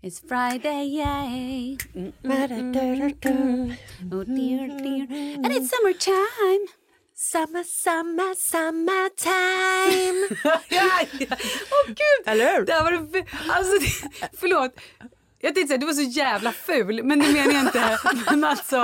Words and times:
It's 0.00 0.20
Friday, 0.20 0.84
yay. 0.84 1.76
Mm, 1.92 2.12
mm. 2.22 3.76
Oh, 4.12 4.22
dear, 4.22 4.68
dear. 4.68 5.06
And 5.42 5.46
it's 5.46 5.70
summertime. 5.70 6.66
Summer, 7.14 7.64
summer, 7.64 8.32
summertime! 8.36 10.20
Åh 10.44 11.86
gud! 11.86 12.22
Eller 12.26 12.56
hur? 12.56 12.64
Det 12.64 12.72
här 12.72 12.84
var 12.84 12.92
det, 12.92 13.24
alltså, 13.48 14.06
förlåt. 14.40 14.72
Jag 15.40 15.54
tänkte 15.54 15.68
säga 15.68 15.78
du 15.78 15.86
var 15.86 15.92
så 15.92 16.02
jävla 16.02 16.52
ful, 16.52 17.02
men 17.04 17.18
det 17.18 17.32
menar 17.32 17.52
jag 17.52 17.62
inte. 17.62 17.98
Men 18.30 18.44
alltså, 18.44 18.76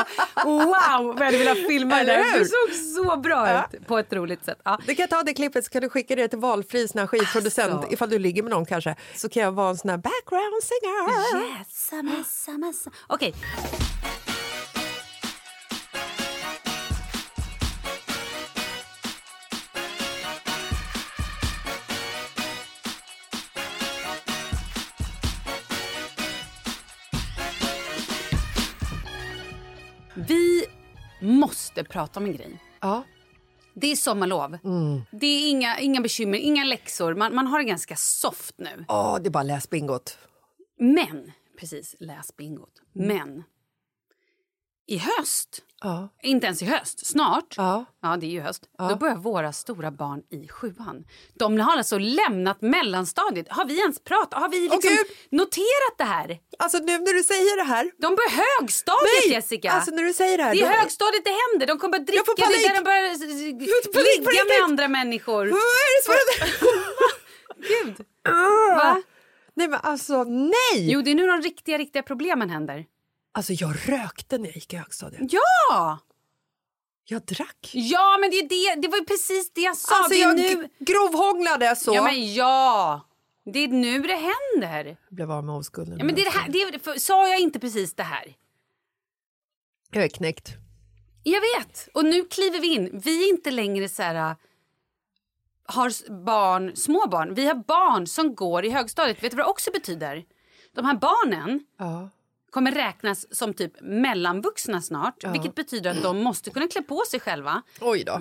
wow 0.44 1.04
vad 1.06 1.18
jag 1.18 1.24
hade 1.24 1.38
velat 1.38 1.58
filma 1.58 1.96
det 1.98 2.04
där. 2.04 2.38
Du 2.38 2.44
såg 2.44 2.74
så 3.04 3.16
bra 3.16 3.58
ut 3.72 3.86
på 3.86 3.98
ett 3.98 4.12
roligt 4.12 4.44
sätt. 4.44 4.58
Ja. 4.64 4.78
Du 4.86 4.94
kan 4.94 5.08
ta 5.08 5.22
det 5.22 5.34
klippet 5.34 5.64
så 5.64 5.70
kan 5.70 5.82
du 5.82 5.88
skicka 5.88 6.16
det 6.16 6.28
till 6.28 6.38
valfri 6.38 6.88
sån 6.88 6.98
här 6.98 7.06
skivproducent 7.06 7.72
Alltså. 7.72 7.92
ifall 7.92 8.10
du 8.10 8.18
ligger 8.18 8.42
med 8.42 8.50
någon 8.50 8.66
kanske. 8.66 8.96
Så 9.14 9.28
kan 9.28 9.42
jag 9.42 9.52
vara 9.52 9.70
en 9.70 9.76
sån 9.76 9.90
här 9.90 9.96
background 9.96 10.62
singer. 10.62 11.58
Yes, 11.58 11.86
summer, 11.88 12.22
summer, 12.44 12.72
summer. 12.72 12.98
Okej. 13.06 13.34
Vi 14.02 14.08
måste 31.74 31.92
prata 31.92 32.20
om 32.20 32.26
en 32.26 32.32
grej. 32.32 32.58
Ja. 32.80 33.02
Det 33.74 33.92
är 33.92 33.96
sommarlov. 33.96 34.58
Det 35.10 35.26
är 35.26 35.50
inga, 35.50 35.78
inga 35.78 36.00
bekymmer, 36.00 36.38
inga 36.38 36.64
läxor. 36.64 37.14
Man, 37.14 37.34
man 37.34 37.46
har 37.46 37.58
det 37.58 37.64
ganska 37.64 37.96
soft 37.96 38.54
nu. 38.58 38.84
Åh, 38.88 39.18
det 39.20 39.28
är 39.28 39.30
bara 39.30 39.42
läs 39.42 39.70
bingot. 39.70 40.18
Men, 40.78 41.32
precis, 41.60 41.96
läs 41.98 42.36
bingot. 42.36 42.82
Men, 42.92 43.44
i 44.86 44.98
höst, 44.98 45.62
Ja. 45.82 46.08
inte 46.22 46.46
ens 46.46 46.62
i 46.62 46.64
höst, 46.64 47.06
snart, 47.06 47.54
Ja. 47.56 47.84
ja 48.02 48.16
det 48.16 48.26
är 48.26 48.30
ju 48.30 48.40
höst, 48.40 48.62
då 48.90 48.96
börjar 48.96 49.16
våra 49.16 49.52
stora 49.52 49.90
barn 49.90 50.22
i 50.30 50.48
sjuan. 50.48 51.04
De 51.34 51.60
har 51.60 51.76
alltså 51.76 51.98
lämnat 51.98 52.62
mellanstadiet. 52.62 53.46
Har 53.50 53.64
vi 53.64 53.80
ens 53.80 54.04
pratat? 54.04 54.40
Har 54.40 54.48
vi 54.48 54.60
liksom 54.60 54.96
noterat 55.30 55.94
det 55.98 56.04
här? 56.04 56.38
Alltså 56.58 56.78
nu 56.78 56.98
när 56.98 57.12
du 57.14 57.22
säger 57.22 57.56
det 57.56 57.62
här. 57.64 57.90
De 57.98 58.14
börjar 58.16 58.30
högstadiet, 58.60 59.10
Nej! 59.26 59.32
Jessica! 59.32 59.70
Alltså 59.70 59.90
när 59.90 60.02
du 60.02 60.12
säger 60.12 60.38
det 60.38 60.44
här. 60.44 60.54
det 60.54 60.60
är 60.62 60.70
då- 60.72 60.76
högstadiet 60.80 61.24
det 61.24 61.34
händer. 61.52 61.66
De 61.66 61.78
kommer 61.78 61.98
börja 61.98 62.04
dricka, 62.04 62.16
Jag 62.16 62.26
får 62.26 62.32
är 62.32 62.36
där 62.36 62.44
panik! 62.46 62.78
de 62.78 62.84
börjar 62.84 63.02
panik 63.92 64.18
ligga 64.18 64.24
med 64.24 64.34
riktigt! 64.34 64.64
andra 64.64 64.88
människor. 64.88 65.46
Vad 65.46 65.58
är 65.58 65.90
det 65.96 66.04
som 66.04 66.14
Gud! 67.84 68.06
Va? 68.76 69.02
Nej 69.56 69.68
men 69.68 69.80
alltså 69.82 70.24
nej! 70.24 70.90
Jo, 70.92 71.02
det 71.02 71.10
är 71.10 71.14
nu 71.14 71.26
de 71.26 71.42
riktiga, 71.42 71.78
riktiga 71.78 72.02
problemen 72.02 72.50
händer. 72.50 72.84
Alltså 73.36 73.52
jag 73.52 73.74
rökte 73.88 74.38
när 74.38 74.46
jag 74.46 74.54
gick 74.54 74.72
i 74.72 74.76
högstadiet. 74.76 75.32
Ja! 75.32 75.98
Jag 77.04 77.22
drack. 77.24 77.70
Ja, 77.72 78.18
men 78.20 78.30
det, 78.30 78.42
det, 78.42 78.74
det 78.74 78.88
var 78.88 78.98
ju 78.98 79.04
precis 79.04 79.52
det 79.52 79.60
jag 79.60 79.76
sa. 79.76 79.94
Alltså 79.96 80.10
det 80.14 80.20
jag 80.20 80.36
nu... 80.36 80.68
grovhånglade 80.78 81.76
så. 81.76 81.94
Ja, 81.94 82.02
men 82.04 82.34
ja! 82.34 83.00
Det 83.44 83.58
är 83.58 83.68
nu 83.68 84.00
det 84.02 84.14
händer. 84.14 84.96
Jag 85.08 85.14
blev 85.16 85.32
av 85.32 85.44
med 85.44 85.54
oskulden. 85.54 85.98
Ja, 85.98 86.04
men 86.04 86.14
det 86.14 86.20
är 86.20 86.24
det 86.24 86.38
här, 86.38 86.72
det 86.72 86.78
för, 86.78 86.94
sa 86.98 87.28
jag 87.28 87.40
inte 87.40 87.58
precis 87.60 87.94
det 87.94 88.02
här? 88.02 88.36
Jag 89.90 90.04
är 90.04 90.08
knäckt. 90.08 90.52
Jag 91.22 91.40
vet. 91.40 91.88
Och 91.94 92.04
nu 92.04 92.24
kliver 92.24 92.60
vi 92.60 92.74
in. 92.74 93.00
Vi 93.04 93.24
är 93.24 93.28
inte 93.28 93.50
längre 93.50 93.88
så 93.88 94.02
här... 94.02 94.14
äh, 94.30 94.36
Har 95.66 96.10
barn, 96.24 96.76
små 96.76 97.06
barn. 97.08 97.34
Vi 97.34 97.46
har 97.46 97.54
barn 97.54 98.06
som 98.06 98.34
går 98.34 98.64
i 98.64 98.70
högstadiet. 98.70 99.22
Vet 99.22 99.30
du 99.30 99.36
vad 99.36 99.46
det 99.46 99.50
också 99.50 99.70
betyder? 99.70 100.24
De 100.74 100.84
här 100.84 100.94
barnen 100.94 101.66
Ja. 101.78 102.10
Kommer 102.54 102.72
räknas 102.72 103.26
som 103.36 103.54
typ 103.54 103.72
mellanvuxna 103.80 104.82
snart. 104.82 105.24
Vilket 105.32 105.54
betyder 105.54 105.90
att 105.90 106.02
de 106.02 106.22
måste 106.22 106.50
kunna 106.50 106.68
klä 106.68 106.82
på 106.82 107.02
sig 107.10 107.20
själva. 107.20 107.62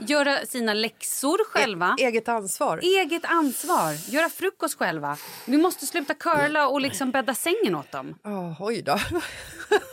Göra 0.08 0.46
sina 0.46 0.74
läxor 0.74 1.46
själva. 1.46 1.96
E- 2.00 2.04
eget 2.04 2.28
ansvar. 2.28 2.80
Eget 2.84 3.26
ansvar. 3.26 4.12
Göra 4.14 4.30
frukost 4.30 4.78
själva. 4.80 5.18
Vi 5.46 5.58
måste 5.58 5.86
sluta 5.86 6.14
curla 6.14 6.68
och 6.68 6.82
liksom 6.82 7.12
bädda 7.12 7.36
sängen 7.36 7.76
åt 7.76 7.92
dem. 7.92 8.16
Ja, 8.24 8.56
oj 8.60 8.82
då. 8.82 9.00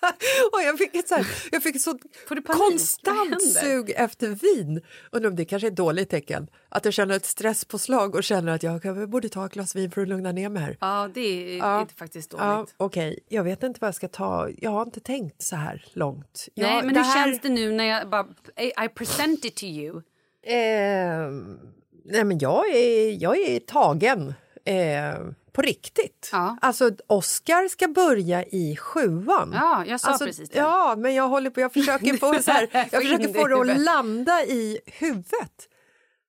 och 0.52 0.62
jag 0.62 0.78
fick 0.78 0.94
ett 0.94 1.08
så, 1.08 1.14
här, 1.14 1.26
jag 1.52 1.62
fick 1.62 1.76
ett 1.76 1.82
så 1.82 1.98
Får 2.28 2.34
du 2.34 2.42
panik? 2.42 2.60
Vad 2.60 2.68
konstant 2.70 3.42
sug 3.42 3.90
efter 3.96 4.28
vin. 4.28 4.80
Undrar 5.12 5.30
om 5.30 5.36
det 5.36 5.44
kanske 5.44 5.66
är 5.66 5.70
ett 5.70 5.76
dåligt 5.76 6.10
tecken. 6.10 6.50
Att 6.68 6.84
jag 6.84 6.94
känner 6.94 7.16
ett 7.16 7.26
stresspåslag 7.26 8.14
och 8.14 8.24
känner 8.24 8.52
att 8.52 8.62
jag 8.62 9.10
borde 9.10 9.28
ta 9.28 9.46
ett 9.46 9.52
glas 9.52 9.76
vin 9.76 9.90
för 9.90 10.02
att 10.02 10.08
lugna 10.08 10.32
ner 10.32 10.48
mig 10.48 10.62
här. 10.62 10.76
Ja, 10.80 11.10
det 11.14 11.20
är 11.54 11.58
Ja. 11.58 11.80
inte 11.80 11.94
faktiskt 11.94 12.30
dåligt. 12.30 12.44
Ja, 12.44 12.66
Okej, 12.76 13.18
jag 13.28 13.44
vet 13.44 13.62
inte 13.62 13.78
vad 13.80 13.88
jag 13.88 13.94
ska 13.94 14.08
ta. 14.08 14.48
Jag 14.58 14.70
har 14.70 14.82
inte 14.82 15.00
tänkt 15.00 15.42
så 15.42 15.56
här 15.56 15.84
långt. 15.92 16.48
Nej, 16.54 16.74
jag, 16.74 16.84
men 16.84 16.94
det 16.94 17.00
hur 17.00 17.06
här, 17.06 17.24
känns 17.24 17.40
det 17.40 17.48
nu 17.48 17.72
när 17.72 17.84
jag 17.84 18.10
bara... 18.10 18.26
I, 18.56 18.66
I 18.84 18.88
present 18.94 19.44
it 19.44 19.56
to 19.56 19.64
you. 19.64 20.02
Ehm, 20.46 21.58
nej, 22.04 22.24
men 22.24 22.38
jag 22.38 22.68
är, 22.68 23.22
jag 23.22 23.38
är 23.38 23.60
tagen. 23.60 24.34
Eh, 24.64 25.14
på 25.52 25.62
riktigt. 25.62 26.28
Ja. 26.32 26.56
Alltså, 26.60 26.90
Oscar 27.06 27.68
ska 27.68 27.88
börja 27.88 28.44
i 28.44 28.76
sjuan. 28.76 29.50
Ja, 29.54 29.84
jag 29.86 30.00
sa 30.00 30.08
alltså, 30.08 30.24
precis 30.24 30.50
det. 30.50 30.58
Ja, 30.58 30.94
men 30.98 31.14
jag 31.14 31.28
håller 31.28 31.50
på, 31.50 31.60
jag 31.60 31.72
försöker 31.72 32.16
få, 32.16 32.42
så 32.42 32.50
här, 32.50 32.68
jag 32.92 33.02
försöker 33.02 33.32
få 33.32 33.46
det 33.46 33.72
att 33.72 33.80
landa 33.80 34.44
i 34.44 34.78
huvudet. 34.86 35.68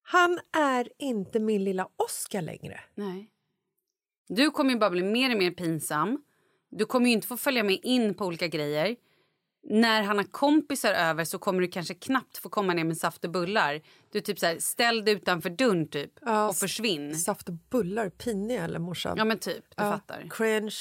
Han 0.03 0.39
är 0.57 0.89
inte 0.99 1.39
min 1.39 1.63
lilla 1.63 1.87
Oscar 1.95 2.41
längre. 2.41 2.79
Nej. 2.95 3.29
Du 4.27 4.51
kommer 4.51 4.71
ju 4.71 4.77
bara 4.77 4.89
bli 4.89 5.03
mer 5.03 5.31
och 5.31 5.37
mer 5.37 5.51
pinsam. 5.51 6.21
Du 6.69 6.85
kommer 6.85 7.09
inte 7.09 7.27
få 7.27 7.37
följa 7.37 7.63
med 7.63 7.79
in 7.83 8.13
på 8.13 8.25
olika 8.25 8.47
grejer. 8.47 8.95
När 9.63 10.03
han 10.03 10.17
har 10.17 10.23
kompisar 10.23 10.93
över 10.93 11.25
så 11.25 11.39
kommer 11.39 11.61
du 11.61 11.67
kanske 11.67 11.93
knappt 11.93 12.37
få 12.37 12.49
komma 12.49 12.73
ner 12.73 12.83
med 12.83 12.97
saft 12.97 13.25
och 13.25 13.31
bullar. 13.31 13.81
Du 14.11 14.21
typ 14.21 14.39
så 14.39 14.45
här, 14.45 14.59
ställ 14.59 15.05
dig 15.05 15.13
utanför 15.13 15.49
dörren 15.49 15.87
typ 15.87 16.11
Ja, 16.21 16.47
och 16.49 16.55
försvinn. 16.55 17.15
Saft 17.15 17.49
och 17.49 17.55
bullar, 17.69 18.09
piniga 18.09 18.63
eller 18.63 18.79
morsan? 18.79 19.17
Ja 19.17 19.25
men 19.25 19.39
typ, 19.39 19.63
du 19.69 19.83
Ja, 19.83 19.91
fattar. 19.91 20.27
Cringe. 20.29 20.75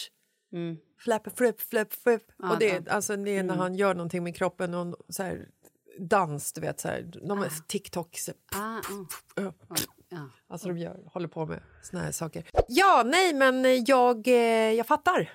Mm. 0.52 0.76
Flap, 0.98 1.38
flip, 1.38 1.60
flip, 1.60 1.92
flip. 1.92 2.22
Ja, 2.38 2.50
och 2.52 2.58
det, 2.58 2.70
är- 2.70 2.88
alltså, 2.92 3.16
det 3.16 3.30
är 3.36 3.42
när 3.42 3.54
han 3.56 3.74
gör 3.74 3.94
någonting 3.94 4.24
med 4.24 4.36
kroppen 4.36 4.74
och 4.74 4.96
så 5.08 5.22
här, 5.22 5.48
dans, 5.98 6.52
du 6.52 6.60
vet, 6.60 6.80
så 6.80 6.88
här, 6.88 7.10
de 7.28 7.42
är 7.42 7.50
TikTok. 7.66 8.18
Så, 8.18 8.32
Ah, 8.54 8.58
ah, 8.78 8.82
ja. 9.36 9.52
ja. 10.08 10.30
Alltså 10.48 10.68
de 10.68 10.78
gör, 10.78 11.00
håller 11.06 11.28
på 11.28 11.46
med 11.46 11.60
såna 11.82 12.02
här 12.02 12.12
saker. 12.12 12.44
Ja, 12.68 13.02
nej, 13.06 13.34
men 13.34 13.84
jag, 13.84 14.28
eh, 14.28 14.72
jag 14.72 14.86
fattar. 14.86 15.30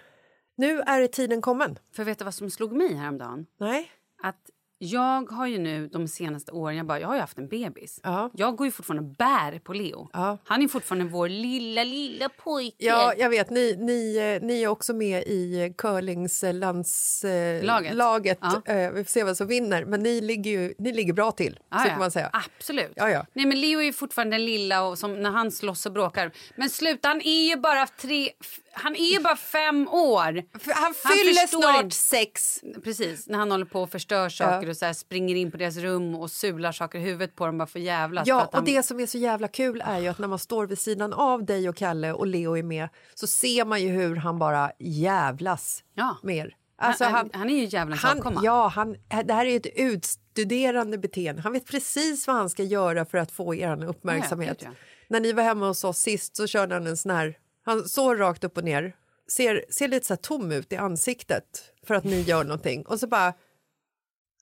Nu 0.57 0.79
är 0.81 1.07
tiden 1.07 1.41
kommen. 1.41 1.79
För 1.95 2.03
vet 2.03 2.19
du 2.19 2.25
vad 2.25 2.33
som 2.33 2.49
slog 2.49 2.71
mig 2.71 2.95
häromdagen? 2.95 3.45
Nej? 3.59 3.91
Att 4.23 4.49
jag 4.77 5.31
har 5.31 5.47
ju 5.47 5.57
nu 5.57 5.87
de 5.87 6.07
senaste 6.07 6.51
åren, 6.51 6.77
jag, 6.77 6.85
bara, 6.85 6.99
jag 6.99 7.07
har 7.07 7.15
ju 7.15 7.21
haft 7.21 7.37
en 7.37 7.47
bebis. 7.47 7.99
Ja. 8.03 8.29
Jag 8.33 8.55
går 8.55 8.67
ju 8.67 8.71
fortfarande 8.71 9.03
och 9.03 9.15
bär 9.15 9.59
på 9.59 9.73
Leo. 9.73 10.09
Ja. 10.13 10.37
Han 10.43 10.61
är 10.61 10.67
fortfarande 10.67 11.05
vår 11.05 11.29
lilla, 11.29 11.83
lilla 11.83 12.29
pojke. 12.29 12.75
Ja, 12.85 13.13
jag 13.17 13.29
vet. 13.29 13.49
Ni, 13.49 13.75
ni, 13.79 14.17
eh, 14.17 14.47
ni 14.47 14.63
är 14.63 14.67
också 14.67 14.93
med 14.93 15.23
i 15.23 15.73
curlingslandslaget. 15.77 17.61
Eh, 17.61 17.67
Laget. 17.67 17.95
laget. 17.95 18.37
Ja. 18.41 18.61
Eh, 18.73 18.91
vi 18.91 19.03
får 19.03 19.11
se 19.11 19.23
vem 19.23 19.35
som 19.35 19.47
vinner. 19.47 19.85
Men 19.85 20.03
ni 20.03 20.21
ligger, 20.21 20.51
ju, 20.51 20.73
ni 20.77 20.93
ligger 20.93 21.13
bra 21.13 21.31
till, 21.31 21.59
Ja, 21.69 21.79
så 21.79 21.89
kan 21.89 21.99
man 21.99 22.11
säga. 22.11 22.29
Absolut. 22.33 22.93
Ja, 22.95 23.09
ja. 23.09 23.25
Nej, 23.33 23.45
men 23.45 23.61
Leo 23.61 23.79
är 23.79 23.83
ju 23.83 23.93
fortfarande 23.93 24.35
den 24.35 24.45
lilla 24.45 24.83
och 24.83 24.97
som 24.97 25.21
när 25.21 25.31
han 25.31 25.51
slåss 25.51 25.85
och 25.85 25.91
bråkar. 25.91 26.31
Men 26.55 26.69
sluta, 26.69 27.07
han 27.07 27.21
är 27.21 27.49
ju 27.49 27.55
bara 27.55 27.87
tre... 27.87 28.29
Han 28.77 28.95
är 28.95 29.13
ju 29.13 29.19
bara 29.19 29.35
fem 29.35 29.87
år. 29.87 30.43
För 30.59 30.71
Han 30.73 30.83
Han 30.83 30.93
fyller 30.93 31.41
förstår 31.41 31.61
snart 31.61 31.83
inte- 31.83 31.95
sex. 31.95 32.59
Precis, 32.83 33.27
när 33.27 33.37
han 33.37 33.51
håller 33.51 33.65
på 33.65 33.81
och 33.81 33.89
förstör 33.89 34.29
saker 34.29 34.63
Ja. 34.63 34.69
och 34.69 34.77
så 34.77 34.93
springer 34.93 35.35
in 35.35 35.51
på 35.51 35.57
deras 35.57 35.77
rum 35.77 36.15
och 36.15 36.31
sular 36.31 36.71
saker 36.71 36.99
i 36.99 37.01
huvudet 37.01 37.35
på 37.35 37.45
dem 37.45 37.57
bara 37.57 37.67
för 37.67 37.79
jävlas. 37.79 38.23
för 38.23 38.29
Ja, 38.29 38.41
att 38.41 38.53
han... 38.53 38.61
och 38.61 38.65
det 38.67 38.83
som 38.83 38.99
är 38.99 39.05
så 39.05 39.17
jävla 39.17 39.47
kul 39.47 39.83
är 39.85 39.99
ju 39.99 40.07
att 40.07 40.19
när 40.19 40.27
man 40.27 40.39
står 40.39 40.65
vid 40.67 40.79
sidan 40.79 41.13
av 41.13 41.45
dig 41.45 41.69
och 41.69 41.75
Kalle 41.75 42.13
och 42.13 42.27
Leo 42.27 42.57
är 42.57 42.63
med 42.63 42.89
så 43.13 43.27
ser 43.27 43.65
man 43.65 43.81
ju 43.83 43.89
hur 43.89 44.15
han 44.15 44.39
bara 44.39 44.71
jävlas 44.79 45.83
Ja. 45.93 46.17
mer. 46.23 46.55
han, 46.77 46.89
Alltså, 46.89 47.03
han, 47.03 47.29
han 47.33 47.49
är 47.49 47.55
ju 47.55 47.65
djävulens 47.65 48.01
han, 48.03 48.17
avkomma. 48.17 48.41
ja, 48.43 48.67
han, 48.67 48.95
det 49.25 49.33
här 49.33 49.45
är 49.45 49.55
ett 49.57 49.67
utstuderande 49.75 50.97
beteende. 50.97 51.41
Han 51.41 51.53
vet 51.53 51.65
precis 51.65 52.27
vad 52.27 52.35
han 52.35 52.49
ska 52.49 52.63
göra 52.63 53.05
för 53.05 53.17
att 53.17 53.31
få 53.31 53.55
er 53.55 53.83
uppmärksamhet. 53.85 54.57
Ja. 54.63 54.69
När 55.07 55.19
ni 55.19 55.33
var 55.33 55.43
hemma 55.43 55.67
hos 55.67 55.83
oss 55.83 55.97
sist 55.97 56.35
så 56.37 56.47
körde 56.47 56.75
han 56.75 56.87
en 56.87 56.97
sån 56.97 57.11
här... 57.11 57.37
Han 57.65 57.89
såg 57.89 58.19
rakt 58.19 58.43
upp 58.43 58.57
och 58.57 58.63
ner, 58.63 58.95
ser, 59.31 59.65
ser 59.69 59.87
lite 59.87 60.05
så 60.05 60.15
tom 60.15 60.51
ut 60.51 60.73
i 60.73 60.75
ansiktet 60.75 61.71
för 61.87 61.95
att 61.95 62.03
ni 62.03 62.21
gör 62.21 62.43
någonting 62.43 62.85
och 62.85 62.99
så 62.99 63.07
bara... 63.07 63.33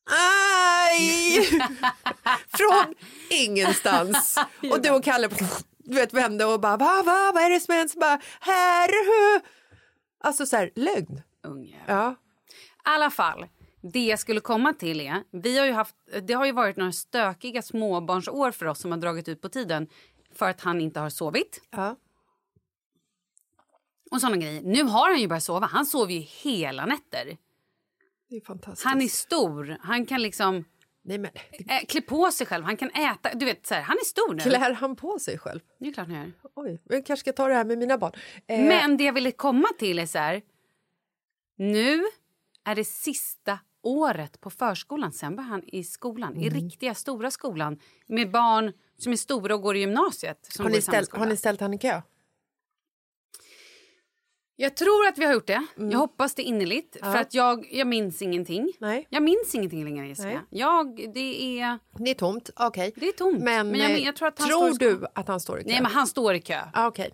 Aj! 0.05 1.43
Från 2.47 2.95
ingenstans. 3.29 4.37
Och 4.71 4.81
du 4.81 4.89
och 4.89 5.03
Kalle 5.03 5.29
du 5.77 5.95
vet, 5.95 6.13
vände 6.13 6.45
och 6.45 6.59
bara 6.59 6.77
va, 6.77 7.03
va, 7.05 7.31
vad 7.33 7.43
är 7.43 7.49
det 7.49 7.59
som 7.59 7.75
händer? 7.75 7.99
Bara, 7.99 8.19
här, 8.39 8.87
hu. 8.87 9.41
Alltså 10.23 10.45
så 10.45 10.55
här, 10.55 10.71
lögn. 10.75 11.21
Unge. 11.43 11.79
Ja. 11.87 12.11
I 12.11 12.15
alla 12.83 13.09
fall, 13.09 13.45
det 13.81 14.05
jag 14.05 14.19
skulle 14.19 14.39
komma 14.39 14.73
till 14.73 15.01
är... 15.01 15.23
Vi 15.31 15.57
har 15.57 15.65
ju 15.65 15.71
haft, 15.71 15.95
det 16.21 16.33
har 16.33 16.45
ju 16.45 16.51
varit 16.51 16.77
några 16.77 16.91
stökiga 16.91 17.61
småbarnsår 17.61 18.51
för 18.51 18.65
oss 18.65 18.79
som 18.79 18.91
har 18.91 18.97
dragit 18.97 19.27
ut 19.27 19.41
på 19.41 19.49
tiden 19.49 19.87
för 20.35 20.49
att 20.49 20.61
han 20.61 20.81
inte 20.81 20.99
har 20.99 21.09
sovit. 21.09 21.61
ja. 21.69 21.95
Och 24.13 24.21
såna 24.21 24.37
grejer. 24.37 24.61
Nu 24.61 24.83
har 24.83 25.09
han 25.09 25.21
ju 25.21 25.27
börjat 25.27 25.43
sova. 25.43 25.67
Han 25.67 25.85
sover 25.85 26.13
ju 26.13 26.19
hela 26.19 26.85
nätter. 26.85 27.37
Det 28.29 28.35
är 28.35 28.41
fantastiskt. 28.41 28.85
Han 28.85 29.01
är 29.01 29.07
stor. 29.07 29.77
Han 29.81 30.05
kan 30.05 30.21
liksom 30.21 30.65
Nej, 31.05 31.17
men, 31.17 31.31
äh, 31.67 31.85
klä 31.87 32.01
på 32.01 32.31
sig 32.31 32.47
själv. 32.47 32.65
Han 32.65 32.77
kan 32.77 32.89
äta. 32.89 33.29
Du 33.33 33.45
vet, 33.45 33.65
så 33.65 33.73
här, 33.73 33.81
han 33.81 33.97
är 33.97 34.05
stor 34.05 34.33
nu. 34.33 34.39
klär 34.39 34.73
han 34.73 34.95
på 34.95 35.19
sig 35.19 35.37
själv? 35.37 35.59
Det 35.79 35.87
är 35.87 35.93
klart 35.93 36.07
han 36.07 36.15
gör. 36.15 36.31
Oj, 36.55 36.81
jag 36.83 37.05
kanske 37.05 37.21
ska 37.21 37.33
ta 37.33 37.47
det 37.47 37.53
här 37.53 37.65
med 37.65 37.77
mina 37.77 37.97
barn. 37.97 38.11
Eh, 38.47 38.59
Men 38.59 38.97
det 38.97 39.03
jag 39.03 39.13
ville 39.13 39.31
komma 39.31 39.67
till 39.79 39.99
är 39.99 40.05
så 40.05 40.17
här. 40.17 40.41
Nu 41.57 42.03
är 42.65 42.75
det 42.75 42.85
sista 42.85 43.59
året 43.83 44.41
på 44.41 44.49
förskolan. 44.49 45.11
Sen 45.11 45.35
börjar 45.35 45.49
han 45.49 45.63
i 45.67 45.83
skolan. 45.83 46.33
Mm. 46.33 46.43
I 46.43 46.49
riktiga 46.49 46.93
stora 46.93 47.31
skolan. 47.31 47.79
Med 48.07 48.31
barn 48.31 48.73
som 48.97 49.11
är 49.11 49.17
stora 49.17 49.55
och 49.55 49.61
går 49.61 49.75
i 49.75 49.79
gymnasiet. 49.79 50.57
Har, 50.59 50.69
ni 50.69 50.81
ställt, 50.81 51.15
har 51.15 51.25
ni 51.25 51.37
ställt 51.37 51.61
han 51.61 51.73
i 51.73 51.77
kö? 51.77 52.01
Jag 54.55 54.75
tror 54.77 55.07
att 55.07 55.17
vi 55.17 55.25
har 55.25 55.33
gjort 55.33 55.47
det. 55.47 55.65
Mm. 55.77 55.91
Jag 55.91 55.99
hoppas 55.99 56.35
det 56.35 56.43
innerligt. 56.43 56.97
För 56.99 57.15
att 57.17 57.33
jag, 57.33 57.67
jag 57.71 57.87
minns 57.87 58.21
ingenting. 58.21 58.73
Nej. 58.79 59.07
Jag 59.09 59.23
minns 59.23 59.55
ingenting 59.55 59.83
längre, 59.83 60.07
Jessica. 60.07 60.41
Jag, 60.49 60.95
det 61.13 61.59
är... 61.59 61.79
Det 61.97 62.09
är 62.11 62.15
tomt, 62.15 62.49
okej. 62.55 62.93
Det 62.95 63.07
är 63.07 63.11
tomt. 63.11 63.39
Men, 63.43 63.67
Men 63.67 63.79
jag- 63.79 63.99
jag 63.99 64.15
tror 64.15 64.27
att 64.27 64.39
han 64.39 64.49
tror 64.49 64.69
står 64.73 64.79
du 64.79 65.05
att 65.15 65.27
han 65.27 65.39
står 65.39 65.59
i 65.59 65.63
kö? 65.63 65.69
Nej, 65.69 65.81
men 65.81 65.91
han 65.91 66.07
står 66.07 66.33
i 66.35 66.41
kö. 66.41 66.59
ah, 66.73 66.87
okej. 66.87 67.11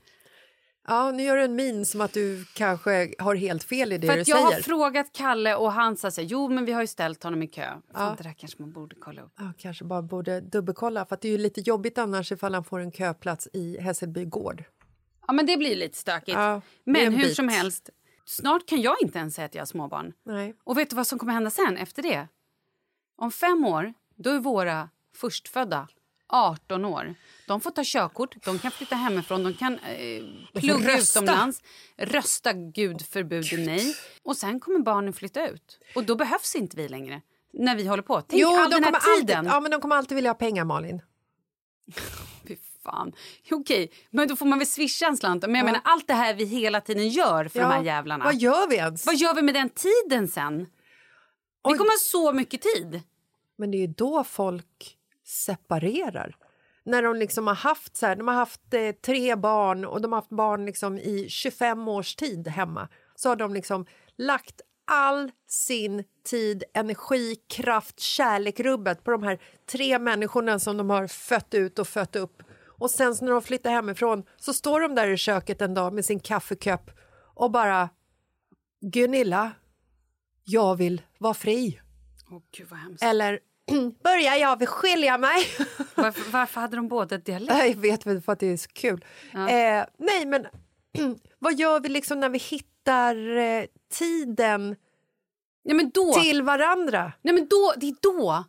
Ja, 0.88 1.12
nu 1.12 1.24
gör 1.24 1.38
du 1.38 1.44
en 1.44 1.56
min 1.56 1.86
som 1.86 2.02
att 2.02 2.14
du 2.14 2.46
kanske 2.56 3.14
har 3.20 3.36
helt 3.36 3.64
fel 3.64 3.94
i 3.94 3.98
det 3.98 4.08
För 4.08 4.14
du 4.14 4.20
jag 4.20 4.26
säger. 4.28 4.44
har 4.44 4.52
frågat 4.62 5.12
Kalle 5.14 5.56
och 5.56 5.72
han 5.72 5.98
sa 5.98 6.12
så 6.12 6.22
här, 6.22 6.28
jo 6.28 6.50
men 6.50 6.66
vi 6.66 6.72
har 6.72 6.82
ju 6.82 6.88
ställt 6.88 7.24
honom 7.24 7.44
i 7.44 7.48
kö. 7.48 7.68
Fan, 7.94 8.16
det 8.18 8.24
där 8.24 8.34
kanske 8.38 8.62
man 8.62 8.72
borde 8.72 8.96
kolla 9.00 9.22
upp. 9.22 9.32
Ja, 9.38 9.54
kanske 9.58 9.86
bara 9.86 10.02
borde 10.02 10.42
dubbelkolla, 10.42 11.06
för 11.06 11.18
det 11.22 11.28
är 11.28 11.32
ju 11.32 11.38
lite 11.38 11.62
jobbigt 11.62 11.98
annars 11.98 12.32
ifall 12.32 12.54
han 12.54 12.64
får 12.64 12.80
en 12.80 12.92
köplats 12.92 13.48
i 13.54 13.78
Hässelby 13.82 14.26
gård. 14.26 14.64
Ja 15.30 15.34
men 15.34 15.46
det 15.46 15.58
blir 15.58 15.76
lite 15.76 15.98
stökigt. 15.98 16.38
Ja, 16.38 16.62
men 16.84 17.02
en 17.02 17.14
hur 17.14 17.24
bit. 17.24 17.36
som 17.36 17.48
helst, 17.48 17.90
snart 18.26 18.66
kan 18.66 18.82
jag 18.82 18.96
inte 19.02 19.20
ens 19.20 19.36
säga 19.36 19.46
att 19.46 19.56
jag 19.56 19.62
har 19.62 19.66
småbarn. 19.66 20.14
Nej. 20.26 20.56
Och 20.64 20.78
vet 20.78 20.90
du 20.90 20.96
vad 20.96 21.08
som 21.08 21.20
kommer 21.20 21.34
hända 21.34 21.50
sen 21.50 21.78
efter 21.78 22.04
det? 22.04 22.28
Om 23.18 23.32
fem 23.32 23.66
år, 23.66 23.94
då 24.16 24.30
är 24.30 24.40
våra 24.40 24.90
förstfödda 25.16 25.88
18 26.28 26.86
år. 26.86 27.16
De 27.48 27.62
får 27.62 27.72
ta 27.72 27.82
körkort, 27.86 28.46
de 28.46 28.60
kan 28.60 28.72
flytta 28.72 28.96
hemifrån, 28.96 29.44
de 29.44 29.54
kan 29.54 29.80
eh, 29.80 30.24
plugga 30.54 30.98
rösta. 30.98 31.20
utomlands, 31.20 31.62
rösta 31.98 32.54
gud 32.54 33.02
förbjude 33.02 33.58
nej. 33.58 33.96
Och 34.24 34.38
sen 34.38 34.60
kommer 34.60 34.80
barnen 34.80 35.14
flytta 35.14 35.50
ut. 35.50 35.80
Och 35.96 36.04
då 36.04 36.16
behövs 36.16 36.56
inte 36.56 36.78
vi 36.78 36.88
längre. 36.88 37.22
När 37.54 37.76
vi 37.76 37.88
håller 37.88 38.04
på. 38.04 38.22
Tänk 38.22 38.44
all 38.44 38.70
de 38.70 38.76
den 38.76 38.84
här 38.84 39.18
tiden. 39.18 39.38
Alltid, 39.38 39.52
ja, 39.52 39.60
men 39.60 39.72
de 39.72 39.82
kommer 39.82 39.96
alltid 39.96 40.16
vilja 40.16 40.30
ha 40.30 40.36
pengar, 40.36 40.66
Malin. 40.66 41.02
Fy 42.48 42.56
fan. 42.92 43.14
Okej, 43.52 43.92
men 44.10 44.28
då 44.28 44.36
får 44.36 44.46
man 44.46 44.60
väl 44.60 44.68
swisha 44.68 45.08
en 45.08 45.18
slant. 45.18 45.42
Men 45.42 45.56
jag 45.56 45.66
menar 45.66 45.82
allt 45.84 46.08
det 46.08 46.14
här 46.14 46.34
vi 46.34 46.46
hela 46.46 46.82
tiden 46.82 47.10
gör 47.10 47.48
för 47.48 47.60
de 47.60 47.66
här 47.66 47.84
jävlarna. 47.84 48.26
Vad 48.26 48.36
gör 48.36 48.68
vi 48.68 48.76
ens? 48.76 49.06
Vad 49.06 49.16
gör 49.16 49.34
vi 49.34 49.42
med 49.42 49.54
den 49.54 49.70
tiden 49.70 50.28
sen? 50.28 50.58
Vi 50.60 50.66
Oj. 51.64 51.78
kommer 51.78 51.92
ha 51.92 51.98
så 51.98 52.34
mycket 52.34 52.62
tid. 52.62 53.02
Men 53.58 53.72
det 53.72 53.78
är 53.78 53.80
ju 53.80 53.88
då 53.88 54.24
folk 54.24 54.98
separerar. 55.26 56.36
När 56.84 57.04
de 57.04 57.16
liksom 57.16 57.48
har 57.48 57.56
haft 57.56 57.98
så 57.98 58.06
här, 58.06 58.16
de 58.16 58.28
har 58.28 58.36
haft 58.36 58.74
eh, 58.74 58.92
tre 58.92 59.36
barn 59.36 59.86
och 59.86 60.02
de 60.02 60.12
har 60.12 60.20
haft 60.20 60.30
barn 60.30 60.66
liksom 60.66 60.98
i 60.98 61.30
25 61.30 61.88
års 61.88 62.16
tid 62.16 62.48
hemma. 62.48 62.88
Så 63.16 63.30
har 63.30 63.36
de 63.36 63.54
liksom 63.54 63.86
lagt 64.18 64.62
all 64.90 65.32
sin 65.48 66.04
tid, 66.26 66.64
energi, 66.74 67.36
kraft, 67.36 68.00
kärlek, 68.00 68.60
rubbet 68.60 69.04
på 69.04 69.12
de 69.12 69.24
här 69.24 69.40
tre 69.72 70.00
människorna 70.00 70.60
som 70.60 70.78
de 70.78 70.90
har 70.90 71.08
fött 71.08 71.54
ut 71.54 71.80
och 71.80 71.88
fött 71.88 72.16
upp. 72.16 72.44
Och 72.80 72.92
sen 72.92 73.16
när 73.22 73.32
de 73.32 73.42
flyttar 73.42 73.72
hemifrån 73.72 74.24
så 74.38 74.54
står 74.54 74.82
de 74.82 74.96
där 74.96 75.08
i 75.08 75.18
köket 75.18 75.62
en 75.62 75.74
dag 75.74 75.94
med 75.94 76.06
sin 76.06 76.20
kaffekopp 76.20 76.92
och 77.36 77.52
bara 77.52 77.90
Gunilla, 78.82 79.52
jag 80.44 80.76
vill 80.76 81.02
vara 81.18 81.34
fri. 81.34 81.82
Åh 82.32 82.42
gud. 82.52 82.68
Eller 83.02 83.40
börjar 84.04 84.36
jag 84.36 84.60
vill 84.60 84.68
skilja 84.68 85.18
mig. 85.18 85.46
Varför, 85.96 86.32
varför 86.32 86.62
hade 86.62 86.76
de 86.76 86.88
båda 86.88 87.18
dialekt? 87.18 87.66
Jag 87.66 87.76
vet 87.76 88.06
väl 88.06 88.22
för 88.22 88.32
att 88.32 88.40
det 88.40 88.48
är 88.48 88.58
så 88.58 88.70
kul. 88.74 89.06
Eh, 89.34 89.86
nej, 89.98 90.26
men 90.26 90.48
vad 91.40 91.60
gör 91.60 91.80
vi 91.80 91.90
liksom 91.90 92.20
när 92.20 92.30
vi 92.30 92.38
hittar 92.38 93.38
eh, 93.38 93.66
tiden 93.92 94.76
Nej 95.64 95.76
men 95.76 95.90
då, 95.90 96.14
till 96.14 96.42
varandra? 96.42 97.12
nej, 97.22 97.34
men 97.34 97.48
då, 97.48 97.74
det 97.78 97.88
är 97.88 97.96
då 98.02 98.44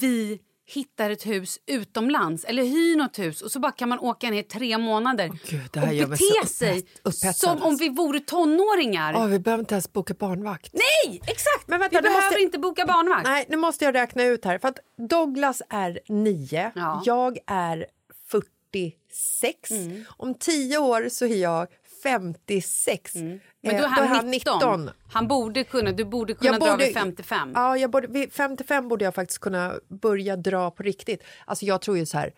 vi 0.00 0.40
hittar 0.68 1.10
ett 1.10 1.26
hus 1.26 1.58
utomlands 1.66 2.44
eller 2.44 2.62
hyr 2.62 2.96
något 2.96 3.18
hus 3.18 3.42
och 3.42 3.50
så 3.52 3.58
bara 3.60 3.72
kan 3.72 3.88
man 3.88 3.98
åka 3.98 4.30
ner 4.30 4.42
tre 4.42 4.78
månader 4.78 5.30
Gud, 5.48 5.60
det 5.72 5.80
här 5.80 5.92
gör 5.92 6.04
och 6.04 6.10
bete 6.10 6.46
sig 6.46 6.86
som 7.34 7.62
om 7.62 7.76
vi 7.76 7.88
vore 7.88 8.20
tonåringar. 8.20 9.14
Åh, 9.16 9.26
vi 9.26 9.38
behöver 9.38 9.60
inte 9.62 9.74
ens 9.74 9.92
boka 9.92 10.14
barnvakt. 10.14 10.70
Nej, 10.72 11.20
exakt! 11.26 11.68
Men 11.68 11.80
vänta, 11.80 11.96
vi 11.98 12.02
behöver 12.02 12.22
måste- 12.26 12.40
inte 12.42 12.58
boka 12.58 12.86
barnvakt. 12.86 13.24
Nej, 13.24 13.46
nu 13.48 13.56
måste 13.56 13.84
jag 13.84 13.94
räkna 13.94 14.22
ut 14.24 14.44
här. 14.44 14.58
För 14.58 14.68
att 14.68 14.78
Douglas 15.08 15.62
är 15.68 16.00
9, 16.08 16.72
Ja. 16.74 17.02
jag 17.04 17.38
är 17.46 17.86
46. 18.30 19.70
Mm. 19.70 20.04
Om 20.16 20.34
10 20.34 20.78
år 20.78 21.08
så 21.08 21.24
är 21.24 21.36
jag 21.36 21.66
56. 22.10 23.14
Men 23.14 23.40
Eh, 23.62 23.76
då 23.80 23.84
är 23.86 24.06
han, 24.06 24.30
19. 24.30 24.90
Han 25.12 25.28
borde 25.28 25.64
kunna, 25.64 25.92
du 25.92 26.04
borde 26.04 26.34
kunna 26.34 26.58
dra 26.58 26.76
vid 26.76 26.94
55. 26.94 27.52
Ja, 27.54 27.76
jag 27.76 27.90
borde, 27.90 28.06
vid 28.06 28.32
55 28.32 28.88
borde 28.88 29.04
jag 29.04 29.14
faktiskt 29.14 29.38
kunna 29.40 29.74
börja 29.88 30.36
dra 30.36 30.70
på 30.70 30.82
riktigt. 30.82 31.22
Alltså 31.44 31.64
jag 31.64 31.80
tror 31.80 31.98
ju 31.98 32.06
så 32.06 32.18
här, 32.18 32.32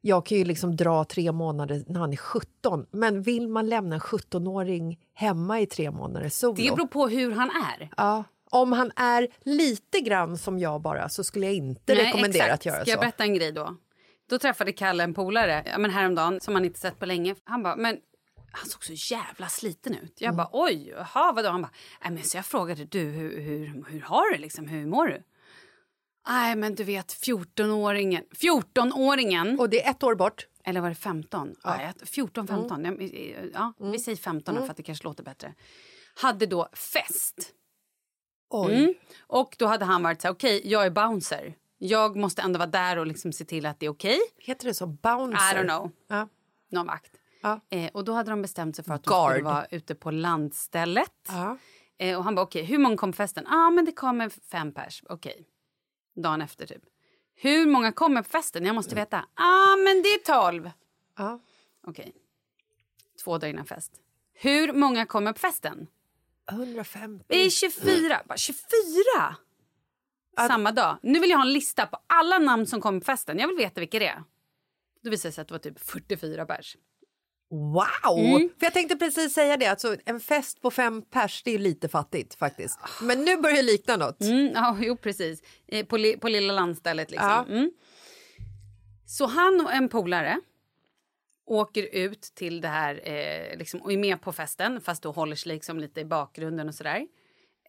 jag 0.00 0.26
kan 0.26 0.38
ju 0.38 0.44
liksom 0.44 0.76
dra 0.76 1.04
tre 1.04 1.32
månader 1.32 1.84
när 1.86 2.00
han 2.00 2.12
är 2.12 2.16
17. 2.16 2.86
Men 2.90 3.22
vill 3.22 3.48
man 3.48 3.68
lämna 3.68 3.94
en 3.94 4.00
17-åring 4.00 4.98
hemma 5.14 5.60
i 5.60 5.66
tre 5.66 5.90
månader 5.90 6.28
solo? 6.28 6.54
Det 6.54 6.76
beror 6.76 6.86
på 6.86 7.08
hur 7.08 7.32
han 7.32 7.50
är. 7.50 7.90
ja, 7.96 8.24
om 8.50 8.72
han 8.72 8.90
är 8.96 9.28
lite 9.42 10.00
grann 10.00 10.38
som 10.38 10.58
jag 10.58 10.80
bara 10.82 11.08
så 11.08 11.24
skulle 11.24 11.46
jag 11.46 11.54
inte 11.54 11.94
Nej, 11.94 12.04
rekommendera 12.04 12.44
exakt. 12.44 12.60
att 12.60 12.66
göra 12.66 12.80
Ska 12.80 12.90
jag 12.90 12.98
så. 12.98 13.00
berätta 13.00 13.24
en 13.24 13.34
grej 13.34 13.52
då? 13.52 13.76
Då 14.30 14.38
träffade 14.38 14.72
Kalle 14.72 15.04
en 15.04 15.14
polare 15.14 15.62
ja, 15.66 15.78
men 15.78 15.90
häromdagen 15.90 16.40
som 16.40 16.54
han 16.54 16.64
inte 16.64 16.80
sett 16.80 16.98
på 16.98 17.06
länge. 17.06 17.34
Han 17.44 17.62
bara, 17.62 17.76
men 17.76 17.96
han 18.56 18.68
såg 18.68 18.84
så 18.84 18.92
jävla 19.14 19.48
sliten 19.48 19.94
ut. 19.94 20.20
Jag 20.20 20.36
bara, 20.36 20.48
oj, 20.52 20.88
jaha, 20.88 21.32
vadå? 21.32 21.48
Han 21.48 21.62
bara, 21.62 21.70
nej 22.02 22.10
men 22.12 22.22
så 22.22 22.36
jag 22.36 22.46
frågade, 22.46 22.84
du, 22.84 23.00
hur, 23.00 23.40
hur, 23.40 23.84
hur 23.88 24.00
har 24.00 24.32
du 24.32 24.38
liksom, 24.38 24.68
hur 24.68 24.86
mår 24.86 25.06
du? 25.06 25.22
Nej 26.28 26.56
men 26.56 26.74
du 26.74 26.84
vet 26.84 27.06
14-åringen, 27.12 28.22
14-åringen, 28.30 29.58
Och 29.58 29.70
det 29.70 29.84
är 29.86 29.90
ett 29.90 30.02
år 30.02 30.14
bort. 30.14 30.46
eller 30.64 30.80
var 30.80 30.88
det 30.88 30.94
15? 30.94 31.54
Ja. 31.64 31.82
jag- 31.82 32.08
14, 32.08 32.46
15, 32.46 32.84
ja, 32.84 32.92
ja, 33.54 33.72
vi 33.92 33.98
säger 33.98 34.16
15 34.16 34.54
för 34.56 34.70
att 34.70 34.76
det 34.76 34.82
kanske 34.82 35.04
låter 35.04 35.22
bättre. 35.24 35.54
Hade 36.16 36.46
då 36.46 36.68
fest. 36.72 37.52
Oj. 38.50 38.74
Mm. 38.74 38.94
Och 39.20 39.54
då 39.58 39.66
hade 39.66 39.84
han 39.84 40.02
varit 40.02 40.20
så 40.22 40.28
här, 40.28 40.34
okej, 40.34 40.60
jag 40.64 40.86
är 40.86 40.90
bouncer. 40.90 41.54
Jag 41.78 42.16
måste 42.16 42.42
ändå 42.42 42.58
vara 42.58 42.70
där 42.70 42.96
och 42.98 43.06
liksom 43.06 43.32
se 43.32 43.44
till 43.44 43.66
att 43.66 43.80
det 43.80 43.86
är 43.86 43.90
okej. 43.90 44.18
Heter 44.38 44.66
det 44.66 44.74
så? 44.74 44.86
Bouncer? 44.86 45.54
I 45.54 45.56
don't 45.56 45.68
know. 45.68 45.90
Ja. 46.08 46.28
Någon 46.70 46.86
vakt. 46.86 47.10
Ja. 47.44 47.60
Eh, 47.70 47.90
och 47.94 48.04
då 48.04 48.12
hade 48.12 48.30
de 48.30 48.42
bestämt 48.42 48.76
sig 48.76 48.84
för 48.84 48.94
att 48.94 49.04
de 49.04 49.10
Guard. 49.10 49.32
skulle 49.32 49.44
vara 49.44 49.66
ute 49.70 49.94
på 49.94 50.10
landstället. 50.10 51.28
Ja. 51.28 51.58
Eh, 51.98 52.18
och 52.18 52.24
han 52.24 52.34
bara, 52.34 52.42
okej, 52.42 52.64
hur 52.64 52.78
många 52.78 52.96
kom 52.96 53.12
på 53.12 53.16
festen? 53.16 53.44
Ja, 53.48 53.56
ah, 53.56 53.70
men 53.70 53.84
det 53.84 53.92
kommer 53.92 54.28
fem 54.28 54.72
pers. 54.72 55.02
Okej. 55.08 55.46
Dagen 56.16 56.42
efter 56.42 56.66
typ. 56.66 56.82
Hur 57.34 57.66
många 57.66 57.92
kommer 57.92 58.22
på 58.22 58.28
festen? 58.28 58.64
Jag 58.64 58.74
måste 58.74 58.94
veta. 58.94 59.16
Ja, 59.36 59.44
ah, 59.44 59.76
men 59.76 60.02
det 60.02 60.08
är 60.08 60.18
tolv. 60.18 60.70
Ja. 61.16 61.40
Okej. 61.86 62.12
Två 63.24 63.38
dagar 63.38 63.50
innan 63.50 63.66
fest. 63.66 63.92
Hur 64.32 64.72
många 64.72 65.06
kommer 65.06 65.32
på 65.32 65.38
festen? 65.38 65.86
150. 66.50 67.24
Vi 67.28 67.46
är 67.46 67.50
24. 67.50 68.20
Bara 68.28 68.38
24? 68.38 69.36
Samma 70.36 70.72
dag. 70.72 70.98
Nu 71.02 71.20
vill 71.20 71.30
jag 71.30 71.38
ha 71.38 71.44
en 71.44 71.52
lista 71.52 71.86
på 71.86 71.98
alla 72.06 72.38
namn 72.38 72.66
som 72.66 72.80
kommer 72.80 73.00
på 73.00 73.04
festen. 73.04 73.38
Jag 73.38 73.48
vill 73.48 73.56
veta 73.56 73.80
vilka 73.80 73.98
det 73.98 74.08
är. 74.08 74.24
Då 75.02 75.10
visade 75.10 75.28
det 75.28 75.32
sig 75.34 75.42
att 75.42 75.48
det 75.48 75.54
var 75.54 75.58
typ 75.58 75.80
44 75.80 76.46
pers. 76.46 76.76
Wow! 77.54 78.18
Mm. 78.18 78.50
För 78.58 78.66
jag 78.66 78.72
tänkte 78.72 78.96
precis 78.96 79.34
säga 79.34 79.56
det, 79.56 79.66
alltså, 79.66 79.96
en 80.04 80.20
fest 80.20 80.62
på 80.62 80.70
fem 80.70 81.02
pers 81.02 81.42
det 81.42 81.54
är 81.54 81.58
lite 81.58 81.88
fattigt 81.88 82.34
faktiskt. 82.34 82.78
Men 83.02 83.24
nu 83.24 83.36
börjar 83.36 83.56
det 83.56 83.62
likna 83.62 83.96
något. 83.96 84.20
Mm, 84.20 84.52
ja, 84.54 84.76
jo, 84.80 84.96
precis. 84.96 85.42
Eh, 85.66 85.86
På, 85.86 85.96
li, 85.96 86.16
på 86.16 86.28
lilla 86.28 86.52
landstället 86.52 87.10
liksom. 87.10 87.28
Ja. 87.28 87.44
Mm. 87.48 87.70
Så 89.06 89.26
han 89.26 89.60
och 89.60 89.72
en 89.72 89.88
polare 89.88 90.40
åker 91.46 91.94
ut 91.94 92.22
till 92.22 92.60
det 92.60 92.68
här 92.68 93.00
eh, 93.08 93.58
liksom, 93.58 93.82
och 93.82 93.92
är 93.92 93.98
med 93.98 94.20
på 94.20 94.32
festen 94.32 94.80
fast 94.80 95.02
då 95.02 95.10
håller 95.10 95.36
sig 95.36 95.52
liksom 95.52 95.78
lite 95.80 96.00
i 96.00 96.04
bakgrunden 96.04 96.68
och 96.68 96.74
sådär. 96.74 97.06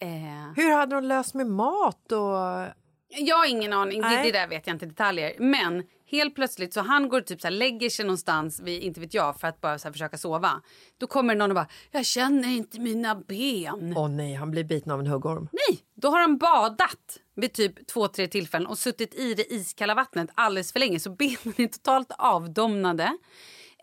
Eh, 0.02 0.54
Hur 0.56 0.72
hade 0.72 0.96
de 0.96 1.04
löst 1.04 1.34
med 1.34 1.48
mat 1.48 2.12
och... 2.12 2.66
Jag 3.10 3.38
har 3.38 3.46
ingen 3.46 3.74
aning, 3.74 4.02
det, 4.02 4.22
det 4.24 4.32
där 4.32 4.48
vet 4.48 4.68
jag 4.68 4.76
inte 4.76 4.86
detaljer. 4.86 5.36
Men 5.40 5.84
helt 6.12 6.36
plötsligt 6.36 6.74
så 6.74 6.82
han 6.82 7.10
går 7.10 7.22
typ 7.22 7.42
så 7.42 7.48
här, 7.48 7.52
lägger 7.52 7.90
sig 7.90 8.06
någonstans, 8.06 8.60
vid, 8.60 8.82
inte 8.82 9.00
vet 9.00 9.14
jag, 9.14 9.40
för 9.40 9.48
att 9.48 9.62
bara 9.62 9.80
så 9.80 9.88
här, 9.88 9.94
försöka 9.94 10.18
sova. 10.18 10.62
Då 10.98 11.08
kommer 11.08 11.36
någon 11.36 11.52
och 11.52 11.56
bara, 11.56 11.68
jag 11.92 12.06
känner 12.06 12.48
inte 12.48 12.80
mina 12.80 13.16
ben. 13.16 13.94
Åh 13.98 14.10
nej, 14.10 14.34
han 14.34 14.52
blir 14.52 14.64
biten 14.64 14.92
av 14.92 15.00
en 15.00 15.08
huggorm. 15.08 15.50
Nej, 15.52 15.80
då 15.96 16.10
har 16.10 16.22
han 16.22 16.38
badat 16.38 17.20
vid 17.36 17.54
typ 17.54 17.88
två, 17.88 18.08
tre 18.08 18.28
tillfällen 18.28 18.68
och 18.68 18.78
suttit 18.78 19.16
i 19.16 19.34
det 19.34 19.54
iskalla 19.54 19.96
vattnet 19.96 20.30
alldeles 20.34 20.74
för 20.74 20.80
länge 20.80 21.00
så 21.00 21.10
benen 21.10 21.54
är 21.58 21.68
totalt 21.68 22.12
avdomnade. 22.18 23.18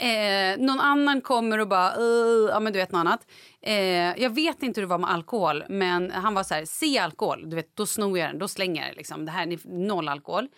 Eh, 0.03 0.59
någon 0.59 0.81
annan 0.81 1.21
kommer 1.21 1.59
och 1.59 1.69
bara, 1.69 1.95
"Ugh", 1.97 2.51
ja 2.51 2.61
men 2.61 2.73
du 2.73 2.79
vet 2.79 2.93
något 2.93 3.01
annat. 3.01 3.27
Eh, 3.61 3.75
jag 4.23 4.31
vet 4.31 4.63
inte 4.63 4.81
hur 4.81 4.87
det 4.87 4.91
var 4.91 4.99
med 4.99 5.11
alkohol 5.11 5.65
men 5.69 6.11
han 6.11 6.35
var 6.35 6.43
så 6.43 6.55
här, 6.55 6.65
se 6.65 6.99
alkohol, 6.99 7.51
du 7.51 7.57
vet 7.57 7.77
då 7.77 7.87
snor 7.87 8.19
jag 8.19 8.29
den, 8.31 8.39
då 8.39 8.49
slänger 8.49 8.87
jag 8.87 8.97
liksom. 8.97 9.25
Det 9.25 9.31
här 9.33 9.47
är 9.53 9.59
noll 9.65 10.09
alkohol. 10.09 10.49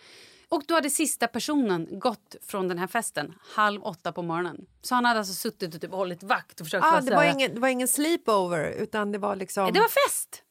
Och 0.49 0.63
då 0.67 0.73
hade 0.73 0.89
sista 0.89 1.27
personen 1.27 1.99
gått 1.99 2.35
från 2.47 2.67
den 2.67 2.77
här 2.77 2.87
festen 2.87 3.33
halv 3.55 3.83
åtta 3.83 4.11
på 4.11 4.21
morgonen. 4.21 4.65
Så 4.81 4.95
han 4.95 5.05
hade 5.05 5.19
alltså 5.19 5.33
suttit 5.33 5.75
och 5.75 5.81
typ 5.81 5.91
hållit 5.91 6.23
vakt 6.23 6.59
och 6.61 6.65
försökt 6.67 6.85
Ah, 6.85 7.01
det, 7.01 7.15
var 7.15 7.23
ingen, 7.23 7.53
det 7.53 7.59
var 7.59 7.67
ingen 7.67 7.87
sleepover 7.87 8.71
utan 8.77 9.11
det 9.11 9.17
var 9.17 9.35
liksom... 9.35 9.73
Det 9.73 9.79
var 9.79 10.07
fest! 10.07 10.41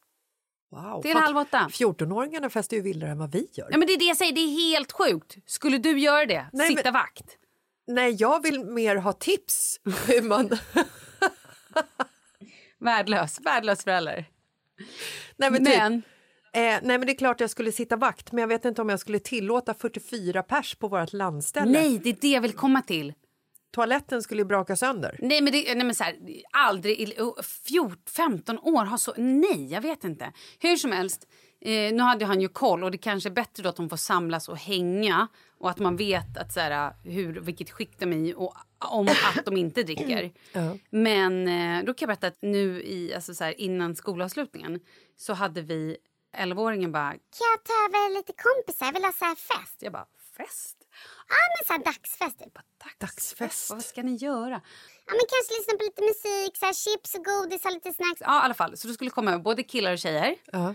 wow, 0.71 1.03
till 1.03 1.17
halv 1.17 1.37
åtta. 1.37 1.69
14-åringarna 1.71 2.49
festar 2.49 2.77
ju 2.77 2.83
vildare 2.83 3.11
än 3.11 3.19
vad 3.19 3.33
vi 3.33 3.49
gör. 3.53 3.69
Ja, 3.71 3.79
men 3.79 3.87
det 3.87 3.93
är 3.93 3.99
det 3.99 4.05
jag 4.05 4.17
säger, 4.17 4.33
det 4.33 4.41
är 4.41 4.71
helt 4.71 4.93
sjukt. 4.93 5.37
Skulle 5.47 5.79
du 5.79 5.99
göra 5.99 6.27
det? 6.27 6.47
Nej, 6.53 6.69
Sitta 6.69 6.83
men- 6.85 6.93
vakt? 6.93 7.39
Nej, 7.87 8.17
jag 8.19 8.43
vill 8.43 8.65
mer 8.65 8.97
ha 8.97 9.13
tips 9.13 9.81
hur 10.09 10.23
man... 10.23 10.51
Värdelös, 12.79 13.41
värdelös 13.41 13.85
förälder. 13.85 14.25
nej, 15.37 15.51
men, 15.51 15.65
typ, 15.65 15.77
Men, 15.79 15.93
eh, 15.95 16.01
nej, 16.83 16.83
men 16.83 17.01
det 17.01 17.13
är 17.13 17.17
klart 17.19 17.41
jag 17.41 17.51
skulle 17.51 17.73
sitta 17.73 17.97
vakt 17.97 18.33
men 18.33 18.41
jag 18.41 18.49
vet 18.49 18.65
inte 18.65 18.83
om 18.83 18.89
jag 18.89 19.01
skulle 19.01 19.19
tillåta 19.19 19.75
44 19.75 20.43
pers 20.43 20.75
på 20.75 20.89
vårt 20.89 21.13
landställe. 21.13 21.71
nej, 21.73 21.99
det 21.99 22.11
är 22.11 22.17
det 22.21 22.29
jag 22.31 22.41
vill 22.41 22.53
komma 22.53 22.83
till. 22.83 23.13
Toaletten 23.75 24.23
skulle 24.23 24.41
ju 24.41 24.47
braka 24.47 24.77
sönder. 24.77 25.17
Nej 25.23 25.41
men, 25.41 25.53
det, 25.53 25.75
nej, 25.75 25.85
men 25.85 25.95
så 25.95 26.05
här, 26.05 26.17
aldrig, 26.53 27.01
i- 27.01 27.21
oh, 27.21 27.43
14, 27.43 27.97
15 28.17 28.59
år 28.59 28.85
har 28.85 28.99
så, 28.99 29.13
nej 29.17 29.67
jag 29.73 29.81
vet 29.81 30.05
inte. 30.05 30.33
Hur 30.59 30.77
som 30.77 30.93
helst, 30.93 31.27
eh, 31.61 31.71
nu 31.71 31.99
hade 32.03 32.25
han 32.25 32.41
ju 32.41 32.49
koll 32.49 32.85
och 32.85 32.91
det 32.91 32.99
kanske 32.99 33.29
är 33.29 33.35
bättre 33.35 33.63
då 33.63 33.69
att 33.69 33.77
de 33.77 33.89
får 33.89 33.97
samlas 33.97 34.49
och 34.49 34.57
hänga 34.59 35.29
och 35.65 35.71
att 35.71 35.79
man 35.79 35.97
vet 35.97 36.37
att 36.37 36.53
så 36.53 36.61
här, 36.61 36.93
hur, 37.05 37.41
vilket 37.41 37.71
skick 37.71 37.99
de 37.99 38.13
är 38.13 38.17
i 38.17 38.35
och 38.37 38.55
om 38.79 39.09
att 39.09 39.45
de 39.45 39.57
inte 39.57 39.83
dricker. 39.83 40.33
Men 40.91 41.49
eh, 41.49 41.85
då 41.85 41.95
kan 41.95 42.09
jag 42.09 42.09
berätta 42.09 42.27
att 42.27 42.43
nu 42.43 42.83
i, 42.83 43.15
alltså 43.15 43.35
så 43.35 43.45
här, 43.45 43.61
innan 43.61 43.97
skolavslutningen 43.97 44.81
så 45.17 45.33
hade 45.33 45.63
vi 45.63 45.97
11-åringen 46.37 46.93
bara, 46.93 47.11
Kan 47.11 47.47
jag 47.53 47.65
ta 47.65 47.73
över 47.73 48.15
lite 48.17 48.33
kompisar? 48.33 48.87
Jag 48.87 48.93
vill 48.93 49.05
ha 49.05 49.13
så 49.13 49.25
här 49.25 49.35
fest. 49.35 49.77
jag 49.79 49.93
bara 49.93 50.07
fest? 50.37 50.77
Ja, 51.29 51.37
men 51.55 51.67
så 51.67 51.73
här 51.73 51.93
dagsfest. 51.93 52.39
typ. 52.39 52.59
Dagsfest. 53.01 53.71
Vad 53.71 53.85
ska 53.85 54.03
ni 54.03 54.17
göra? 54.17 54.61
Ja, 55.07 55.13
men 55.13 55.27
kanske 55.33 55.55
lyssna 55.59 55.75
på 55.79 55.85
lite 55.85 56.03
musik, 56.03 56.57
så 56.57 56.67
här 56.67 56.73
chips 56.73 57.15
och 57.15 57.25
godis 57.25 57.65
och 57.65 57.73
lite 57.73 57.93
snacks. 57.93 58.21
Ja, 58.21 58.41
i 58.43 58.45
alla 58.45 58.55
fall. 58.55 58.77
Så 58.77 58.89
det 58.89 58.95
skulle 58.95 59.11
komma 59.11 59.39
både 59.39 59.63
killar 59.63 59.93
och 59.93 59.99
tjejer. 59.99 60.35
Ja. 60.53 60.75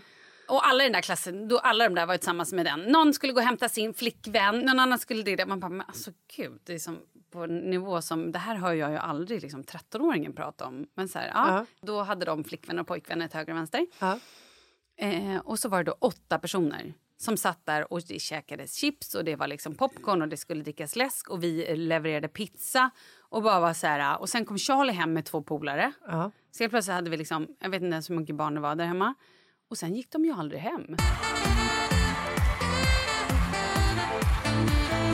Och 0.49 0.67
alla 0.67 0.83
i 0.83 0.85
den 0.85 0.93
där 0.93 1.01
klassen, 1.01 1.47
då 1.47 1.57
alla 1.59 1.83
de 1.89 1.95
där 1.95 2.05
var 2.05 2.17
tillsammans 2.17 2.53
med 2.53 2.65
den. 2.65 2.79
Någon 2.79 3.13
skulle 3.13 3.33
gå 3.33 3.39
och 3.39 3.45
hämta 3.45 3.69
sin 3.69 3.93
flickvän, 3.93 4.59
någon 4.59 4.79
annan 4.79 4.99
skulle 4.99 5.23
det. 5.23 5.45
Man 5.45 5.59
bara, 5.59 5.69
men 5.69 5.87
alltså 5.87 6.11
gud, 6.35 6.59
det 6.63 6.73
är 6.73 6.79
som 6.79 6.99
på 7.31 7.39
en 7.43 7.57
nivå 7.57 8.01
som, 8.01 8.31
det 8.31 8.39
här 8.39 8.55
hör 8.55 8.73
jag 8.73 8.91
ju 8.91 8.97
aldrig 8.97 9.41
liksom 9.41 9.63
13-åringen 9.63 10.33
prata 10.35 10.65
om. 10.65 10.87
Men 10.95 11.07
så 11.09 11.19
här, 11.19 11.27
ja, 11.33 11.47
Ja. 11.57 11.65
då 11.81 12.01
hade 12.03 12.25
de 12.25 12.43
flickvänner 12.43 12.81
och 12.81 12.87
pojkvänner 12.87 13.27
till 13.27 13.37
höger 13.37 13.53
och 13.53 13.57
vänster. 13.59 13.87
Ja. 13.99 14.19
Eh, 14.97 15.37
och 15.37 15.59
så 15.59 15.69
var 15.69 15.77
det 15.83 15.91
då 15.91 15.95
åtta 15.99 16.39
personer 16.39 16.93
som 17.17 17.37
satt 17.37 17.65
där 17.65 17.93
och 17.93 18.01
det 18.07 18.19
käkades 18.19 18.75
chips 18.75 19.15
och 19.15 19.25
det 19.25 19.35
var 19.35 19.47
liksom 19.47 19.75
popcorn 19.75 20.21
och 20.21 20.27
det 20.27 20.37
skulle 20.37 20.63
drickas 20.63 20.95
läsk 20.95 21.29
och 21.29 21.43
vi 21.43 21.75
levererade 21.75 22.27
pizza 22.27 22.89
och 23.19 23.43
bara 23.43 23.59
var 23.59 23.73
så 23.73 23.87
här. 23.87 24.19
Och 24.19 24.29
sen 24.29 24.45
kom 24.45 24.57
Charlie 24.57 24.91
hem 24.93 25.13
med 25.13 25.25
två 25.25 25.41
polare. 25.43 25.91
Ja. 26.07 26.31
Så 26.51 26.63
helt 26.63 26.71
plötsligt 26.71 26.93
hade 26.95 27.09
vi 27.09 27.17
liksom, 27.17 27.47
jag 27.59 27.69
vet 27.69 27.81
inte 27.81 27.93
ens 27.93 28.09
hur 28.09 28.15
många 28.15 28.33
barn 28.33 28.55
det 28.55 28.61
var 28.61 28.75
där 28.75 28.85
hemma. 28.85 29.13
Och 29.69 29.77
sen 29.77 29.95
gick 29.95 30.11
de 30.11 30.25
ju 30.25 30.31
aldrig 30.31 30.61
hem. 30.61 30.95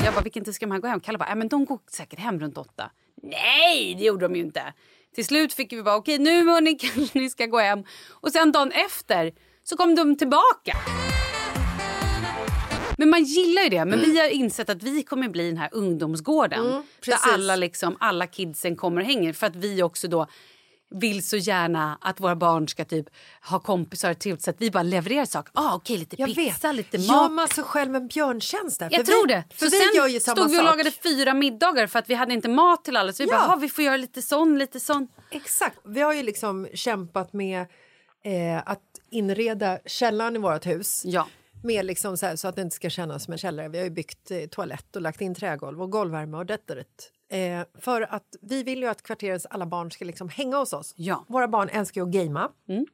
Jag 0.03 0.13
bara, 0.13 0.21
vilken 0.21 0.43
tid 0.43 0.55
ska 0.55 0.65
de 0.65 0.71
här 0.71 0.79
gå 0.79 0.88
hem? 0.88 1.00
Kalle 1.00 1.17
bara, 1.17 1.29
äh, 1.29 1.35
men 1.35 1.47
de 1.47 1.65
går 1.65 1.79
säkert 1.91 2.19
hem 2.19 2.39
runt 2.39 2.57
åtta. 2.57 2.91
Nej, 3.24 3.95
det 4.00 4.05
gjorde 4.05 4.25
de 4.25 4.35
ju 4.35 4.41
inte. 4.41 4.74
Till 5.15 5.25
slut 5.25 5.53
fick 5.53 5.74
vi 5.74 5.83
bara, 5.83 5.95
okej 5.95 6.19
nu 6.19 6.50
hörni 6.50 6.75
kanske 6.79 7.19
ni 7.19 7.29
ska 7.29 7.45
gå 7.45 7.59
hem. 7.59 7.83
Och 8.09 8.31
sen 8.31 8.51
dagen 8.51 8.71
efter 8.71 9.31
så 9.63 9.77
kom 9.77 9.95
de 9.95 10.17
tillbaka. 10.17 10.77
Men 12.97 13.09
man 13.09 13.24
gillar 13.24 13.62
ju 13.62 13.69
det. 13.69 13.85
Men 13.85 14.00
vi 14.00 14.19
har 14.19 14.29
insett 14.29 14.69
att 14.69 14.83
vi 14.83 15.03
kommer 15.03 15.29
bli 15.29 15.47
den 15.47 15.57
här 15.57 15.69
ungdomsgården. 15.71 16.63
där 16.63 16.83
precis. 17.01 17.33
alla, 17.33 17.55
liksom, 17.55 17.97
alla 18.00 18.27
kidsen 18.27 18.75
kommer 18.75 19.01
och 19.01 19.07
hänger. 19.07 19.33
För 19.33 19.47
att 19.47 19.55
vi 19.55 19.83
också 19.83 20.07
då 20.07 20.27
vill 20.89 21.27
så 21.27 21.38
gärna 21.38 21.98
att 22.01 22.20
våra 22.20 22.36
barn 22.36 22.68
ska 22.68 22.86
typ 22.86 23.06
ha 23.50 23.60
kompisar 23.60 24.12
och 24.12 24.20
trevligt 24.20 24.44
så 24.44 24.50
att 24.50 24.62
vi 24.62 24.72
bara 24.72 24.84
levererar 24.84 25.25
saker. 25.25 25.51
Ah, 25.56 25.75
okej, 25.75 25.98
lite 25.98 26.15
Jag 26.20 26.36
pizza, 26.36 26.68
vet. 26.68 26.75
lite 26.75 26.98
Gör 26.98 27.13
mat. 27.15 27.32
man 27.32 27.48
sig 27.48 27.63
själv 27.63 27.96
en 27.96 28.08
björntjänst 28.08 28.80
där? 28.80 28.88
Jag 28.92 29.06
För 29.06 29.12
tror 29.13 29.27
vi, 29.27 29.34
det. 29.34 29.44
För 29.50 29.65
så 29.65 29.72
vi 29.72 29.77
sen 29.86 29.96
gör 29.96 30.08
ju 30.08 30.20
samma 30.20 30.36
stod 30.36 30.50
vi 30.51 30.58
och 30.58 30.60
sak. 30.65 30.70
lagade 30.72 30.92
fyra 30.92 31.34
middagar 31.34 31.88
för 31.88 32.00
att 32.00 32.10
vi 32.10 32.13
hade 32.13 32.34
inte 32.34 32.50
mat 32.50 32.84
till 32.86 32.98
alla. 32.98 33.13
Så 33.13 33.24
vi 33.24 33.30
Ja. 33.30 33.38
bara, 33.38 33.54
"Ah, 33.54 33.56
vi 33.56 33.70
får 33.70 33.84
göra 33.84 33.98
lite 33.98 34.22
sån, 34.22 34.60
lite 34.60 34.80
sån. 34.80 35.08
Exakt. 35.32 35.77
Vi 35.86 36.01
har 36.01 36.13
ju 36.13 36.24
liksom 36.24 36.68
kämpat 36.74 37.34
med 37.34 37.62
eh, 38.24 38.58
att 38.65 38.82
inreda 39.10 39.80
källaren 39.86 40.36
i 40.36 40.39
vårt 40.39 40.65
hus. 40.65 41.01
Ja. 41.06 41.27
Med 41.63 41.86
liksom 41.86 42.18
så, 42.18 42.25
här, 42.25 42.36
så 42.36 42.48
att 42.48 42.56
det 42.56 42.62
inte 42.62 42.75
ska 42.75 42.89
kännas 42.89 43.24
som 43.24 43.32
en 43.32 43.38
källare. 43.38 43.70
Vi 43.70 43.77
har 43.77 43.84
ju 43.86 43.89
byggt 43.92 44.32
eh, 44.32 44.38
toalett 44.51 44.96
och 44.96 45.01
lagt 45.01 45.22
in 45.22 45.36
trägolv 45.36 45.82
och 45.82 45.92
golvvärme 45.92 46.38
och 46.38 46.46
detta 46.46 46.74
och 46.74 46.77
det. 46.77 46.86
Eh, 47.32 47.62
för 47.82 48.01
att 48.01 48.36
vi 48.41 48.63
vill 48.63 48.79
ju 48.79 48.88
att 48.88 49.03
kvarterets 49.03 49.46
alla 49.46 49.65
barn 49.65 49.91
ska 49.91 50.05
liksom 50.05 50.29
hänga 50.29 50.58
hos 50.58 50.74
oss. 50.74 50.94
Ja. 50.98 51.25
Våra 51.27 51.48
barn 51.48 51.70
älskar 51.70 52.01
ju 52.01 52.08
att 52.08 52.13
gamea. 52.13 52.50
Mm. 52.70 52.86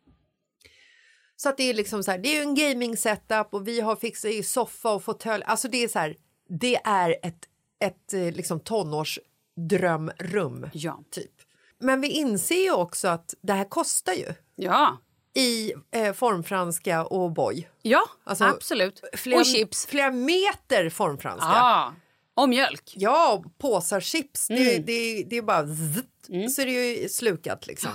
Så 1.36 1.50
att 1.50 1.58
det 1.58 1.64
är 1.64 1.74
liksom 1.74 2.04
så 2.04 2.12
här, 2.12 2.18
det 2.18 2.30
är 2.30 2.36
ju 2.36 2.42
en 2.42 2.56
gaming 2.56 2.98
setup 2.98 3.54
och 3.54 3.68
vi 3.68 3.82
har 3.82 3.96
fixat 3.96 4.32
i 4.32 4.44
soffa 4.44 4.92
och 4.94 5.04
fåtölj. 5.04 5.44
Alltså 5.44 5.68
det 5.68 5.84
är 5.84 5.88
så 5.88 6.00
här, 6.00 6.16
det 6.50 6.76
är 6.76 7.16
ett, 7.24 7.46
ett 7.80 8.14
eh, 8.14 8.32
liksom 8.32 8.60
tonårsdrömrum. 8.60 10.70
Ja. 10.74 11.04
Typ. 11.12 11.32
Men 11.80 12.02
vi 12.02 12.08
inser 12.08 12.64
ju 12.64 12.72
också 12.72 13.08
att 13.08 13.34
det 13.42 13.54
här 13.54 13.66
kostar 13.70 14.14
ju 14.14 14.34
Ja. 14.56 14.98
i 15.34 15.74
eh, 15.92 16.14
formfranska 16.14 17.06
och 17.06 17.32
boy. 17.32 17.70
Ja, 17.82 18.02
Alltså, 18.24 18.44
absolut. 18.44 19.02
Flera, 19.14 19.40
och 19.40 19.46
chips. 19.46 19.86
Flera 19.86 20.12
meter 20.12 20.90
formfranska. 20.90 21.48
Ja. 21.48 21.94
Och 22.34 22.50
mjölk. 22.50 22.94
Ja, 22.96 23.34
och 23.34 23.58
påsar 23.58 24.00
chips. 24.00 24.48
Det, 24.48 24.74
Mm. 24.74 24.86
det, 24.86 25.24
det 25.24 25.38
är 25.38 25.42
bara 25.42 25.68
zzzt, 25.68 26.56
så 26.56 26.62
är 26.62 26.66
det 26.66 26.72
ju 26.72 27.10
slukat 27.10 27.68
liksom. 27.68 27.92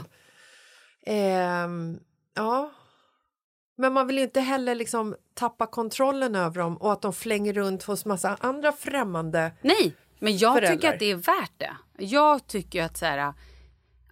Ehm, 1.06 1.98
ja. 2.34 2.72
Men 3.78 3.92
man 3.92 4.06
vill 4.06 4.16
ju 4.18 4.24
inte 4.24 4.40
heller 4.40 4.74
liksom 4.74 5.16
tappa 5.34 5.66
kontrollen 5.66 6.34
över 6.34 6.60
dem 6.60 6.76
och 6.76 6.92
att 6.92 7.02
de 7.02 7.12
flänger 7.12 7.52
runt 7.52 7.82
hos 7.82 8.04
massa 8.04 8.36
andra 8.40 8.72
främmande. 8.72 9.52
Nej, 9.62 9.94
men 10.18 10.36
jag 10.38 10.54
Föräldrar. 10.54 10.76
tycker 10.76 10.92
att 10.92 10.98
det 10.98 11.10
är 11.10 11.14
värt 11.16 11.52
det. 11.58 11.76
Jag 11.98 12.46
tycker 12.46 12.82
att 12.82 12.96
så 12.96 13.04
här, 13.06 13.32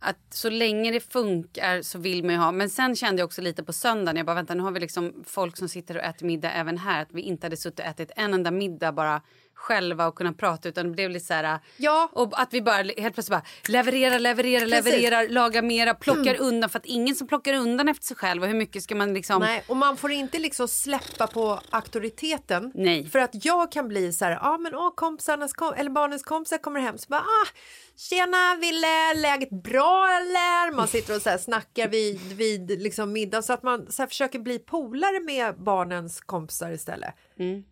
att 0.01 0.17
så 0.31 0.51
länge 0.51 0.91
det 0.93 1.01
funkar 1.13 1.83
så 1.83 1.99
vill 1.99 2.25
man 2.25 2.33
ju 2.35 2.39
ha. 2.41 2.53
Men 2.53 2.71
sen 2.71 2.97
kände 2.97 3.21
jag 3.21 3.27
också 3.27 3.43
lite 3.43 3.63
på 3.65 3.73
söndagen, 3.73 4.17
jag 4.17 4.27
bara 4.27 4.35
vänta 4.35 4.55
nu 4.55 4.63
har 4.63 4.71
vi 4.71 4.81
liksom 4.81 5.25
folk 5.27 5.57
som 5.57 5.69
sitter 5.69 5.97
och 5.97 6.03
äter 6.03 6.27
middag 6.27 6.51
även 6.53 6.79
här. 6.79 7.03
Att 7.03 7.13
vi 7.13 7.23
inte 7.23 7.47
hade 7.47 7.57
suttit 7.57 7.81
och 7.81 7.87
ätit 7.87 8.11
en 8.17 8.35
enda 8.35 8.51
middag 8.51 8.93
bara 8.93 9.23
själva 9.65 10.07
och 10.07 10.15
kunnat 10.15 10.37
prata 10.37 10.69
utan 10.69 10.87
det 10.87 10.93
blev 10.93 11.11
lite 11.11 11.27
så 11.27 11.35
här. 11.35 11.59
Ja. 11.77 12.09
Och 12.13 12.41
att 12.41 12.55
vi 12.55 12.63
bara 12.63 12.77
helt 12.77 12.97
plötsligt 12.97 13.29
bara 13.29 13.43
levererar, 13.69 14.19
levererar. 14.19 14.63
Mm. 14.63 14.71
levererar, 14.71 15.29
lagar 15.29 15.63
mera, 15.63 15.95
plockar 15.95 16.41
undan. 16.41 16.71
För 16.71 16.79
att 16.79 16.87
ingen 16.87 17.15
som 17.15 17.27
plockar 17.27 17.55
undan 17.55 17.89
efter 17.89 18.07
sig 18.07 18.17
själv 18.17 18.43
och 18.43 18.49
hur 18.49 18.55
mycket 18.55 18.83
ska 18.83 18.95
man 18.95 19.15
liksom. 19.15 19.41
Nej, 19.41 19.65
och 19.67 19.77
man 19.77 19.97
får 19.97 20.11
inte 20.11 20.39
liksom 20.39 20.69
släppa 20.69 21.27
på 21.27 21.61
auktoriteten. 21.71 22.73
Nej. 22.75 23.09
För 23.09 23.19
att 23.19 23.45
jag 23.45 23.73
kan 23.73 23.89
bli 23.89 24.13
så 24.13 24.25
här, 24.25 24.33
ja 24.33 24.39
ah, 24.43 24.59
men 24.59 24.75
åh, 24.75 24.91
kompisarnas 24.95 25.53
kom 25.53 25.75
eller 25.75 25.91
barnens 25.91 26.23
kompisar 26.23 26.59
kommer 26.59 26.81
hem 26.81 26.99
så 26.99 27.07
bara 27.09 27.21
ah, 27.21 27.49
tjena 27.97 28.57
Ville, 28.61 29.15
läget 29.15 29.51
bra 29.51 30.09
eller? 30.21 30.73
Man 30.73 30.89
sitter 30.89 31.17
och 31.17 31.23
så 31.23 31.31
här 31.31 31.39
snackar 31.39 31.89
vid, 31.89 32.21
vid 32.21 32.83
liksom 32.83 33.13
middag 33.13 33.43
så 33.43 33.53
att 33.53 33.63
man 33.63 33.93
så 33.93 34.07
försöker 34.07 34.39
bli 34.39 34.59
polare 34.59 35.21
med 35.21 35.55
barnens 35.63 36.21
kompisar 36.21 36.71
istället. 36.71 37.15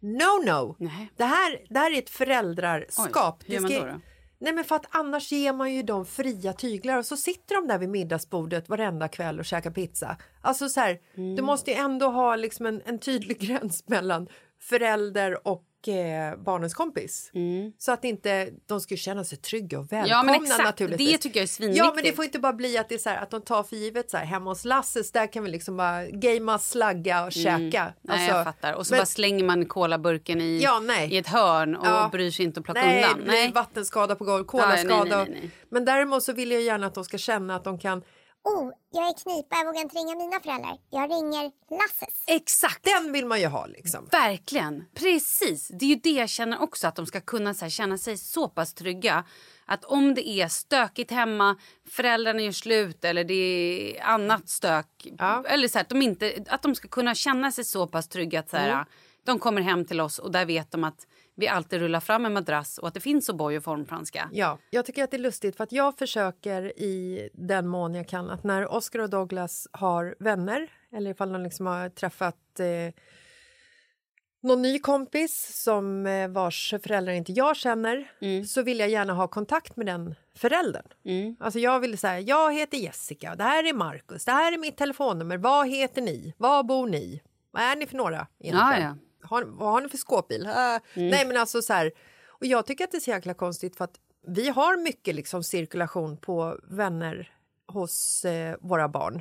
No, 0.00 0.44
no. 0.46 0.76
Nej. 0.78 1.12
Det 1.16 1.24
här, 1.24 1.58
det 1.68 1.78
här 1.78 1.90
är 1.94 1.98
ett 1.98 2.10
föräldraskap. 2.10 3.42
Oj, 3.48 3.56
hur 3.56 3.68
då 3.80 3.86
då? 3.86 4.00
Nej 4.38 4.52
men 4.52 4.64
för 4.64 4.76
att 4.76 4.86
annars 4.90 5.32
ger 5.32 5.52
man 5.52 5.72
ju 5.74 5.82
dem 5.82 6.06
fria 6.06 6.52
tyglar 6.52 6.98
och 6.98 7.06
så 7.06 7.16
sitter 7.16 7.54
de 7.54 7.68
där 7.68 7.78
vid 7.78 7.88
middagsbordet 7.88 8.68
varenda 8.68 9.08
kväll 9.08 9.38
och 9.38 9.44
käkar 9.44 9.70
pizza. 9.70 10.16
Alltså 10.40 10.68
så 10.68 10.80
här, 10.80 10.98
Mm. 11.14 11.36
du 11.36 11.42
måste 11.42 11.70
ju 11.70 11.76
ändå 11.76 12.06
ha 12.06 12.36
liksom 12.36 12.66
en, 12.66 12.82
en 12.84 12.98
tydlig 12.98 13.38
gräns 13.48 13.88
mellan 13.88 14.28
förälder 14.60 15.48
och 15.48 15.64
eh, 15.88 16.36
barnens 16.44 16.74
kompis. 16.74 17.30
Så 17.78 17.92
att 17.92 18.04
inte 18.04 18.50
de 18.66 18.80
ska 18.80 18.96
känna 18.96 19.24
sig 19.24 19.38
trygga 19.38 19.78
och 19.78 19.92
välkomna 19.92 20.20
Mm. 20.20 20.34
Ja, 20.34 20.40
men 20.40 20.62
exakt. 20.62 20.78
Det 20.98 21.18
tycker 21.18 21.40
jag 21.40 21.48
är 21.48 21.60
Ja 21.60 21.66
men 21.66 21.70
det 21.70 21.74
svinviktigt. 21.82 22.16
får 22.16 22.24
inte 22.24 22.38
bara 22.38 22.52
bli 22.52 22.78
att 22.78 22.88
det 22.88 22.94
är 22.94 22.98
så 22.98 23.08
här 23.08 23.22
att 23.22 23.30
de 23.30 23.42
tar 23.42 23.62
för 23.62 23.76
givet 23.76 24.10
så 24.10 24.16
här 24.16 24.24
hemma 24.24 24.50
hos 24.50 24.64
Lasses 24.64 25.12
där 25.12 25.32
kan 25.32 25.44
vi 25.44 25.50
liksom 25.50 25.76
bara 25.76 26.06
gamea, 26.06 26.58
slagga 26.58 27.24
och 27.24 27.32
käka. 27.32 27.58
Nej, 27.58 27.92
Alltså, 28.08 28.36
jag 28.36 28.44
fattar. 28.44 28.72
Och 28.74 28.86
så 28.86 28.92
men- 28.94 28.98
bara 29.00 29.06
slänger 29.06 29.44
man 29.44 29.64
colaburken 29.66 30.40
i, 30.40 30.60
Ja, 30.62 30.80
nej. 30.80 31.14
i 31.14 31.16
ett 31.18 31.28
hörn 31.28 31.76
och 31.76 31.86
Ja. 31.86 32.08
bryr 32.12 32.30
sig 32.30 32.44
inte 32.44 32.60
att 32.60 32.64
plocka 32.64 32.80
Nej, 32.82 33.04
undan. 33.04 33.24
blir 33.28 33.52
vattenskada 33.52 34.14
på 34.14 34.24
golv, 34.24 34.44
Ja, 34.52 34.66
nej, 34.66 34.84
kolaskada. 34.86 35.16
nej, 35.16 35.26
nej, 35.30 35.38
nej. 35.40 35.50
Men 35.68 35.84
däremot 35.84 36.22
så 36.22 36.32
vill 36.32 36.50
jag 36.50 36.62
gärna 36.62 36.86
att 36.86 36.94
de 36.94 37.04
ska 37.04 37.18
känna 37.18 37.56
att 37.56 37.64
de 37.64 37.78
kan 37.78 38.02
Oh, 38.44 38.72
jag 38.90 39.08
är 39.08 39.14
knipa, 39.22 39.56
jag 39.56 39.66
vågar 39.66 39.80
inte 39.80 39.96
ringa 39.96 40.14
mina 40.14 40.40
föräldrar. 40.40 40.78
Jag 40.90 41.10
ringer 41.10 41.42
Lasses. 41.70 42.24
Exakt! 42.26 42.84
Den 42.84 43.12
vill 43.12 43.26
man 43.26 43.40
ju 43.40 43.46
ha 43.46 43.66
liksom. 43.66 44.08
Verkligen. 44.12 44.84
Precis. 44.94 45.68
Det 45.68 45.84
är 45.84 45.88
ju 45.88 45.94
det 45.94 46.10
jag 46.10 46.28
känner 46.28 46.62
också. 46.62 46.86
Att 46.86 46.96
de 46.96 47.06
ska 47.06 47.20
kunna 47.20 47.54
så 47.54 47.64
här, 47.64 47.70
känna 47.70 47.98
sig 47.98 48.18
så 48.18 48.48
pass 48.48 48.74
trygga. 48.74 49.24
Att 49.66 49.84
om 49.84 50.14
det 50.14 50.28
är 50.28 50.48
stökigt 50.48 51.10
hemma, 51.10 51.56
föräldrarna 51.88 52.40
gör 52.42 52.52
slut 52.52 53.04
eller 53.04 53.24
det 53.24 53.34
är 53.34 54.02
annat 54.02 54.48
stök. 54.48 55.06
Ja. 55.18 55.44
Eller 55.46 55.68
så 55.68 55.78
här, 55.78 55.82
att, 55.84 55.88
de 55.88 56.02
inte, 56.02 56.44
att 56.48 56.62
de 56.62 56.74
ska 56.74 56.88
kunna 56.88 57.14
känna 57.14 57.52
sig 57.52 57.64
så 57.64 57.86
pass 57.86 58.08
trygga 58.08 58.40
att 58.40 58.50
så 58.50 58.56
här, 58.56 58.72
Mm. 58.72 58.84
de 59.24 59.38
kommer 59.38 59.60
hem 59.62 59.84
till 59.84 60.00
oss 60.00 60.18
och 60.18 60.32
där 60.32 60.44
vet 60.44 60.70
de 60.70 60.84
att 60.84 61.06
vi 61.42 61.48
alltid 61.48 61.80
rullar 61.80 62.00
fram 62.00 62.26
en 62.26 62.32
madrass 62.32 62.78
och 62.78 62.88
att 62.88 62.94
det 62.94 63.00
finns 63.00 63.30
O'boy 63.30 63.56
och 63.56 63.64
formfranska. 63.64 64.28
Ja, 64.32 64.58
jag 64.70 64.86
tycker 64.86 65.04
att 65.04 65.10
det 65.10 65.16
är 65.16 65.18
lustigt 65.18 65.56
för 65.56 65.64
att 65.64 65.72
jag 65.72 65.98
försöker 65.98 66.78
i 66.78 67.28
den 67.32 67.68
mån 67.68 67.94
jag 67.94 68.08
kan 68.08 68.30
att 68.30 68.44
när 68.44 68.72
Oscar 68.72 68.98
och 68.98 69.10
Douglas 69.10 69.68
har 69.72 70.16
vänner 70.18 70.70
eller 70.92 71.10
ifall 71.10 71.32
de 71.32 71.42
liksom 71.42 71.66
har 71.66 71.88
träffat 71.88 72.60
eh, 72.60 72.94
någon 74.42 74.62
ny 74.62 74.78
kompis 74.78 75.62
som 75.62 76.06
eh, 76.06 76.28
vars 76.28 76.74
föräldrar 76.82 77.12
inte 77.12 77.32
jag 77.32 77.56
känner 77.56 78.10
så 78.44 78.62
vill 78.62 78.78
jag 78.78 78.88
gärna 78.88 79.12
ha 79.12 79.28
kontakt 79.28 79.76
med 79.76 79.86
den 79.86 80.14
föräldern. 80.36 80.86
Alltså 81.40 81.58
jag 81.58 81.80
vill 81.80 81.98
säga, 81.98 82.20
jag 82.20 82.54
heter 82.54 82.78
Jessica, 82.78 83.34
det 83.34 83.44
här 83.44 83.68
är 83.68 83.72
Markus, 83.72 84.24
det 84.24 84.32
här 84.32 84.52
är 84.52 84.58
mitt 84.58 84.76
telefonnummer, 84.76 85.36
vad 85.36 85.68
heter 85.68 86.02
ni, 86.02 86.34
var 86.38 86.62
bor 86.62 86.86
ni, 86.86 87.22
vad 87.50 87.62
är 87.62 87.76
ni 87.76 87.86
för 87.86 87.96
några 87.96 88.26
egentligen? 88.40 88.82
Ja, 88.82 88.96
Har, 89.22 89.42
vad 89.42 89.72
har 89.72 89.80
ni 89.80 89.88
för 89.88 89.98
skåpbil? 89.98 90.46
Äh, 90.46 90.52
Nej 90.94 91.26
men 91.26 91.36
alltså 91.36 91.62
så 91.62 91.72
här, 91.72 91.92
och 92.28 92.46
jag 92.46 92.66
tycker 92.66 92.84
att 92.84 92.90
det 92.90 92.98
är 92.98 93.00
så 93.00 93.10
jäkla 93.10 93.34
konstigt 93.34 93.76
för 93.76 93.84
att 93.84 93.98
vi 94.26 94.48
har 94.48 94.82
mycket 94.82 95.14
liksom 95.14 95.42
cirkulation 95.42 96.16
på 96.16 96.58
vänner 96.62 97.30
hos 97.68 98.24
eh, 98.24 98.56
våra 98.60 98.88
barn. 98.88 99.20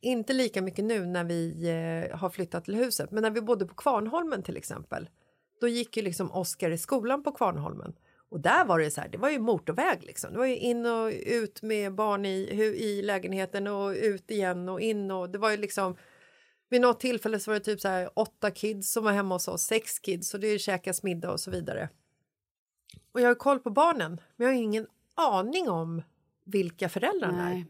Inte 0.00 0.32
lika 0.32 0.62
mycket 0.62 0.84
nu 0.84 1.06
när 1.06 1.24
vi 1.24 1.68
eh, 2.10 2.18
har 2.18 2.30
flyttat 2.30 2.64
till 2.64 2.74
huset, 2.74 3.10
men 3.10 3.22
när 3.22 3.30
vi 3.30 3.40
bodde 3.40 3.66
på 3.66 3.74
Kvarnholmen 3.74 4.42
till 4.42 4.56
exempel. 4.56 5.08
Då 5.60 5.68
gick 5.68 5.96
ju 5.96 6.02
liksom 6.02 6.32
Oskar 6.32 6.70
i 6.70 6.78
skolan 6.78 7.22
på 7.22 7.32
Kvarnholmen. 7.32 7.94
Och 8.30 8.40
där 8.40 8.64
var 8.64 8.78
det 8.78 8.90
så 8.90 9.00
här, 9.00 9.08
det 9.08 9.18
var 9.18 9.30
ju 9.30 9.38
motorväg 9.38 10.04
liksom. 10.04 10.32
Det 10.32 10.38
var 10.38 10.46
ju 10.46 10.56
in 10.56 10.86
och 10.86 11.12
ut 11.26 11.62
med 11.62 11.94
barn 11.94 12.26
i, 12.26 12.38
i 12.78 13.02
lägenheten 13.02 13.66
och 13.66 13.90
ut 13.90 14.30
igen 14.30 14.68
och 14.68 14.80
in 14.80 15.10
och 15.10 15.30
det 15.30 15.38
var 15.38 15.50
ju 15.50 15.56
liksom 15.56 15.96
vid 16.68 16.80
något 16.80 17.00
tillfälle 17.00 17.40
så 17.40 17.50
var 17.50 17.58
det 17.58 17.64
typ 17.64 17.80
så 17.80 17.88
här 17.88 18.10
åtta 18.14 18.50
kids 18.50 18.92
som 18.92 19.04
var 19.04 19.12
hemma 19.12 19.34
hos 19.34 19.48
oss, 19.48 19.62
sex 19.62 19.98
kids 19.98 20.34
och 20.34 20.40
det 20.40 20.58
käkas 20.58 21.02
middag 21.02 21.32
och 21.32 21.40
så 21.40 21.50
vidare. 21.50 21.88
Och 23.12 23.20
jag 23.20 23.28
har 23.28 23.34
koll 23.34 23.58
på 23.58 23.70
barnen, 23.70 24.20
men 24.36 24.46
jag 24.48 24.54
har 24.54 24.62
ingen 24.62 24.86
aning 25.14 25.68
om 25.70 26.02
vilka 26.44 26.88
föräldrarna 26.88 27.48
är. 27.50 27.54
Nej. 27.54 27.66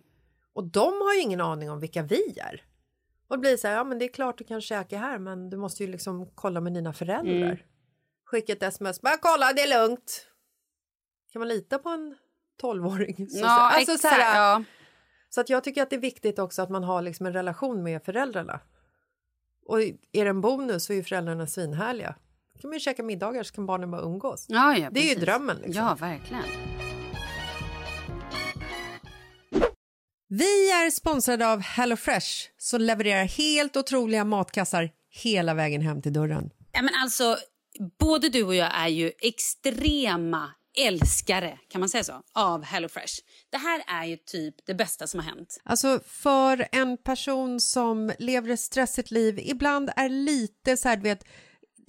Och 0.53 0.65
de 0.65 0.93
har 1.01 1.15
ju 1.15 1.21
ingen 1.21 1.41
aning 1.41 1.71
om 1.71 1.81
vilka 1.81 2.03
vi 2.03 2.39
är. 2.39 2.65
Och 3.29 3.37
det 3.37 3.41
blir 3.41 3.57
så 3.57 3.69
här, 3.69 3.75
ja 3.75 3.85
men 3.85 3.99
det 3.99 4.05
är 4.05 4.13
klart 4.13 4.39
du 4.39 4.45
kan 4.45 4.61
käka 4.61 4.99
här 4.99 5.19
men 5.19 5.51
du 5.51 5.57
måste 5.57 5.85
ju 5.85 5.91
liksom 5.91 6.31
kolla 6.35 6.61
med 6.61 6.75
dina 6.75 6.93
föräldrar. 6.93 7.35
Mm. 7.47 7.57
Skicka 8.25 8.53
ett 8.53 8.63
sms, 8.63 9.01
bara 9.01 9.17
kolla 9.17 9.53
det 9.53 9.63
är 9.63 9.83
lugnt. 9.89 10.27
Kan 11.33 11.41
man 11.41 11.49
lita 11.49 11.79
på 11.79 11.89
en 11.89 12.17
tolvåring? 12.61 13.29
Så- 13.31 13.39
Ja, 13.39 13.61
alltså, 13.61 13.93
exakt. 13.93 14.01
så 14.15 14.21
här, 14.21 14.37
ja. 14.41 14.65
så 15.29 15.41
att 15.41 15.49
jag 15.51 15.65
tycker 15.65 15.83
att 15.83 15.91
det 15.91 15.97
är 15.97 16.01
viktigt 16.01 16.39
också 16.39 16.63
att 16.63 16.71
man 16.71 16.85
har 16.85 17.03
liksom 17.03 17.27
en 17.27 17.33
relation 17.33 17.83
med 17.83 18.03
föräldrarna. 18.05 18.61
Och 19.69 19.81
är 20.13 20.25
det 20.25 20.31
en 20.31 20.41
bonus 20.41 20.85
så 20.85 20.93
är 20.93 20.97
ju 20.97 21.05
föräldrarna 21.05 21.47
svinhärliga. 21.47 22.15
Då 22.55 22.61
kan 22.61 22.71
man 22.71 22.77
ju 22.77 22.81
käka 22.81 23.03
middagar 23.03 23.43
så 23.43 23.55
kan 23.55 23.67
barnen 23.67 23.91
bara 23.91 24.03
umgås. 24.03 24.47
Ja, 24.49 24.77
ja, 24.77 24.91
Det 24.91 25.01
är 25.01 25.15
ju 25.15 25.21
drömmen, 25.21 25.57
liksom. 25.57 25.85
Ja, 25.85 25.97
verkligen. 26.01 26.43
Vi 30.29 30.71
är 30.71 30.91
sponsrade 30.91 31.49
av 31.49 31.61
HelloFresh 31.61 32.29
som 32.59 32.81
levererar 32.81 33.25
helt 33.25 33.77
otroliga 33.77 34.25
matkassar 34.25 34.91
hela 35.11 35.55
vägen 35.55 35.81
hem 35.81 36.03
till 36.03 36.13
dörren. 36.13 36.51
Ja, 36.73 36.83
men 36.83 36.95
alltså, 37.03 37.37
både 37.99 38.29
du 38.29 38.43
och 38.43 38.55
jag 38.55 38.71
är 38.75 38.89
ju 38.89 39.13
extrema 39.19 40.51
älskare, 40.81 41.59
kan 41.69 41.81
man 41.81 41.89
säga 41.89 42.05
så, 42.05 42.23
av 42.33 42.65
HelloFresh. 42.65 43.15
Det 43.51 43.57
här 43.57 43.83
är 43.87 44.05
ju 44.05 44.17
typ 44.17 44.55
det 44.67 44.75
bästa 44.75 45.07
som 45.07 45.21
har 45.21 45.27
hänt. 45.27 45.61
Alltså 45.65 46.01
för 46.07 46.69
en 46.73 46.97
person 46.97 47.61
som 47.61 48.13
lever 48.19 48.51
ett 48.51 48.61
stressigt 48.61 49.11
liv, 49.11 49.39
ibland 49.43 49.91
är 49.97 50.09
lite 50.09 50.77
så 50.77 50.89
här, 50.89 50.97
du 50.97 51.03
vet, 51.03 51.25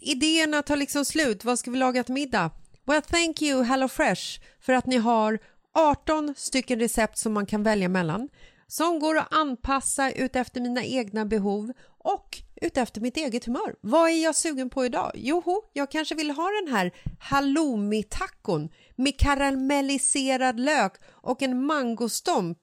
idéerna 0.01 0.61
tar 0.61 0.75
liksom 0.75 1.05
slut, 1.05 1.43
vad 1.43 1.59
ska 1.59 1.71
vi 1.71 1.77
laga 1.77 2.03
till 2.03 2.13
middag? 2.13 2.51
Well, 2.85 3.01
thank 3.01 3.41
you 3.41 3.63
HelloFresh 3.63 4.41
för 4.61 4.73
att 4.73 4.85
ni 4.85 4.97
har 4.97 5.39
18 5.73 6.33
stycken 6.37 6.79
recept 6.79 7.17
som 7.17 7.33
man 7.33 7.45
kan 7.45 7.63
välja 7.63 7.89
mellan 7.89 8.29
som 8.67 8.99
går 8.99 9.17
att 9.17 9.33
anpassa 9.33 10.11
utefter 10.11 10.61
mina 10.61 10.83
egna 10.83 11.25
behov 11.25 11.71
och 11.87 12.37
utefter 12.61 13.01
mitt 13.01 13.17
eget 13.17 13.45
humör. 13.45 13.75
Vad 13.81 14.09
är 14.09 14.23
jag 14.23 14.35
sugen 14.35 14.69
på 14.69 14.85
idag? 14.85 15.11
Joho, 15.15 15.61
jag 15.73 15.91
kanske 15.91 16.15
vill 16.15 16.31
ha 16.31 16.49
den 16.63 16.73
här 16.73 16.91
halloumi-tacon 17.19 18.69
med 18.95 19.19
karamelliserad 19.19 20.59
lök 20.59 20.93
och 21.09 21.41
en 21.41 21.65
mangostomp 21.65 22.59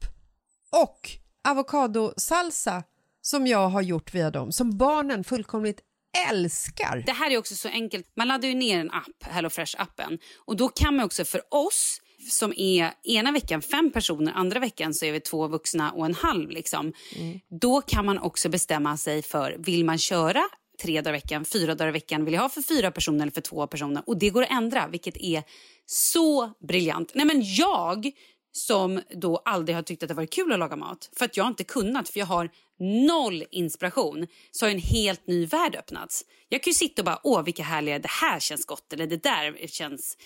och 0.70 1.11
avokadosalsa 1.44 2.83
som 3.20 3.46
jag 3.46 3.68
har 3.68 3.83
gjort 3.83 4.14
via 4.14 4.30
dem, 4.30 4.52
som 4.52 4.76
barnen 4.78 5.24
fullkomligt 5.24 5.80
älskar. 6.30 7.02
Det 7.07 7.12
här 7.12 7.30
är 7.30 7.38
också 7.38 7.54
så 7.54 7.68
enkelt. 7.68 8.07
Man 8.16 8.28
laddar 8.28 8.48
ju 8.48 8.54
ner 8.54 8.80
en 8.80 8.90
app, 8.90 9.24
HelloFresh-appen. 9.24 10.18
Och 10.44 10.57
då 10.57 10.68
kan 10.68 10.96
man 10.96 11.04
också 11.07 11.24
för 11.24 11.40
oss 11.50 12.00
som 12.29 12.53
är 12.57 12.93
ena 13.05 13.33
veckan 13.33 13.63
fem 13.63 13.93
personer, 13.93 14.33
andra 14.33 14.61
veckan 14.61 14.95
så 14.95 15.05
är 15.05 15.13
vi 15.13 15.21
två 15.21 15.47
vuxna 15.49 15.93
och 15.93 16.07
en 16.07 16.15
halv. 16.15 16.51
Liksom. 16.51 16.93
Då 17.61 17.81
kan 17.81 18.07
man 18.07 18.19
också 18.19 18.49
bestämma 18.49 18.97
sig 18.97 19.23
för, 19.23 19.57
vill 19.59 19.85
man 19.85 19.99
köra 19.99 20.43
tre 20.83 21.01
dagar 21.01 21.15
i 21.15 21.21
veckan, 21.21 21.45
fyra 21.45 21.75
dagar 21.75 21.89
i 21.89 21.93
veckan, 21.93 22.25
vill 22.25 22.35
jag 22.35 22.41
ha 22.41 22.49
för 22.49 22.63
fyra 22.63 22.91
personer 22.91 23.23
eller 23.23 23.33
för 23.33 23.41
två 23.41 23.67
personer? 23.67 24.03
Och 24.07 24.19
det 24.19 24.31
går 24.31 24.43
att 24.43 24.51
ändra, 24.51 24.89
vilket 24.89 25.17
är 25.17 25.43
så 25.87 26.53
briljant. 26.69 27.11
Nej 27.15 27.27
men 27.27 27.43
jag 27.45 28.11
som 28.53 29.01
då 29.11 29.43
aldrig 29.45 29.77
har 29.77 29.83
tyckt 29.83 30.03
att 30.03 30.09
det 30.09 30.15
varit 30.15 30.33
kul 30.33 30.53
att 30.53 30.59
laga 30.59 30.77
mat 30.77 31.11
för 31.17 31.25
att 31.25 31.37
jag 31.37 31.47
inte 31.47 31.65
kunnat 31.65 32.09
för 32.09 32.19
jag 32.19 32.27
har 32.27 32.51
noll 33.07 33.45
inspiration 33.51 34.27
så 34.51 34.67
har 34.67 34.71
en 34.71 34.79
helt 34.79 35.27
ny 35.27 35.47
värld 35.47 35.77
öppnats. 35.77 36.25
Jag 36.49 36.63
kan 36.63 36.71
ju 36.71 36.75
sitta 36.75 37.03
och 37.03 37.07
bara 37.07 37.21
åh 37.23 37.43
vilka 37.43 37.63
härliga, 37.63 37.99
det 37.99 38.11
här 38.11 38.41
känns 38.41 38.67
gott 38.67 38.93
eller 38.93 39.07
det 39.07 39.23
där 39.23 39.67
känns 39.67 40.17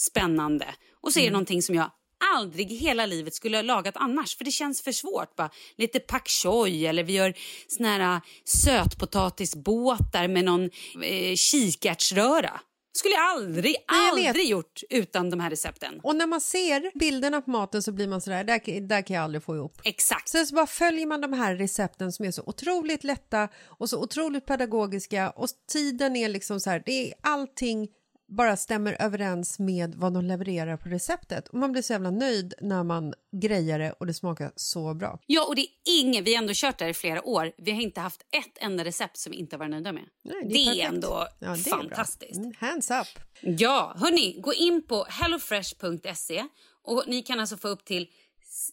spännande. 0.00 0.66
Och 1.02 1.12
så 1.12 1.20
är 1.20 1.24
det 1.24 1.30
någonting 1.30 1.62
som 1.62 1.74
jag 1.74 1.90
aldrig 2.34 2.72
i 2.72 2.74
hela 2.74 3.06
livet 3.06 3.34
skulle 3.34 3.56
ha 3.56 3.62
lagat 3.62 3.96
annars 3.96 4.36
för 4.36 4.44
det 4.44 4.50
känns 4.50 4.82
för 4.82 4.92
svårt. 4.92 5.36
Bara 5.36 5.50
lite 5.76 6.00
pak 6.00 6.28
choi 6.28 6.86
eller 6.86 7.02
vi 7.02 7.12
gör 7.12 7.34
såna 7.68 7.88
här 7.88 8.14
äh, 8.14 8.20
sötpotatisbåtar 8.44 10.28
med 10.28 10.44
någon 10.44 10.70
eh, 11.02 11.34
kikärtsröra. 11.36 12.60
Skulle 12.92 13.14
jag 13.14 13.24
aldrig, 13.24 13.76
Nej, 13.90 14.06
jag 14.08 14.14
vet. 14.16 14.28
aldrig 14.28 14.46
gjort 14.48 14.82
utan 14.90 15.30
de 15.30 15.40
här 15.40 15.50
recepten. 15.50 16.00
Och 16.02 16.16
när 16.16 16.26
man 16.26 16.40
ser 16.40 16.98
bilderna 16.98 17.40
på 17.40 17.50
maten 17.50 17.82
så 17.82 17.92
blir 17.92 18.08
man 18.08 18.20
sådär, 18.20 18.44
där, 18.44 18.80
där 18.80 19.06
kan 19.06 19.16
jag 19.16 19.24
aldrig 19.24 19.42
få 19.42 19.56
ihop. 19.56 19.80
Exakt. 19.84 20.28
Sen 20.28 20.46
så 20.46 20.54
bara 20.54 20.66
följer 20.66 21.06
man 21.06 21.20
de 21.20 21.32
här 21.32 21.56
recepten 21.56 22.12
som 22.12 22.24
är 22.24 22.30
så 22.30 22.42
otroligt 22.46 23.04
lätta 23.04 23.48
och 23.66 23.90
så 23.90 24.02
otroligt 24.02 24.46
pedagogiska 24.46 25.30
och 25.30 25.48
tiden 25.72 26.16
är 26.16 26.28
liksom 26.28 26.60
så 26.60 26.70
här, 26.70 26.82
det 26.86 27.08
är 27.08 27.14
allting 27.22 27.88
bara 28.30 28.56
stämmer 28.56 28.96
överens 29.00 29.58
med 29.58 29.94
vad 29.94 30.12
de 30.12 30.24
levererar 30.24 30.76
på 30.76 30.88
receptet 30.88 31.48
och 31.48 31.58
man 31.58 31.72
blir 31.72 31.82
så 31.82 31.92
jävla 31.92 32.10
nöjd 32.10 32.54
när 32.60 32.84
man 32.84 33.14
grejar 33.32 33.78
det 33.78 33.92
och 33.92 34.06
det 34.06 34.14
smakar 34.14 34.52
så 34.56 34.94
bra. 34.94 35.18
Ja, 35.26 35.46
och 35.46 35.56
det 35.56 35.62
är 35.62 35.68
ingen, 35.84 36.24
vi 36.24 36.34
har 36.34 36.42
ändå 36.42 36.52
kört 36.56 36.78
det 36.78 36.84
här 36.84 36.90
i 36.90 36.94
flera 36.94 37.22
år. 37.22 37.52
Vi 37.58 37.70
har 37.70 37.80
inte 37.80 38.00
haft 38.00 38.20
ett 38.20 38.58
enda 38.64 38.84
recept 38.84 39.16
som 39.16 39.32
vi 39.32 39.38
inte 39.38 39.56
varit 39.56 39.70
nöjda 39.70 39.92
med. 39.92 40.04
Nej, 40.22 40.42
det 40.44 40.54
är, 40.54 40.64
perfekt. 40.64 40.88
ändå 40.88 41.26
Ja, 41.38 41.48
det 41.48 41.70
är 41.70 41.76
fantastiskt. 41.76 42.38
Mm, 42.38 42.52
hands 42.58 42.90
up! 42.90 43.20
Ja, 43.40 43.94
hörni, 43.96 44.40
gå 44.40 44.54
in 44.54 44.86
på 44.86 45.06
hellofresh.se 45.08 46.44
och 46.82 47.04
ni 47.06 47.22
kan 47.22 47.40
alltså 47.40 47.56
få 47.56 47.68
upp 47.68 47.84
till 47.84 48.08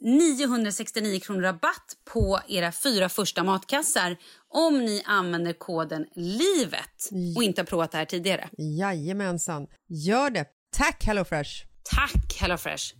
969 0.01 1.19
kronor 1.19 1.41
rabatt 1.41 1.97
på 2.13 2.39
era 2.47 2.71
fyra 2.71 3.09
första 3.09 3.43
matkassar 3.43 4.17
om 4.53 4.85
ni 4.85 5.01
använder 5.05 5.53
koden 5.53 6.05
LIVET 6.15 7.09
och 7.35 7.43
inte 7.43 7.61
har 7.61 7.65
provat 7.65 7.91
det 7.91 7.97
här 7.97 8.05
tidigare. 8.05 8.49
Jajamensan, 8.57 9.67
gör 9.89 10.29
det! 10.29 10.45
Tack 10.77 11.03
HelloFresh! 11.03 11.51
Tack 11.83 12.41
HelloFresh! 12.41 12.93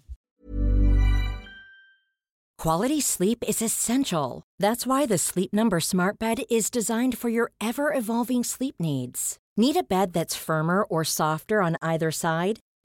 Quality 2.63 3.02
sleep 3.02 3.44
is 3.48 3.62
essential. 3.62 4.44
That's 4.60 4.88
why 4.88 5.06
the 5.06 5.18
Sleep 5.18 5.54
Number 5.54 5.80
Smart 5.80 6.18
Bed 6.20 6.40
is 6.50 6.72
designed 6.72 7.18
for 7.18 7.30
your 7.30 7.52
ever 7.62 7.94
evolving 7.94 8.44
sleep 8.44 8.76
needs. 8.80 9.38
Need 9.58 9.78
a 9.78 9.84
bed 9.84 10.13
that's 10.13 10.36
firmer 10.36 10.84
or 10.84 11.04
softer 11.04 11.62
on 11.62 11.76
either 11.82 12.12
side? 12.12 12.60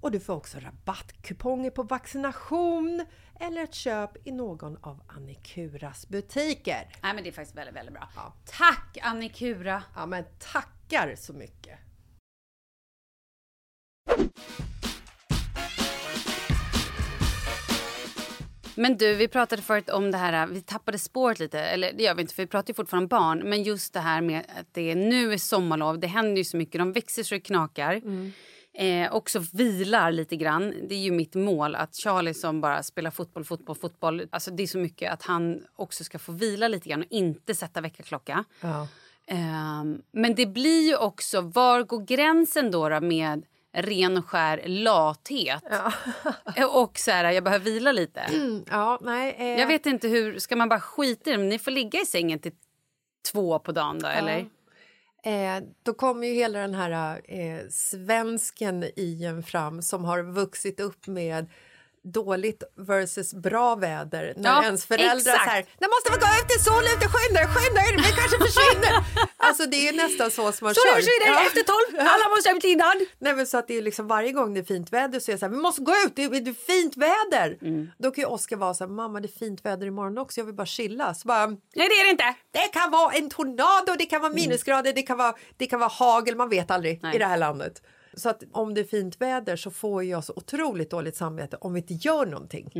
och 0.00 0.10
du 0.10 0.20
får 0.20 0.34
också 0.34 0.58
rabattkuponger 0.58 1.70
på 1.70 1.82
vaccination 1.82 3.06
eller 3.40 3.62
ett 3.62 3.74
köp 3.74 4.26
i 4.26 4.32
någon 4.32 4.76
av 4.80 5.02
Annikuras 5.06 6.08
butiker. 6.08 6.88
Nej 7.02 7.14
men 7.14 7.24
det 7.24 7.30
är 7.30 7.32
faktiskt 7.32 7.56
väldigt, 7.56 7.76
väldigt 7.76 7.94
bra. 7.94 8.08
Ja. 8.16 8.34
Tack 8.46 8.98
Annikura! 9.02 9.82
Ja 9.94 10.06
men 10.06 10.24
tackar 10.38 11.14
så 11.16 11.32
mycket! 11.32 11.78
Men 18.74 18.96
du, 18.96 19.14
vi 19.14 19.28
pratade 19.28 19.62
förut 19.62 19.90
om 19.90 20.10
det 20.10 20.18
här, 20.18 20.46
vi 20.46 20.62
tappade 20.62 20.98
spåret 20.98 21.38
lite, 21.38 21.60
eller 21.60 21.92
det 21.92 22.02
gör 22.02 22.14
vi 22.14 22.22
inte 22.22 22.34
för 22.34 22.42
vi 22.42 22.46
pratar 22.46 22.70
ju 22.70 22.74
fortfarande 22.74 23.04
om 23.04 23.08
barn, 23.08 23.38
men 23.48 23.62
just 23.62 23.92
det 23.92 24.00
här 24.00 24.20
med 24.20 24.44
att 24.60 24.74
det 24.74 24.90
är, 24.90 24.96
nu 24.96 25.32
är 25.32 25.38
sommarlov, 25.38 25.98
det 25.98 26.06
händer 26.06 26.36
ju 26.36 26.44
så 26.44 26.56
mycket, 26.56 26.78
de 26.78 26.92
växer 26.92 27.22
så 27.22 27.34
det 27.34 27.40
knakar. 27.40 28.00
Eh, 28.78 29.14
också 29.14 29.42
vilar 29.52 30.12
lite 30.12 30.36
grann. 30.36 30.74
Det 30.88 30.94
är 30.94 30.98
ju 30.98 31.10
mitt 31.10 31.34
mål 31.34 31.74
att 31.74 31.94
Charlie 31.94 32.34
som 32.34 32.60
bara 32.60 32.82
spelar 32.82 33.10
fotboll, 33.10 33.44
fotboll, 33.44 33.76
fotboll. 33.76 34.26
Alltså 34.30 34.50
det 34.50 34.62
är 34.62 34.66
så 34.66 34.78
mycket 34.78 35.12
att 35.12 35.22
han 35.22 35.64
också 35.76 36.04
ska 36.04 36.18
få 36.18 36.32
vila 36.32 36.68
lite 36.68 36.88
grann 36.88 37.00
och 37.00 37.06
inte 37.10 37.54
sätta 37.54 37.80
väckarklocka. 37.80 38.44
Ja. 38.60 38.88
Ehm, 39.26 40.02
men 40.12 40.34
det 40.34 40.46
blir 40.46 40.88
ju 40.88 40.96
också, 40.96 41.40
var 41.40 41.82
går 41.82 42.00
gränsen 42.00 42.70
då, 42.70 42.88
då 42.88 43.00
med 43.00 43.42
ren 43.72 44.16
och 44.16 44.26
skär 44.26 44.62
lathet? 44.66 45.62
och 46.70 46.98
så 46.98 47.10
här, 47.10 47.30
jag 47.32 47.44
behöver 47.44 47.64
vila 47.64 47.92
lite. 47.92 48.22
Ja, 48.70 48.98
nej. 49.02 49.34
Eh, 49.38 49.60
Jag 49.60 49.66
vet 49.66 49.86
inte 49.86 50.08
hur, 50.08 50.38
ska 50.38 50.56
man 50.56 50.68
bara 50.68 50.80
skita 50.80 51.30
i 51.30 51.36
det? 51.36 51.42
Ni 51.42 51.58
får 51.58 51.70
ligga 51.70 52.00
i 52.00 52.06
sängen 52.06 52.38
till 52.38 52.52
två 53.32 53.58
på 53.58 53.72
dagen 53.72 53.98
då, 53.98 54.06
eller? 54.08 54.46
Eh, 55.22 55.62
då 55.82 55.94
kommer 55.94 56.26
ju 56.26 56.34
hela 56.34 56.58
den 56.58 56.74
här 56.74 57.20
eh, 57.24 57.68
svensken 57.70 58.84
i 58.96 59.24
en 59.24 59.42
fram 59.42 59.82
som 59.82 60.04
har 60.04 60.22
vuxit 60.22 60.80
upp 60.80 61.06
med 61.06 61.46
dåligt 62.04 62.62
versus 62.76 63.34
bra 63.34 63.74
väder 63.74 64.34
när 64.36 64.50
Ja, 64.50 64.64
ens 64.64 64.86
föräldrar 64.86 65.16
exakt. 65.16 65.44
så 65.44 65.50
här, 65.50 65.64
det 65.78 65.88
måste 65.94 66.08
vi 66.12 66.16
gå 66.24 66.28
ut 66.40 66.50
i 66.56 66.64
sol 66.64 66.84
ute, 66.94 67.06
skynda 67.14 67.40
er, 67.40 67.46
skynda 67.54 67.80
er, 67.80 67.96
vi 67.96 68.12
kanske 68.20 68.38
försvinner. 68.46 68.92
alltså 69.36 69.66
det 69.66 69.88
är 69.88 69.92
nästan 69.92 70.30
så 70.30 70.52
som 70.52 70.64
man 70.64 70.74
kör. 70.74 71.00
Ja. 71.26 71.64
tolv, 71.66 72.00
alla 72.00 72.28
måste 72.28 72.50
ut 72.50 72.64
innan. 72.64 72.96
Nej, 73.18 73.34
men 73.34 73.46
så 73.46 73.58
att 73.58 73.68
det 73.68 73.78
är 73.78 73.82
liksom 73.82 74.06
varje 74.08 74.32
gång 74.32 74.54
det 74.54 74.60
är 74.60 74.64
fint 74.64 74.92
väder 74.92 75.20
så 75.20 75.30
är 75.30 75.32
jag 75.32 75.40
så 75.40 75.46
här, 75.46 75.50
vi 75.50 75.58
måste 75.58 75.82
gå 75.82 75.92
ut, 76.06 76.12
det 76.16 76.24
är, 76.24 76.28
det 76.28 76.50
är 76.50 76.54
fint 76.72 76.96
väder. 76.96 77.58
Mm. 77.62 77.90
Då 77.98 78.10
kan 78.10 78.22
ju 78.22 78.26
Oskar 78.26 78.56
vara 78.56 78.74
så 78.74 78.84
här, 78.84 78.90
mamma 78.90 79.20
det 79.20 79.26
är 79.26 79.38
fint 79.38 79.64
väder 79.64 79.86
imorgon 79.86 80.18
också, 80.18 80.40
jag 80.40 80.44
vill 80.46 80.54
bara 80.54 80.66
chilla. 80.66 81.14
Så 81.14 81.28
bara, 81.28 81.46
Nej 81.46 81.58
det 81.74 81.82
är 81.82 82.04
det 82.04 82.10
inte. 82.10 82.34
det 82.50 82.68
kan 82.72 82.90
vara 82.90 83.12
en 83.12 83.30
tornado, 83.30 83.96
det 83.98 84.06
kan 84.06 84.20
vara 84.20 84.32
minusgrader, 84.32 84.92
det, 84.92 85.02
kan 85.02 85.18
vara, 85.18 85.34
det 85.56 85.66
kan 85.66 85.80
vara 85.80 85.90
hagel, 85.90 86.36
man 86.36 86.48
vet 86.48 86.70
aldrig 86.70 87.02
Nej. 87.02 87.16
i 87.16 87.18
det 87.18 87.26
här 87.26 87.36
landet. 87.36 87.82
Så 88.18 88.28
att 88.28 88.42
om 88.52 88.74
det 88.74 88.80
är 88.80 88.84
fint 88.84 89.20
väder 89.20 89.56
så 89.56 89.70
får 89.70 90.04
jag 90.04 90.24
så 90.24 90.32
otroligt 90.36 90.90
dåligt 90.90 91.16
samvete 91.16 91.56
om 91.60 91.74
vi 91.74 91.80
inte 91.80 91.94
gör 91.94 92.26
någonting. 92.26 92.72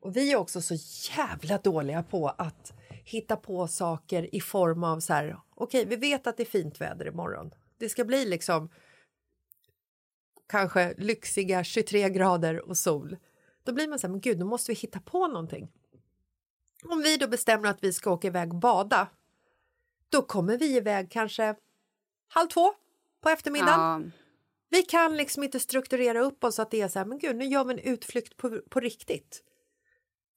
Och 0.00 0.16
vi 0.16 0.32
är 0.32 0.36
också 0.36 0.60
så 0.60 0.74
jävla 1.16 1.58
dåliga 1.58 2.02
på 2.02 2.28
att 2.28 2.72
hitta 3.04 3.36
på 3.36 3.68
saker 3.68 4.34
i 4.34 4.40
form 4.40 4.84
av 4.84 5.00
så 5.00 5.12
här, 5.12 5.38
okej 5.54 5.84
vi 5.84 5.96
vet 5.96 6.26
att 6.26 6.36
det 6.36 6.42
är 6.42 6.44
fint 6.44 6.80
väder 6.80 7.06
imorgon. 7.06 7.50
Det 7.78 7.88
ska 7.88 8.04
bli 8.04 8.24
liksom 8.24 8.70
kanske 10.48 10.94
lyxiga 10.98 11.64
23 11.64 12.10
grader 12.10 12.68
och 12.68 12.76
sol. 12.76 13.16
Då 13.64 13.72
blir 13.72 13.88
man 13.88 13.98
så 13.98 14.06
här, 14.06 14.12
men 14.12 14.20
gud, 14.20 14.38
då 14.38 14.46
måste 14.46 14.72
vi 14.72 14.76
hitta 14.76 15.00
på 15.00 15.26
någonting. 15.26 15.72
Om 16.84 17.02
vi 17.02 17.16
då 17.16 17.28
bestämmer 17.28 17.68
att 17.68 17.84
vi 17.84 17.92
ska 17.92 18.10
åka 18.10 18.26
iväg 18.26 18.52
och 18.52 18.58
bada, 18.58 19.08
då 20.08 20.22
kommer 20.22 20.58
vi 20.58 20.76
iväg 20.76 21.10
kanske 21.10 21.54
halv 22.28 22.48
två 22.48 22.74
på 23.20 23.28
eftermiddagen. 23.28 24.12
Ja. 24.16 24.27
Vi 24.70 24.82
kan 24.82 25.16
liksom 25.16 25.42
inte 25.42 25.60
strukturera 25.60 26.20
upp 26.20 26.44
oss 26.44 26.54
så 26.54 26.62
att 26.62 26.70
det 26.70 26.80
är 26.80 26.88
så 26.88 26.98
här, 26.98 27.06
men 27.06 27.18
gud, 27.18 27.36
nu 27.36 27.44
gör 27.44 27.64
vi 27.64 27.72
en 27.72 27.78
utflykt 27.78 28.36
på, 28.36 28.60
på 28.70 28.80
riktigt. 28.80 29.42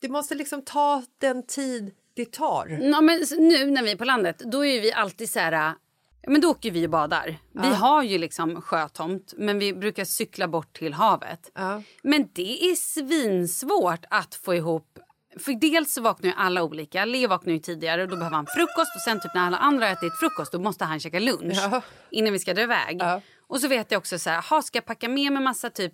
Det 0.01 0.09
måste 0.09 0.35
liksom 0.35 0.61
ta 0.61 1.03
den 1.17 1.47
tid 1.47 1.91
det 2.13 2.31
tar. 2.31 2.67
Ja, 2.81 3.01
men 3.01 3.19
nu 3.37 3.65
när 3.71 3.83
vi 3.83 3.91
är 3.91 3.95
på 3.95 4.05
landet, 4.05 4.39
då 4.39 4.65
är 4.65 4.81
vi 4.81 4.93
alltid 4.93 5.29
så 5.29 5.39
här... 5.39 5.73
Ja, 6.23 6.29
men 6.29 6.41
då 6.41 6.49
åker 6.49 6.71
vi 6.71 6.85
och 6.85 6.89
badar. 6.89 7.37
Vi 7.51 7.67
har 7.67 8.03
ju 8.03 8.17
liksom 8.17 8.61
sjötomt, 8.61 9.33
men 9.37 9.59
vi 9.59 9.73
brukar 9.73 10.05
cykla 10.05 10.47
bort 10.47 10.73
till 10.77 10.93
havet. 10.93 11.51
Ja. 11.53 11.81
Men 12.03 12.29
det 12.33 12.63
är 12.65 12.75
svinsvårt 12.75 14.05
att 14.09 14.35
få 14.35 14.55
ihop... 14.55 14.99
För 15.39 15.53
dels 15.53 15.93
så 15.93 16.01
vaknar 16.01 16.29
ju 16.29 16.35
alla 16.37 16.63
olika. 16.63 17.05
Leo 17.05 17.29
vaknar 17.29 17.53
ju 17.53 17.59
tidigare 17.59 18.03
och 18.03 18.07
då 18.09 18.15
behöver 18.15 18.35
han 18.35 18.47
frukost. 18.47 18.95
Och 18.95 19.01
sen 19.01 19.19
typ 19.19 19.33
när 19.35 19.41
alla 19.41 19.57
andra 19.57 19.85
har 19.85 19.93
ätit 19.93 20.19
frukost 20.19 20.51
då 20.51 20.59
måste 20.59 20.85
han 20.85 20.99
käka 20.99 21.19
lunch 21.19 21.57
Ja. 21.71 21.81
innan 22.09 22.33
vi 22.33 22.39
ska 22.39 22.53
dra 22.53 22.61
iväg. 22.61 23.01
Och 23.51 23.61
så 23.61 23.67
vet 23.67 23.91
jag 23.91 23.99
också 23.99 24.19
så 24.19 24.29
här, 24.29 24.41
ha, 24.41 24.61
ska 24.61 24.77
jag 24.77 24.85
packa 24.85 25.09
med 25.09 25.31
mig 25.31 25.43
massa 25.43 25.69
typ 25.69 25.93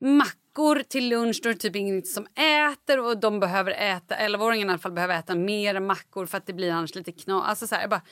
mackor 0.00 0.82
till 0.88 1.08
lunch. 1.08 1.40
Då 1.42 1.48
är 1.48 1.52
det 1.52 1.60
typ 1.60 1.76
ingen 1.76 2.02
som 2.02 2.26
äter 2.72 3.00
och 3.00 3.20
de 3.20 3.40
behöver 3.40 3.70
äta, 3.70 4.14
11-åringen 4.14 4.66
i 4.66 4.68
alla 4.68 4.78
fall 4.78 4.92
behöver 4.92 5.18
äta 5.18 5.34
mer 5.34 5.80
mackor 5.80 6.26
för 6.26 6.38
att 6.38 6.46
det 6.46 6.52
blir 6.52 6.72
annars 6.72 6.94
lite 6.94 7.12
knas. 7.12 7.44
Alltså 7.48 7.66
så 7.66 7.74
här, 7.74 7.82
jag 7.82 7.90
bara, 7.90 8.02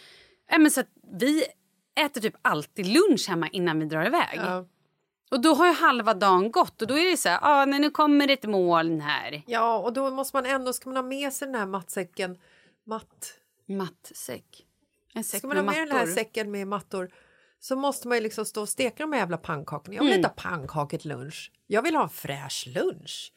nej, 0.51 0.59
men 0.61 0.71
så 0.71 0.81
att 0.81 0.89
vi 1.19 1.45
äter 2.01 2.21
typ 2.21 2.35
alltid 2.43 2.87
lunch 2.87 3.29
hemma 3.29 3.49
innan 3.49 3.79
vi 3.79 3.85
drar 3.85 4.07
iväg. 4.07 4.37
Ja. 4.37 4.67
Och 5.31 5.41
då 5.41 5.55
har 5.55 5.67
ju 5.67 5.73
halva 5.73 6.15
dagen 6.15 6.51
gått 6.51 6.83
och 6.83 6.89
då 6.89 6.99
är 6.99 7.11
det 7.11 7.17
så 7.17 7.29
här, 7.29 7.39
ah, 7.43 7.65
nej, 7.65 7.81
nu 7.81 7.91
kommer 7.91 8.29
ett 8.31 8.45
moln 8.45 9.01
här. 9.01 9.43
ja, 9.47 9.79
och 9.79 9.93
då 9.93 10.11
måste 10.11 10.37
man 10.37 10.47
ändå, 10.47 10.73
ska 10.73 10.91
man 10.91 10.97
ha 10.97 11.03
med 11.03 11.33
sig 11.33 11.49
den 11.49 11.55
här 11.55 11.67
mattsäcken, 11.67 12.39
matt, 12.85 13.39
Mattsäck. 13.67 14.67
En 15.15 15.25
säck 15.25 15.39
ska 15.39 15.49
man 15.49 15.57
ha 15.57 15.65
med 15.65 15.89
den 15.89 15.97
här 15.97 16.07
säcken 16.07 16.51
med 16.51 16.67
mattor 16.69 17.11
så 17.65 17.77
måste 17.77 18.09
man 18.09 18.17
ju 18.17 18.23
liksom 18.23 18.45
stå 18.45 18.61
och 18.61 18.69
steka 18.69 19.03
de 19.03 19.13
här 19.13 19.21
jävla 19.21 19.37
pannkakorna. 19.39 19.95
Jag 19.95 20.03
vill 20.03 20.13
Mm. 20.13 20.19
inte 20.19 20.29
ha 20.29 20.35
pannkakor 20.51 20.99
till 20.99 21.09
lunch. 21.11 21.53
Jag 21.67 21.83
vill 21.83 21.95
ha 21.95 22.03
en 22.03 22.09
fräsch 22.09 22.65
lunch. 22.75 23.33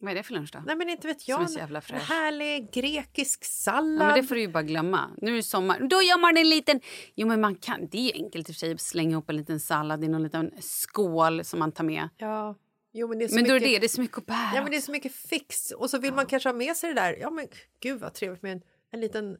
Vad 0.00 0.10
är 0.10 0.14
det 0.14 0.22
för 0.22 0.32
lunch 0.34 0.50
då? 0.52 0.58
Nej 0.66 0.76
men 0.76 0.88
inte 0.88 1.06
vet 1.06 1.20
Som 1.20 1.34
är 1.34 1.38
jag. 1.40 1.50
så 1.50 1.58
jävla 1.58 1.78
en 1.78 1.82
fräsch. 1.82 2.08
härlig 2.08 2.72
grekisk 2.72 3.40
Ja, 3.42 3.46
sallad. 3.48 4.06
men 4.06 4.16
det 4.16 4.22
får 4.22 4.34
du 4.34 4.40
ju 4.40 4.48
bara 4.48 4.62
glömma. 4.62 5.10
Nu 5.16 5.32
är 5.32 5.36
det 5.36 5.42
sommar. 5.42 5.80
Då 5.80 6.02
gör 6.02 6.18
man 6.20 6.36
en 6.36 6.48
liten... 6.48 6.80
Jo, 7.14 7.26
men 7.28 7.40
man 7.40 7.54
kan... 7.54 7.88
Det 7.88 7.98
är 7.98 8.02
ju 8.16 8.24
enkelt 8.24 8.48
i 8.48 8.52
och 8.52 8.54
för 8.54 8.60
sig 8.60 8.72
att 8.72 8.80
slänga 8.80 9.10
ihop 9.10 9.30
en 9.30 9.36
liten 9.36 9.60
sallad 9.60 10.04
i 10.04 10.08
någon 10.08 10.22
liten 10.22 10.50
skål 10.60 11.44
som 11.44 11.58
man 11.58 11.72
tar 11.72 11.84
med. 11.84 12.08
Ja. 12.18 12.56
Jo, 12.92 13.08
men 13.08 13.18
det 13.18 13.24
är 13.24 13.28
så 13.28 13.34
Men 13.34 13.44
då 13.44 13.50
är 13.50 13.54
mycket... 13.54 13.68
det, 13.74 13.78
det 13.78 13.86
är 13.86 13.88
så 13.88 14.00
mycket 14.00 14.18
att 14.18 14.26
bära. 14.26 14.50
Ja, 14.54 14.62
men 14.62 14.70
det 14.70 14.76
är 14.76 14.80
så 14.80 14.92
mycket 14.92 15.14
fix. 15.14 15.70
Och 15.70 15.90
så 15.90 15.98
vill 15.98 16.14
man 16.14 16.26
kanske 16.26 16.48
ha 16.48 16.54
med 16.54 16.76
sig 16.76 16.94
det 16.94 17.00
där. 17.00 17.16
Ja, 17.20 17.30
men 17.30 17.48
gud 17.80 18.00
vad 18.00 18.14
trevligt 18.14 18.42
med 18.42 18.52
en, 18.52 18.62
en 18.90 19.00
liten 19.00 19.36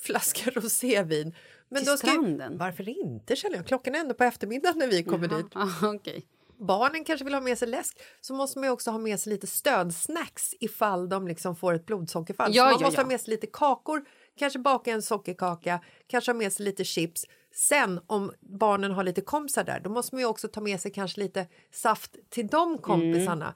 flaska 0.00 0.50
rosévin. 0.50 1.34
Men 1.68 1.82
Till 1.82 1.90
då 1.90 1.96
ska 1.96 2.06
stranden? 2.06 2.58
Varför 2.58 2.88
inte, 2.88 3.36
Kjell? 3.36 3.62
Klockan 3.62 3.94
är 3.94 3.98
ändå 3.98 4.14
på 4.14 4.24
eftermiddagen 4.24 4.78
när 4.78 4.86
vi 4.86 5.02
kommer 5.02 5.28
dit. 5.28 5.46
Ja, 5.54 5.68
okej. 5.94 6.26
Barnen 6.58 7.04
kanske 7.04 7.24
vill 7.24 7.34
ha 7.34 7.40
med 7.40 7.58
sig 7.58 7.68
läsk. 7.68 7.98
Så 8.20 8.34
måste 8.34 8.58
man 8.58 8.68
också 8.68 8.90
ha 8.90 8.98
med 8.98 9.20
sig 9.20 9.32
lite 9.32 9.46
stödsnacks 9.46 10.54
ifall 10.60 11.08
de 11.08 11.28
liksom 11.28 11.56
får 11.56 11.74
ett 11.74 11.86
blodsockerfall. 11.86 12.54
Ja, 12.54 12.62
så 12.62 12.70
man 12.70 12.80
ja, 12.80 12.86
måste 12.86 13.00
ja. 13.00 13.04
ha 13.04 13.08
med 13.08 13.20
sig 13.20 13.30
lite 13.30 13.46
kakor, 13.46 14.04
kanske 14.38 14.58
baka 14.58 14.92
en 14.92 15.02
sockerkaka, 15.02 15.80
kanske 16.06 16.32
ha 16.32 16.36
med 16.36 16.52
sig 16.52 16.64
lite 16.64 16.84
chips. 16.84 17.24
Sen 17.54 18.00
om 18.06 18.32
barnen 18.40 18.92
har 18.92 19.04
lite 19.04 19.20
kompisar 19.20 19.64
där, 19.64 19.80
då 19.80 19.90
måste 19.90 20.14
man 20.14 20.20
ju 20.20 20.26
också 20.26 20.48
ta 20.48 20.60
med 20.60 20.80
sig 20.80 20.92
kanske 20.92 21.20
lite 21.20 21.46
saft 21.72 22.16
till 22.30 22.46
de 22.46 22.78
kompisarna. 22.78 23.54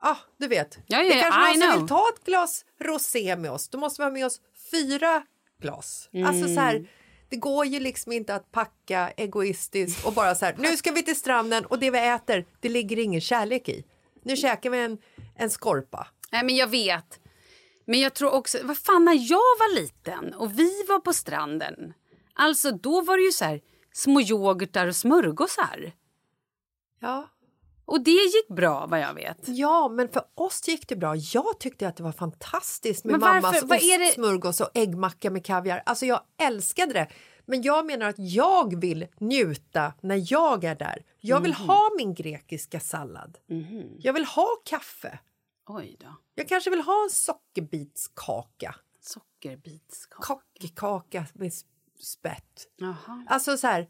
Ah, 0.00 0.16
du 0.36 0.48
vet. 0.48 0.76
Mm. 0.76 0.84
Ja, 0.86 1.02
ja, 1.02 1.14
det 1.14 1.20
kanske 1.20 1.40
någon 1.40 1.70
som 1.70 1.80
vill 1.80 1.88
ta 1.88 2.04
ett 2.14 2.24
glas 2.24 2.64
rosé 2.80 3.36
med 3.36 3.50
oss. 3.50 3.68
Då 3.68 3.78
måste 3.78 4.02
vi 4.02 4.04
ha 4.04 4.12
med 4.12 4.26
oss 4.26 4.40
fyra 4.70 5.22
glas. 5.60 6.08
Alltså 6.26 6.44
så 6.44 6.50
Mm. 6.50 6.56
här, 6.64 6.88
det 7.28 7.36
går 7.36 7.66
ju 7.66 7.80
liksom 7.80 8.12
inte 8.12 8.34
att 8.34 8.52
packa 8.52 9.10
egoistiskt 9.16 10.06
och 10.06 10.12
bara 10.12 10.34
så 10.34 10.44
här, 10.44 10.54
nu 10.58 10.76
ska 10.76 10.92
vi 10.92 11.02
till 11.02 11.16
stranden 11.16 11.66
och 11.66 11.78
det 11.78 11.90
vi 11.90 11.98
äter, 12.08 12.46
det 12.60 12.68
ligger 12.68 12.98
ingen 12.98 13.20
kärlek 13.20 13.68
i. 13.68 13.84
Nu 14.22 14.36
käkar 14.36 14.70
vi 14.70 14.78
en, 14.78 14.98
en 15.36 15.50
skorpa. 15.50 16.06
Nej, 16.32 16.44
men 16.44 16.56
jag 16.56 16.66
vet. 16.66 17.20
Men 17.84 18.00
jag 18.00 18.14
tror 18.14 18.30
också... 18.32 18.58
Vad 18.62 18.78
fan, 18.78 19.04
när 19.04 19.30
jag 19.30 19.36
var 19.58 19.74
liten 19.74 20.34
och 20.34 20.58
vi 20.58 20.82
var 20.88 20.98
på 21.00 21.12
stranden... 21.12 21.94
Alltså, 22.38 22.70
då 22.70 23.00
var 23.00 23.16
det 23.16 23.22
ju 23.22 23.32
så 23.32 23.44
här 23.44 23.60
små 23.92 24.20
yoghurtar 24.20 24.86
och 24.86 24.96
smörgåsar. 24.96 25.92
Ja. 27.00 27.28
Och 27.86 28.00
det 28.04 28.10
gick 28.10 28.48
bra, 28.48 28.86
vad 28.86 29.00
jag 29.00 29.14
vet. 29.14 29.38
Ja, 29.48 29.88
men 29.88 30.08
för 30.08 30.22
oss 30.34 30.68
gick 30.68 30.88
det 30.88 30.96
bra. 30.96 31.16
Jag 31.16 31.60
tyckte 31.60 31.88
att 31.88 31.96
det 31.96 32.02
var 32.02 32.12
fantastiskt 32.12 33.04
med 33.04 33.12
Men 33.12 33.20
mammas 33.20 33.62
ostsmörgås 34.08 34.60
och 34.60 34.70
äggmacka 34.74 35.30
med 35.30 35.44
kaviar. 35.46 35.82
Alltså 35.86 36.06
jag 36.06 36.20
älskade 36.38 36.92
det. 36.92 37.08
Men 37.46 37.62
jag 37.62 37.86
menar 37.86 38.06
att 38.08 38.18
jag 38.18 38.80
vill 38.80 39.06
njuta 39.20 39.92
när 40.00 40.32
jag 40.32 40.64
är 40.64 40.74
där. 40.74 41.04
Jag 41.20 41.40
vill 41.40 41.54
Mhm. 41.58 41.68
ha 41.68 41.90
min 41.96 42.14
grekiska 42.14 42.80
sallad. 42.80 43.38
Jag 43.98 44.12
vill 44.12 44.24
ha 44.24 44.48
kaffe. 44.64 45.18
Oj 45.68 45.96
då. 46.00 46.16
Jag 46.34 46.48
kanske 46.48 46.70
vill 46.70 46.80
ha 46.80 47.02
en 47.04 47.10
sockerbitskaka. 47.10 48.74
Sockerbitskaka. 49.00 50.34
Kaka 50.74 51.24
med 51.32 51.52
spett. 52.00 52.66
Jaha. 52.76 53.24
Alltså 53.28 53.56
så 53.56 53.66
här. 53.66 53.88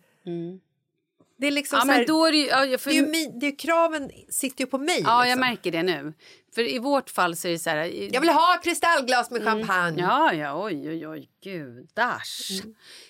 Det 1.39 1.47
är 1.47 1.51
liksom 1.51 1.77
Ja, 1.77 1.83
så 1.85 1.91
här, 1.91 1.99
men 1.99 2.07
då 2.07 2.27
är 2.27 2.33
det 2.33 2.39
ju... 2.39 2.47
Ja, 2.47 2.65
jag- 2.65 2.81
för, 2.81 2.91
det 2.91 2.97
är 2.99 3.25
ju 3.25 3.39
det 3.41 3.47
är 3.47 3.59
kraven 3.59 4.11
sitter 4.31 4.61
ju 4.65 4.67
på 4.67 4.79
mig. 4.79 5.01
ja, 5.05 5.19
jag 5.19 5.27
liksom. 5.27 5.41
märker 5.41 5.73
det 5.73 5.83
nu. 5.83 6.13
För 6.55 6.75
i 6.75 6.79
vårt 6.79 7.11
fall 7.11 7.37
så 7.37 7.49
är 7.49 7.53
det 7.53 7.59
så 7.59 7.71
här... 7.71 8.13
jag 8.15 8.21
vill 8.21 8.31
ha 8.31 8.61
kristallglas 8.65 9.31
med 9.31 9.45
champagne. 9.45 10.03
Ja, 10.03 10.33
ja, 10.33 10.65
oj, 10.65 10.89
oj, 10.89 11.09
oj, 11.09 11.29
gudars. 11.45 12.49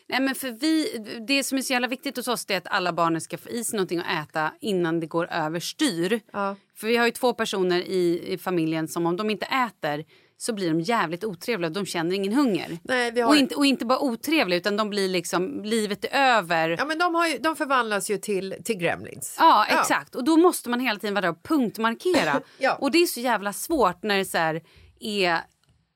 Nej, 0.08 0.20
men 0.20 0.34
för 0.34 0.50
vi, 0.50 0.98
det 1.28 1.44
som 1.44 1.58
är 1.58 1.62
så 1.62 1.72
jävla 1.72 1.88
viktigt 1.88 2.16
hos 2.16 2.28
oss 2.28 2.46
är 2.48 2.56
att 2.56 2.66
alla 2.68 2.92
barnen 2.92 3.20
ska 3.20 3.38
få 3.38 3.48
i 3.48 3.64
sig 3.64 3.76
någonting 3.76 3.98
att 3.98 4.28
äta 4.28 4.52
innan 4.60 5.00
det 5.00 5.06
går 5.06 5.28
överstyr. 5.32 6.20
Ja. 6.32 6.56
För 6.76 6.86
vi 6.86 6.96
har 6.96 7.06
ju 7.06 7.12
två 7.12 7.32
personer 7.34 7.78
i, 7.78 8.32
i 8.32 8.38
familjen 8.38 8.88
som 8.88 9.06
om 9.06 9.16
de 9.16 9.30
inte 9.30 9.46
äter 9.46 10.04
så 10.38 10.52
blir 10.52 10.68
de 10.68 10.80
jävligt 10.80 11.24
otrevliga 11.24 11.70
de 11.70 11.86
känner 11.86 12.14
ingen 12.14 12.32
hunger. 12.32 12.78
Nej, 12.82 13.10
vi 13.10 13.20
har- 13.20 13.28
och, 13.28 13.36
inte, 13.36 13.54
och 13.54 13.66
inte 13.66 13.84
bara 13.86 13.98
otrevliga 13.98 14.58
utan 14.58 14.76
de 14.76 14.90
blir 14.90 15.08
liksom, 15.08 15.64
livet 15.64 16.04
är 16.04 16.08
över. 16.36 16.68
Ja, 16.78 16.84
men 16.84 16.98
de, 16.98 17.14
har 17.14 17.26
ju, 17.26 17.38
de 17.38 17.56
förvandlas 17.56 18.10
ju 18.10 18.18
till, 18.18 18.54
till 18.64 18.76
gremlins. 18.76 19.36
Ja, 19.38 19.66
exakt. 19.66 20.14
Och 20.14 20.24
då 20.24 20.36
måste 20.36 20.70
man 20.70 20.80
hela 20.80 20.98
tiden 20.98 21.14
vara 21.14 21.22
där 21.22 21.30
och 21.30 21.42
punktmarkera. 21.42 22.40
Ja. 22.58 22.74
Och 22.74 22.90
det 22.90 22.98
är 22.98 23.06
så 23.06 23.20
jävla 23.20 23.52
svårt 23.52 24.02
när 24.02 24.18
det 24.18 24.24
så 24.24 24.38
här 24.38 24.62
är... 25.00 25.40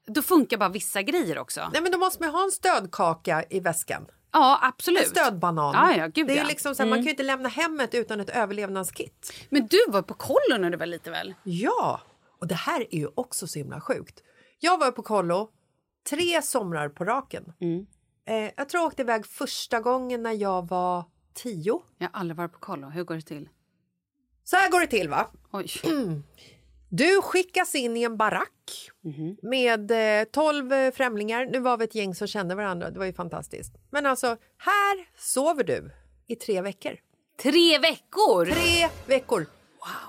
Då 0.06 0.22
funkar 0.22 0.56
bara 0.56 0.68
vissa 0.68 1.02
grejer 1.02 1.38
också. 1.38 1.70
Nej, 1.72 1.82
men 1.82 1.92
då 1.92 1.98
måste 1.98 2.22
man 2.22 2.28
ju 2.32 2.36
ha 2.36 2.44
en 2.44 2.50
stödkaka 2.50 3.44
i 3.50 3.60
väskan. 3.60 4.06
Ja, 4.32 4.58
absolut. 4.62 5.02
En 5.02 5.08
stödbanan. 5.10 5.74
Ja, 5.74 5.96
ja, 5.96 6.06
gud, 6.06 6.26
det 6.26 6.32
är 6.32 6.36
ja. 6.36 6.44
liksom 6.48 6.74
så 6.74 6.82
här, 6.82 6.90
Man 6.90 6.98
kan 6.98 7.04
ju 7.04 7.10
inte 7.10 7.22
lämna 7.22 7.48
hemmet 7.48 7.94
utan 7.94 8.20
ett 8.20 8.30
överlevnadskit. 8.30 9.32
Men 9.48 9.66
du 9.66 9.78
var 9.88 10.02
på 10.02 10.14
kollo 10.14 10.58
när 10.58 10.70
du 10.70 10.76
var 10.76 10.86
lite 10.86 11.10
väl? 11.10 11.34
Ja, 11.42 12.00
och 12.40 12.46
det 12.46 12.54
här 12.54 12.86
är 12.90 12.98
ju 12.98 13.08
också 13.14 13.46
så 13.46 13.58
himla 13.58 13.80
sjukt. 13.80 14.22
Jag 14.60 14.78
var 14.78 14.90
på 14.90 15.02
kollo 15.02 15.50
tre 16.10 16.42
somrar 16.42 16.88
på 16.88 17.04
raken. 17.04 17.52
Mm. 17.60 17.86
Eh, 18.26 18.52
jag 18.56 18.68
tror 18.68 18.80
jag 18.80 18.86
åkte 18.86 19.02
iväg 19.02 19.26
första 19.26 19.80
gången 19.80 20.22
när 20.22 20.32
jag 20.32 20.68
var 20.68 21.04
tio. 21.34 21.82
Jag 21.98 22.08
har 22.08 22.20
aldrig 22.20 22.36
varit 22.36 22.52
på 22.52 22.58
kollo. 22.58 22.88
Hur 22.88 23.04
går 23.04 23.14
det 23.14 23.22
till? 23.22 23.48
Så 24.44 24.56
här 24.56 24.70
går 24.70 24.80
det 24.80 24.86
till 24.86 25.08
va? 25.08 25.26
Oj. 25.52 25.66
Du 26.92 27.22
skickas 27.22 27.74
in 27.74 27.96
i 27.96 28.02
en 28.02 28.16
barack 28.16 28.90
Mhm. 29.04 29.36
med 29.42 29.90
eh, 30.20 30.24
12 30.24 30.72
eh, 30.72 30.92
främlingar. 30.92 31.46
Nu 31.46 31.58
var 31.60 31.76
vi 31.76 31.84
ett 31.84 31.94
gäng 31.94 32.14
som 32.14 32.26
kände 32.26 32.54
varandra, 32.54 32.90
det 32.90 32.98
var 32.98 33.06
ju 33.06 33.12
fantastiskt. 33.12 33.74
Men 33.90 34.06
alltså, 34.06 34.26
här 34.58 35.08
sover 35.18 35.64
du 35.64 35.90
i 36.26 36.36
tre 36.36 36.60
veckor. 36.62 36.96
Tre 37.42 37.78
veckor! 37.78 38.44
Tre 38.46 38.88
veckor! 39.06 39.46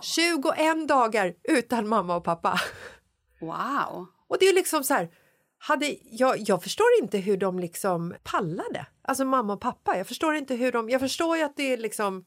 21 0.01 0.87
dagar 0.87 1.33
utan 1.43 1.87
mamma 1.87 2.15
och 2.15 2.23
pappa. 2.23 2.59
Wow. 3.41 4.07
Och 4.31 4.37
det 4.39 4.45
är 4.45 4.53
liksom 4.53 4.83
så 4.83 4.93
här, 4.93 5.09
hade, 5.57 5.95
jag, 6.03 6.35
jag 6.39 6.63
förstår 6.63 6.87
inte 7.01 7.17
hur 7.17 7.37
de 7.37 7.59
liksom 7.59 8.15
pallade. 8.23 8.85
Alltså 9.01 9.25
mamma 9.25 9.53
och 9.53 9.61
pappa. 9.61 9.97
Jag 9.97 10.07
förstår 10.07 10.35
inte 10.35 10.55
hur 10.55 10.71
de, 10.71 10.89
jag 10.89 11.01
förstår 11.01 11.37
ju 11.37 11.43
att 11.43 11.57
det 11.57 11.73
är 11.73 11.77
liksom 11.77 12.25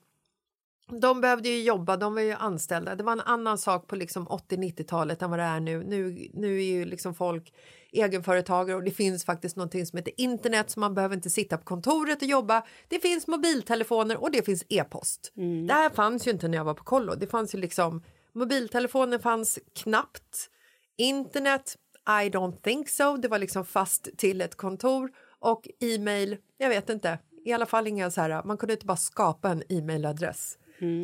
de 1.00 1.20
behövde 1.20 1.48
ju 1.48 1.62
jobba, 1.62 1.96
de 1.96 2.14
var 2.14 2.22
ju 2.22 2.32
anställda. 2.32 2.94
Det 2.94 3.04
var 3.04 3.12
en 3.12 3.20
annan 3.20 3.58
sak 3.58 3.86
på 3.86 3.96
liksom 3.96 4.28
80-90-talet 4.28 5.22
än 5.22 5.30
vad 5.30 5.38
det 5.38 5.42
är 5.42 5.60
nu. 5.60 5.84
nu. 5.84 6.28
Nu 6.32 6.58
är 6.58 6.64
ju 6.64 6.84
liksom 6.84 7.14
folk 7.14 7.52
egenföretagare 7.92 8.76
och 8.76 8.84
det 8.84 8.90
finns 8.90 9.24
faktiskt 9.24 9.56
någonting 9.56 9.86
som 9.86 9.96
heter 9.96 10.12
internet 10.16 10.70
så 10.70 10.80
man 10.80 10.94
behöver 10.94 11.16
inte 11.16 11.30
sitta 11.30 11.58
på 11.58 11.64
kontoret 11.64 12.22
och 12.22 12.28
jobba. 12.28 12.62
Det 12.88 12.98
finns 12.98 13.26
mobiltelefoner 13.26 14.22
och 14.22 14.30
det 14.30 14.42
finns 14.42 14.64
e-post. 14.68 15.32
Det 15.68 15.74
här 15.74 15.90
fanns 15.90 16.26
ju 16.26 16.30
inte 16.30 16.48
när 16.48 16.58
jag 16.58 16.64
var 16.64 16.74
på 16.74 16.84
kollo. 16.84 17.14
Det 17.14 17.26
fanns 17.26 17.54
ju 17.54 17.58
liksom 17.58 18.02
mobiltelefoner 18.32 19.18
fanns 19.18 19.58
knappt. 19.74 20.50
Internet, 20.96 21.76
I 22.06 22.30
don't 22.30 22.60
think 22.62 22.88
so. 22.88 23.16
Det 23.16 23.28
var 23.28 23.38
liksom 23.38 23.64
fast 23.64 24.08
till 24.16 24.40
ett 24.40 24.54
kontor 24.54 25.12
och 25.38 25.68
e-mail, 25.80 26.36
jag 26.58 26.68
vet 26.68 26.90
inte. 26.90 27.18
I 27.44 27.52
alla 27.52 27.66
fall 27.66 27.86
inga 27.86 28.10
så 28.10 28.20
här, 28.20 28.42
man 28.44 28.56
kunde 28.56 28.72
inte 28.72 28.86
bara 28.86 28.96
skapa 28.96 29.48
en 29.48 29.62
e-mailadress. 29.68 30.58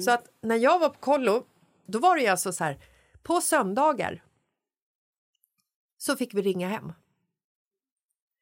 Så 0.05 0.11
att 0.11 0.29
när 0.43 0.57
jag 0.57 0.79
var 0.79 0.89
på 0.89 0.99
kollo, 1.01 1.45
då 1.87 1.99
var 1.99 2.17
det 2.17 2.23
ju 2.23 2.29
alltså 2.29 2.53
så 2.53 2.65
här, 2.65 2.79
på 3.23 3.41
söndagar 3.41 4.23
så 5.99 6.17
fick 6.17 6.35
vi 6.35 6.43
ringa 6.43 6.69
hem. 6.69 6.93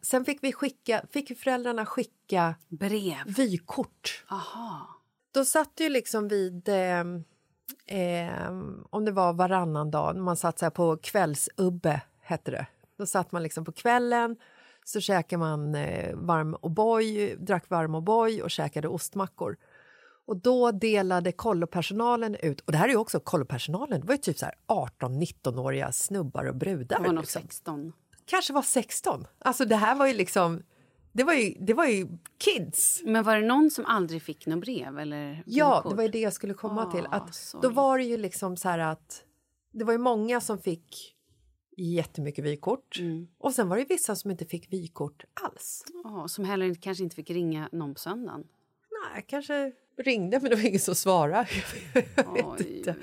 Sen 0.03 0.25
fick 0.25 0.44
vi 0.44 0.53
skicka, 0.53 1.03
fick 1.11 1.38
föräldrarna 1.38 1.87
skicka 1.87 2.55
Brev. 2.68 3.27
vykort. 3.27 4.25
Aha. 4.31 4.87
Då 5.33 5.44
satt 5.44 5.81
ju 5.81 5.88
liksom 5.88 6.29
vid, 6.29 6.68
eh, 6.68 7.05
eh, 7.87 8.53
om 8.90 9.05
det 9.05 9.12
var 9.12 9.33
varannan 9.33 9.90
dag, 9.90 10.16
man 10.16 10.37
satt 10.37 10.59
så 10.59 10.71
på 10.71 10.97
kvällsubbe, 10.97 12.01
hette 12.29 12.51
det. 12.51 12.67
Då 12.99 13.07
satt 13.07 13.33
man 13.33 13.43
liksom 13.43 13.64
på 13.64 13.73
kvällen, 13.73 14.37
så 14.85 15.01
käkade 15.01 15.41
man 15.41 15.75
eh, 15.75 16.14
varm 16.17 16.57
O'boy, 16.57 17.37
drack 17.45 17.71
varm 17.71 17.97
O'boy 17.97 18.41
och 18.41 18.51
käkade 18.51 18.88
ostmackor. 18.88 19.57
Och 20.27 20.37
då 20.37 20.71
delade 20.71 21.33
kollopersonalen 21.33 22.35
ut, 22.35 22.61
och 22.61 22.73
det 22.73 22.79
här 22.79 22.88
är 22.88 22.97
också 22.97 23.21
kollopersonalen, 23.21 24.01
det 24.01 24.07
var 24.07 24.14
ju 24.14 24.19
typ 24.19 24.38
så 24.38 24.47
här 24.47 24.55
18-19-åriga 24.69 25.93
snubbar 25.93 26.45
och 26.45 26.57
brudar. 26.57 26.99
Det 26.99 27.03
var 27.07 27.12
nog 27.12 27.22
liksom. 27.22 27.43
16. 27.43 27.93
Kanske 28.24 28.53
var 28.53 28.62
16. 28.62 29.26
Alltså 29.39 29.64
det 29.64 29.76
här 29.76 29.95
var 29.95 30.07
ju 30.07 30.14
liksom, 30.14 30.62
det 31.12 31.24
var 31.24 31.33
ju, 31.33 31.55
det 31.61 31.74
var 31.74 31.87
ju 31.87 32.07
kids. 32.45 33.03
Men 33.05 33.24
var 33.24 33.37
det 33.37 33.47
någon 33.47 33.70
som 33.70 33.85
aldrig 33.87 34.22
fick 34.22 34.47
något 34.47 34.61
brev? 34.61 34.99
Eller 34.99 35.43
Ja, 35.47 35.87
det 35.89 35.95
var 35.95 36.03
ju 36.03 36.09
det 36.09 36.20
jag 36.20 36.33
skulle 36.33 36.55
komma 36.55 36.87
Ah, 36.87 36.91
till. 36.91 37.07
Att 37.11 37.55
då 37.62 37.68
var 37.68 37.99
det 37.99 38.05
ju 38.05 38.16
liksom 38.16 38.57
så 38.57 38.68
här 38.68 38.79
att 38.79 39.24
det 39.72 39.85
var 39.85 39.93
ju 39.93 39.99
många 39.99 40.41
som 40.41 40.59
fick 40.59 41.14
jättemycket 41.85 42.45
vykort 42.45 42.99
Mm. 42.99 43.29
och 43.39 43.53
sen 43.55 43.68
var 43.68 43.76
det 43.76 43.85
vissa 43.85 44.16
som 44.16 44.31
inte 44.31 44.45
fick 44.47 44.72
vykort 44.72 45.24
alls. 45.45 45.85
Ja, 46.05 46.29
som 46.29 46.45
heller 46.45 46.74
kanske 46.74 47.05
inte 47.05 47.16
fick 47.16 47.31
ringa 47.31 47.68
någon 47.72 47.95
på 47.95 48.01
söndagen. 48.01 48.45
Nej, 49.14 49.24
kanske 49.29 49.72
ringde 49.99 50.41
men 50.41 50.51
det 50.51 50.57
var 50.57 50.66
ingen 50.66 50.81
som 50.81 50.95
svarade. 50.95 51.49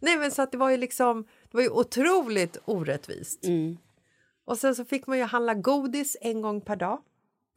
Nej, 0.00 0.16
men 0.18 0.30
så 0.30 0.42
att 0.42 0.52
det 0.52 0.58
var 0.58 0.70
ju 0.70 0.76
liksom, 0.76 1.22
det 1.22 1.56
var 1.56 1.62
ju 1.62 1.68
otroligt 1.70 2.58
orättvist. 2.64 3.44
Mm. 3.44 3.76
Och 4.44 4.58
sen 4.58 4.74
så 4.74 4.84
fick 4.84 5.06
man 5.06 5.18
ju 5.18 5.24
handla 5.24 5.54
godis 5.54 6.16
en 6.20 6.42
gång 6.42 6.60
per 6.60 6.76
dag. 6.76 7.02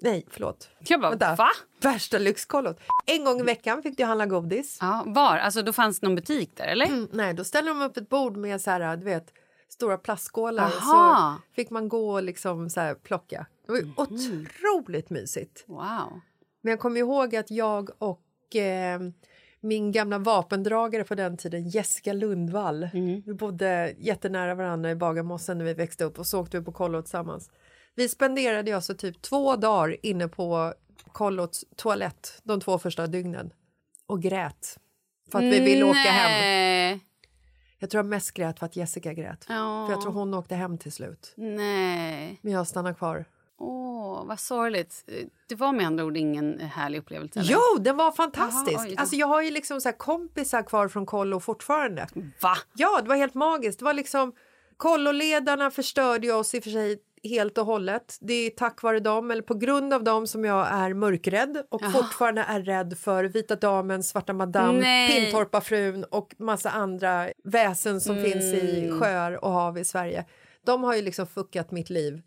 Nej, 0.01 0.25
förlåt. 0.29 0.69
Jag 0.79 1.01
bara, 1.01 1.09
Vänta. 1.09 1.35
va? 1.35 1.49
Värsta 1.81 2.17
lyxkollot. 2.17 2.79
En 3.05 3.23
gång 3.25 3.39
i 3.39 3.43
veckan 3.43 3.83
fick 3.83 3.97
du 3.97 4.03
handla 4.03 4.25
godis. 4.25 4.77
Ja, 4.81 5.03
var? 5.07 5.37
Alltså 5.37 5.61
då 5.61 5.73
fanns 5.73 6.01
någon 6.01 6.15
butik 6.15 6.51
där 6.55 6.65
eller? 6.67 6.85
Mm, 6.85 7.07
nej, 7.11 7.33
då 7.33 7.43
ställde 7.43 7.69
de 7.71 7.81
upp 7.81 7.97
ett 7.97 8.09
bord 8.09 8.37
med 8.37 8.61
så 8.61 8.71
här, 8.71 8.97
du 8.97 9.03
vet, 9.05 9.33
stora 9.75 9.97
plastskålar. 9.97 10.63
Aha. 10.63 11.37
Så 11.37 11.53
fick 11.55 11.69
man 11.69 11.89
gå 11.89 12.13
och 12.13 12.23
liksom 12.23 12.69
så 12.69 12.79
här 12.79 12.95
plocka. 12.95 13.45
Det 13.65 13.71
var 13.71 13.79
ju 13.79 13.91
otroligt 13.97 15.09
mysigt. 15.09 15.63
Wow. 15.67 16.21
Men 16.61 16.71
jag 16.71 16.79
kommer 16.79 16.99
ihåg 16.99 17.35
att 17.35 17.51
jag 17.51 17.89
och 17.97 18.55
eh, 18.55 18.99
min 19.59 19.91
gamla 19.91 20.17
vapendragare 20.17 21.03
på 21.03 21.15
den 21.15 21.37
tiden, 21.37 21.69
Jessica 21.69 22.13
Lundvall, 22.13 22.89
vi 23.25 23.33
bodde 23.33 23.95
jättenära 23.97 24.55
varandra 24.55 24.91
i 24.91 24.95
Bagarmossen 24.95 25.57
när 25.57 25.65
vi 25.65 25.73
växte 25.73 26.03
upp 26.03 26.19
och 26.19 26.27
så 26.27 26.41
åkte 26.41 26.59
vi 26.59 26.65
på 26.65 26.71
kollo 26.71 27.01
tillsammans. 27.01 27.51
Vi 27.95 28.09
spenderade 28.09 28.75
alltså 28.75 28.95
typ 28.95 29.21
två 29.21 29.55
dagar 29.55 29.97
inne 30.05 30.27
på 30.27 30.73
kollots 31.11 31.65
toalett 31.75 32.41
de 32.43 32.59
två 32.59 32.79
första 32.79 33.07
dygnen 33.07 33.53
och 34.07 34.21
grät 34.21 34.77
för 35.31 35.39
att 35.39 35.45
vi 35.45 35.59
ville 35.59 35.83
åka 35.83 35.99
hem. 35.99 36.99
Jag 37.85 37.89
tror 37.89 37.99
jag 37.99 38.05
mest 38.05 38.31
grät 38.31 38.59
för 38.59 38.65
att 38.65 38.75
Jessica 38.75 39.13
grät. 39.13 39.45
Ja. 39.49 39.85
För 39.87 39.93
jag 39.93 40.01
tror 40.01 40.11
hon 40.11 40.33
åkte 40.33 40.55
hem 40.55 40.77
till 40.77 40.91
slut. 40.91 41.33
Nej. 41.35 42.39
Men 42.41 42.53
jag 42.53 42.67
stannade 42.67 42.95
kvar. 42.95 43.25
Åh, 43.57 44.25
vad 44.25 44.39
sorgligt. 44.39 45.09
Det 45.47 45.55
var 45.55 45.71
med 45.71 45.85
andra 45.87 46.05
ord 46.05 46.17
ingen 46.17 46.59
härlig 46.59 46.99
upplevelse? 46.99 47.39
Eller? 47.39 47.51
Jo, 47.51 47.79
den 47.79 47.97
var 47.97 48.11
fantastisk! 48.11 48.79
Oj 48.79 48.93
då. 48.95 49.01
alltså, 49.01 49.15
jag 49.15 49.27
har 49.27 49.41
ju 49.41 49.51
liksom 49.51 49.81
så 49.81 49.91
kompisar 49.91 50.63
kvar 50.63 50.87
från 50.87 51.05
kollo 51.05 51.39
fortfarande. 51.39 52.07
Va? 52.41 52.55
Ja, 52.75 53.01
det 53.01 53.09
var 53.09 53.15
helt 53.15 53.33
magiskt. 53.33 53.79
Det 53.79 53.85
var 53.85 53.93
liksom 53.93 54.33
kolloledarna 54.77 55.71
förstörde 55.71 56.27
ju 56.27 56.33
oss 56.33 56.53
i 56.53 56.59
och 56.59 56.63
för 56.63 56.71
sig 56.71 56.99
helt 57.25 57.57
och 57.57 57.65
hållet. 57.65 58.17
Det 58.21 58.33
är 58.33 58.49
tack 58.49 58.81
vare 58.81 58.99
dem, 58.99 59.31
eller 59.31 59.41
på 59.41 59.53
grund 59.53 59.93
av 59.93 60.03
dem 60.03 60.27
som 60.27 60.45
jag 60.45 60.67
är 60.71 60.93
mörkrädd 60.93 61.63
och 61.69 61.91
fortfarande 61.91 62.41
är 62.41 62.61
rädd 62.61 62.97
för 62.97 63.23
Vita 63.23 63.55
Damen, 63.55 64.03
Svarta 64.03 64.33
Madame, 64.33 64.79
Nej. 64.79 65.09
Pintorpafrun 65.09 66.03
och 66.03 66.35
massa 66.37 66.69
andra 66.69 67.29
väsen 67.43 68.01
som 68.01 68.15
finns 68.23 68.43
i 68.43 68.91
sjöar 68.99 69.45
och 69.45 69.51
hav 69.51 69.77
i 69.77 69.85
Sverige. 69.85 70.25
De 70.65 70.83
har 70.83 70.95
ju 70.95 71.01
liksom 71.01 71.27
fuckat 71.27 71.71
mitt 71.71 71.89
liv 71.89 72.21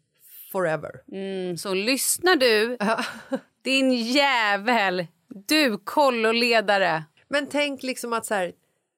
forever. 0.53 0.90
Mm, 1.12 1.59
så 1.59 1.74
lyssnar 1.74 2.36
du, 2.36 2.78
din 3.62 3.92
jävel, 3.92 5.07
du 5.28 5.78
kolloledare. 5.78 7.05
Men 7.28 7.46
tänk 7.46 7.82
liksom 7.82 8.12
att 8.12 8.26
så 8.26 8.34
här, 8.34 8.53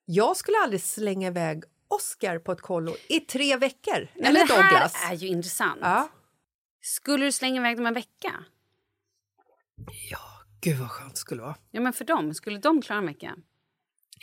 jag 0.04 0.36
skulle 0.36 0.56
aldrig 0.64 0.80
slänga 0.80 1.28
iväg 1.28 1.64
Oscar 1.90 2.38
på 2.38 2.52
ett 2.52 2.60
kollo 2.60 2.96
i 3.08 3.20
tre 3.20 3.56
veckor. 3.56 3.94
Nej, 3.94 4.08
Eller 4.28 4.32
men 4.40 4.46
det 4.48 4.54
Douglas. 4.54 4.94
här 4.94 5.12
är 5.12 5.16
ju 5.16 5.26
intressant. 5.26 5.78
Ja. 5.82 6.08
Skulle 6.82 7.24
du 7.24 7.32
slänga 7.32 7.60
iväg 7.60 7.76
dem 7.76 7.86
en 7.86 7.94
vecka? 7.94 8.44
ja, 10.10 10.18
gud 10.60 10.78
vad 10.78 10.90
skönt 10.90 11.14
det 11.14 11.18
skulle 11.20 11.42
vara. 11.42 11.56
Ja, 11.70 11.80
men 11.80 11.92
för 11.92 12.04
dem, 12.04 12.34
skulle 12.34 12.58
de 12.58 12.82
klara 12.82 12.98
en 12.98 13.06
vecka? 13.06 13.36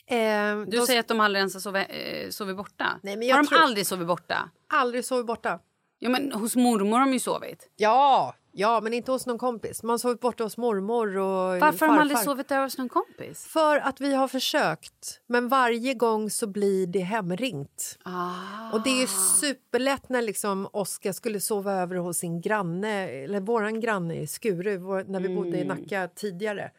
Eh, 0.07 0.57
Du 0.59 0.78
de 0.78 0.86
säger 0.88 0.99
att 0.99 1.07
de 1.07 1.20
aldrig 1.20 1.39
ens 1.39 1.53
har 1.53 1.61
sovit, 1.61 1.86
eh, 1.89 2.30
sovit 2.30 2.57
borta. 2.57 2.99
Nej, 3.03 3.18
men 3.18 3.28
jag 3.28 3.36
har 3.36 3.43
de 3.43 3.47
tror- 3.49 3.59
aldrig 3.59 3.88
sovit 3.88 4.07
borta? 4.07 4.49
aldrig 4.70 5.05
sovit 5.05 5.26
borta. 5.26 5.59
Ja, 5.99 6.09
men 6.09 6.32
hos 6.32 6.55
mormor 6.55 6.97
har 6.97 7.05
de 7.05 7.13
ju 7.13 7.20
sovit. 7.20 7.70
Ja, 7.76 8.36
ja, 8.60 8.82
men 8.82 8.93
inte 8.93 9.12
hos 9.12 9.26
någon 9.26 9.38
kompis. 9.38 9.84
Man 9.84 9.89
har 9.89 9.97
sovit 9.97 10.20
borta 10.20 10.43
hos 10.43 10.58
mormor 10.58 11.18
och 11.18 11.26
Varför 11.26 11.60
har 11.62 11.72
de 11.72 11.78
farfar. 11.78 11.97
aldrig 11.99 12.20
sovit 12.20 12.51
över 12.51 12.64
hos 12.64 12.78
någon 12.78 12.89
kompis? 12.89 13.45
För 13.45 13.78
att 13.78 14.01
vi 14.01 14.14
har 14.14 14.28
försökt, 14.28 15.22
men 15.28 15.47
varje 15.47 15.93
gång 15.93 16.30
så 16.30 16.47
blir 16.47 16.88
det 16.88 16.99
hemringt. 16.99 17.97
Ah. 18.03 18.72
Och 18.74 18.84
det 18.84 18.89
är 18.89 19.01
ju 19.01 19.08
superlätt 19.41 20.10
när 20.10 20.22
liksom 20.22 20.68
Oskar 20.74 21.12
skulle 21.12 21.39
sova 21.39 21.74
över 21.74 21.95
hos 21.95 22.18
sin 22.18 22.41
granne, 22.41 23.10
eller 23.10 23.39
våran 23.39 23.80
granne 23.80 24.22
i 24.22 24.28
Skuru, 24.28 24.78
vår, 24.78 25.03
när 25.08 25.20
vi 25.20 25.36
bodde 25.36 25.58
i 25.58 25.62
Mm. 25.62 25.78
Nacka 25.78 26.08
tidigare. 26.16 26.72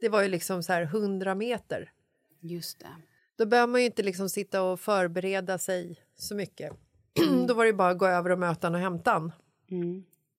Det 0.00 0.08
var 0.08 0.22
ju 0.22 0.28
liksom 0.28 0.62
så 0.62 0.72
här 0.72 0.82
100 0.82 1.34
meter. 1.34 1.90
Just 2.40 2.78
det. 2.80 2.86
Då 3.38 3.46
behöver 3.46 3.70
man 3.72 3.80
ju 3.80 3.86
inte 3.86 4.02
liksom 4.02 4.28
sitta 4.28 4.62
och 4.62 4.80
förbereda 4.80 5.58
sig 5.58 5.96
så 6.18 6.34
mycket. 6.34 6.72
Mm. 7.18 7.46
Då 7.46 7.54
var 7.54 7.64
det 7.64 7.72
bara 7.72 7.90
att 7.90 7.98
gå 7.98 8.06
över 8.06 8.30
och 8.30 8.38
möta 8.38 8.68
och 8.70 8.78
hämta 8.78 9.10
han. 9.10 9.32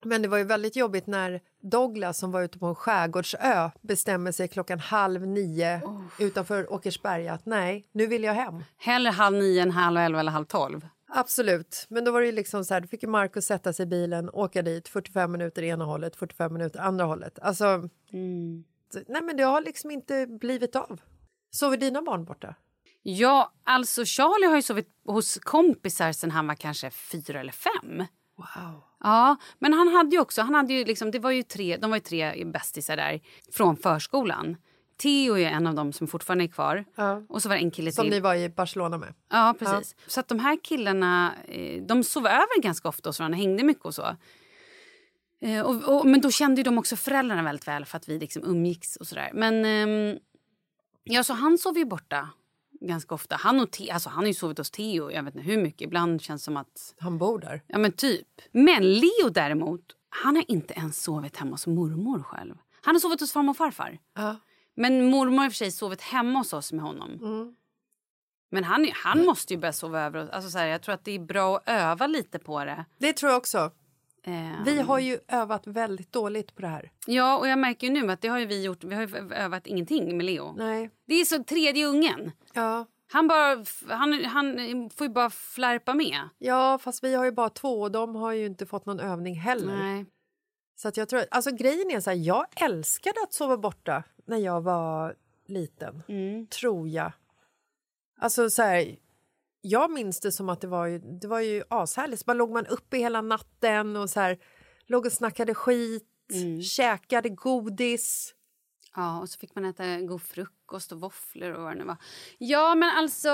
Men 0.06 0.22
det 0.22 0.28
var 0.28 0.38
ju 0.38 0.44
väldigt 0.44 0.76
jobbigt 0.76 1.08
när 1.08 1.42
Douglas 1.62 2.18
som 2.18 2.32
var 2.32 2.42
ute 2.42 2.60
på 2.60 2.66
en 2.66 2.76
skärgårdsö 2.76 3.70
bestämmer 3.82 4.32
sig 4.32 4.48
klockan 4.48 4.80
halv 4.80 5.28
nio 5.28 5.82
utanför 6.20 6.74
Åkersberga 6.74 7.34
att 7.34 7.46
nej, 7.46 7.86
nu 7.92 8.08
vill 8.08 8.24
jag 8.24 8.34
hem. 8.34 8.64
Hellre 8.78 9.10
halv 9.12 9.38
nio 9.38 9.62
än 9.62 9.72
halv 9.72 9.98
elva 9.98 10.20
eller 10.20 10.32
halv 10.32 10.46
tolv. 10.46 10.88
Absolut, 11.08 11.86
men 11.90 12.06
då 12.06 12.12
var 12.12 12.20
det 12.22 12.26
ju 12.26 12.32
liksom 12.32 12.66
så 12.66 12.74
här, 12.74 12.82
då 12.82 12.88
fick 12.88 13.04
Marcus 13.04 13.46
sätta 13.46 13.74
sig 13.74 13.84
i 13.84 13.88
bilen, 13.88 14.30
åka 14.34 14.62
dit 14.62 14.88
45 14.88 15.32
minuter 15.32 15.64
ena 15.64 15.86
hållet, 15.86 16.16
45 16.16 16.54
minuter 16.54 16.80
andra 16.80 17.06
hållet. 17.06 17.40
Alltså, 17.40 17.90
så- 18.94 19.00
nej 19.08 19.22
men 19.22 19.38
det 19.38 19.44
har 19.44 19.62
liksom 19.62 19.92
inte 19.92 20.28
blivit 20.28 20.76
av. 20.76 21.02
Sover 21.52 21.78
dina 21.78 22.02
barn 22.02 22.26
borta? 22.26 22.56
Ja, 23.04 23.54
alltså 23.64 24.06
Charlie 24.06 24.48
har 24.48 24.56
ju 24.56 24.62
sovit 24.62 24.90
hos 25.06 25.38
kompisar 25.42 26.12
sen 26.12 26.32
han 26.32 26.48
var 26.48 26.56
kanske 26.56 26.90
fyra 26.92 27.40
eller 27.40 27.52
fem. 27.52 28.04
Wow. 28.38 28.84
Ja, 29.06 29.36
men 29.60 29.74
han 29.74 29.88
hade 29.88 30.16
ju 30.16 30.22
också, 30.22 30.42
han 30.42 30.56
hade 30.56 30.74
ju 30.74 30.86
liksom, 30.86 31.12
det 31.12 31.20
var 31.20 31.32
ju 31.32 31.44
tre, 31.44 31.78
de 31.78 31.90
var 31.90 31.98
ju 31.98 32.02
tre 32.02 32.46
bästisar 32.46 32.98
där 32.98 33.22
från 33.52 33.78
förskolan. 33.78 34.58
Theo 34.98 35.38
är 35.38 35.50
en 35.50 35.68
av 35.68 35.76
dem 35.76 35.94
som 35.94 36.08
fortfarande 36.08 36.44
är 36.44 36.48
kvar. 36.48 36.86
Ja. 36.96 37.22
Och 37.30 37.42
så 37.42 37.50
var 37.50 37.56
det 37.56 37.62
en 37.62 37.72
kille 37.72 37.92
Som 37.92 38.08
ni 38.08 38.20
var 38.20 38.36
i 38.36 38.50
Barcelona 38.50 38.98
med? 38.98 39.14
Ja, 39.30 39.56
precis. 39.60 39.96
Så 40.08 40.20
att 40.20 40.28
de 40.28 40.40
här 40.40 40.58
killarna, 40.64 41.34
eh, 41.48 41.82
de 41.82 42.04
sov 42.04 42.28
över 42.28 42.62
ganska 42.62 42.90
ofta 42.90 43.10
hos 43.10 43.20
varandra, 43.20 43.38
hängde 43.38 43.64
mycket 43.64 43.86
och 43.86 43.96
så. 43.96 44.16
Eh, 45.42 45.62
och, 45.62 45.96
och, 45.96 46.06
men 46.06 46.22
då 46.22 46.32
kände 46.32 46.60
ju 46.60 46.64
de 46.64 46.78
också 46.78 46.96
föräldrarna 46.96 47.44
väldigt 47.44 47.68
väl 47.68 47.86
för 47.86 47.98
att 47.98 48.10
vi 48.10 48.20
liksom 48.20 48.44
umgicks 48.44 48.96
och 48.96 49.08
sådär. 49.08 49.32
Men 49.34 49.66
ehm, 49.66 50.18
ja, 51.04 51.24
så 51.24 51.34
han 51.34 51.58
sov 51.58 51.78
ju 51.78 51.86
borta 51.86 52.30
ganska 52.82 53.16
ofta. 53.16 53.36
Han, 53.36 53.60
och 53.60 53.72
Te- 53.72 53.92
alltså, 53.92 54.10
han 54.10 54.20
har 54.20 54.28
ju 54.28 54.34
sovit 54.34 54.58
hos 54.58 54.72
Theo, 54.72 55.12
jag 55.12 55.24
vet 55.24 55.36
inte 55.36 55.48
hur 55.48 55.58
mycket. 55.64 55.82
Ibland 55.82 56.22
känns 56.22 56.42
det 56.42 56.46
som 56.46 56.58
att, 56.58 56.96
Han 57.00 57.18
bor 57.18 57.40
där. 57.40 57.62
ja 57.68 57.78
men 57.78 57.92
typ. 57.92 58.28
Men 58.52 58.94
Leo 58.94 59.30
däremot, 59.32 59.82
han 60.10 60.36
har 60.36 60.44
inte 60.52 60.74
ens 60.74 61.04
sovit 61.04 61.38
hemma 61.38 61.52
hos 61.52 61.68
mormor 61.68 62.24
själv. 62.24 62.56
Han 62.82 62.96
har 62.96 63.00
sovit 63.00 63.20
hos 63.20 63.32
farmor 63.34 63.50
och 63.50 63.58
farfar. 63.58 64.00
Ja. 64.16 64.36
Men 64.76 65.06
mormor 65.06 65.38
har 65.38 65.46
i 65.46 65.48
och 65.48 65.52
för 65.52 65.58
sig 65.58 65.72
sovit 65.72 66.02
hemma 66.02 66.40
hos 66.40 66.54
oss 66.54 66.72
med 66.72 66.86
honom. 66.86 67.12
Mm. 67.22 67.56
Men 68.52 68.64
han, 68.64 68.90
han 68.94 69.26
måste 69.26 69.54
ju 69.54 69.60
börja 69.60 69.74
sova 69.74 70.02
över. 70.02 70.30
Alltså 70.30 70.50
så 70.50 70.58
här, 70.58 70.68
jag 70.68 70.82
tror 70.82 70.96
att 70.96 71.06
det 71.06 71.12
är 71.12 71.20
bra 71.20 71.58
att 71.58 71.64
öva 71.66 72.08
lite 72.08 72.40
på 72.40 72.66
det. 72.66 72.86
Det 72.98 73.14
tror 73.14 73.32
jag 73.32 73.38
också. 73.38 73.72
Vi 74.66 74.82
har 74.82 75.00
ju 75.00 75.20
övat 75.28 75.68
väldigt 75.68 76.12
dåligt 76.12 76.56
på 76.56 76.62
det 76.62 76.68
här. 76.68 76.92
Ja, 77.08 77.38
och 77.38 77.48
jag 77.48 77.60
märker 77.60 77.90
nu 77.90 78.12
att 78.12 78.22
det 78.22 78.28
har 78.28 78.40
ju 78.40 78.46
vi 78.46 78.64
gjort. 78.64 78.84
Vi 78.84 78.96
har 78.96 79.34
övat 79.34 79.68
ingenting 79.68 80.18
med 80.18 80.26
Leo. 80.26 80.54
Nej. 80.58 80.90
Det 81.06 81.14
är 81.16 81.26
så 81.26 81.44
tredje 81.44 81.86
ungen. 81.86 82.32
Ja. 82.54 82.86
Han, 83.12 83.28
bara, 83.28 83.66
han, 83.90 84.26
han 84.26 84.90
får 84.90 85.08
ju 85.08 85.14
bara 85.14 85.30
flärpa 85.30 85.94
med. 85.94 86.20
ja, 86.38 86.78
fast 86.78 87.04
vi 87.04 87.16
har 87.16 87.26
ju 87.26 87.32
bara 87.32 87.50
två 87.50 87.82
och 87.82 87.92
de 87.92 88.16
har 88.16 88.32
ju 88.32 88.46
inte 88.46 88.66
fått 88.66 88.86
någon 88.86 89.00
övning 89.00 89.36
heller. 89.36 89.78
Nej. 89.78 90.06
Så 90.76 90.88
att 90.88 90.98
jag 90.98 91.10
tror, 91.10 91.26
alltså 91.32 91.52
grejen 91.52 91.92
är 91.92 92.00
så 92.00 92.10
här, 92.10 92.18
jag 92.18 92.46
älskade 92.56 93.16
att 93.24 93.34
sova 93.34 93.58
borta 93.58 94.04
när 94.26 94.38
jag 94.38 94.62
var 94.62 95.16
liten. 95.46 96.04
Mm. 96.08 96.48
Tror 96.48 96.90
jag. 96.90 97.12
Alltså 98.20 98.50
så 98.50 98.62
här, 98.62 98.96
jag 99.70 99.92
minns 99.92 100.20
det 100.20 100.32
som 100.32 100.50
att 100.50 100.62
det 100.62 100.68
var 100.68 100.86
ju, 100.86 101.00
det 101.00 101.28
var 101.28 101.40
ju 101.40 101.64
ashärligt. 101.70 102.20
Så 102.20 102.26
bara 102.26 102.34
låg 102.34 102.52
man 102.52 102.66
uppe 102.68 102.98
hela 102.98 103.22
natten 103.22 103.96
och 103.96 104.10
så 104.10 104.20
här, 104.20 104.38
låg 104.86 105.06
och 105.06 105.12
snackade 105.12 105.54
skit, 105.56 106.12
Mm. 106.34 106.62
käkade 106.62 107.30
godis. 107.30 108.34
Ja, 108.96 109.20
och 109.20 109.30
så 109.30 109.40
fick 109.40 109.56
man 109.56 109.66
äta 109.66 110.02
god 110.02 110.22
frukost 110.22 110.92
och 110.92 111.00
våfflor 111.02 111.52
och 111.52 111.64
vad 111.64 111.72
det 111.72 111.78
nu 111.80 111.84
var. 111.86 111.98
Ja, 112.38 112.76
men 112.76 112.90
alltså... 112.98 113.30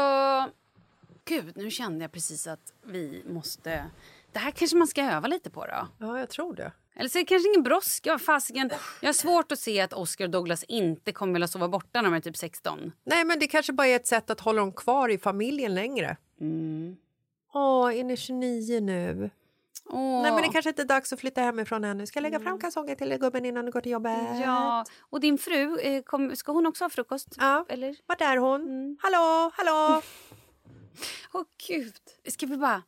Gud, 1.25 1.57
nu 1.57 1.71
kände 1.71 2.03
jag 2.03 2.11
precis 2.11 2.47
att 2.47 2.73
vi 2.83 3.23
måste... 3.29 3.85
Det 4.31 4.39
här 4.39 4.51
kanske 4.51 4.77
man 4.77 4.87
ska 4.87 5.03
öva 5.03 5.27
lite 5.27 5.49
på 5.49 5.65
då. 5.65 5.87
Ja, 5.97 6.19
jag 6.19 6.29
tror 6.29 6.55
det. 6.55 6.71
Eller 6.95 7.09
så 7.09 7.17
är 7.17 7.21
det 7.21 7.25
kanske 7.25 7.49
ingen 7.49 7.63
brådska. 7.63 8.19
Fasiken. 8.19 8.69
Jag 9.01 9.07
har 9.07 9.13
svårt 9.13 9.51
att 9.51 9.59
se 9.59 9.81
att 9.81 9.93
Oscar 9.93 10.25
och 10.25 10.31
Douglas 10.31 10.63
inte 10.63 11.11
kommer 11.11 11.33
vilja 11.33 11.47
sova 11.47 11.67
borta 11.67 12.01
när 12.01 12.09
de 12.09 12.15
är 12.15 12.19
typ 12.19 12.37
16. 12.37 12.91
Nej, 13.03 13.25
men 13.25 13.39
det 13.39 13.47
kanske 13.47 13.73
bara 13.73 13.87
är 13.87 13.95
ett 13.95 14.07
sätt 14.07 14.29
att 14.29 14.39
hålla 14.39 14.59
dem 14.59 14.71
kvar 14.73 15.09
i 15.09 15.17
familjen 15.17 15.75
längre. 15.75 16.17
Åh, 17.53 17.97
är 17.99 18.03
ni 18.03 18.17
29 18.17 18.79
nu? 18.79 19.29
Åh. 19.85 20.21
Nej, 20.21 20.31
men 20.31 20.41
det 20.41 20.49
kanske 20.49 20.69
inte 20.69 20.81
är 20.81 20.85
dags 20.85 21.13
att 21.13 21.19
flytta 21.19 21.41
hemifrån 21.41 21.83
ännu. 21.83 22.05
Ska 22.05 22.17
jag 22.17 22.23
lägga 22.23 22.39
fram 22.39 22.59
kalsonger 22.59 22.95
till 22.95 23.17
gubben 23.17 23.45
innan 23.45 23.65
du 23.65 23.71
går 23.71 23.81
till 23.81 23.91
jobbet? 23.91 24.39
Ja, 24.45 24.85
och 24.99 25.19
din 25.19 25.37
fru, 25.37 25.79
eh, 25.79 26.03
kom, 26.03 26.35
ska 26.35 26.51
hon 26.51 26.65
också 26.67 26.83
ha 26.83 26.89
frukost? 26.89 27.35
Ja. 27.37 27.65
Eller? 27.69 27.95
Vart 28.05 28.21
är 28.21 28.37
hon? 28.37 28.97
Hallå, 29.01 29.51
hallå! 29.53 30.01
Åh 31.33 31.43
gud. 31.67 31.93
Ska 32.27 32.45
vi 32.45 32.57
bara 32.57 32.81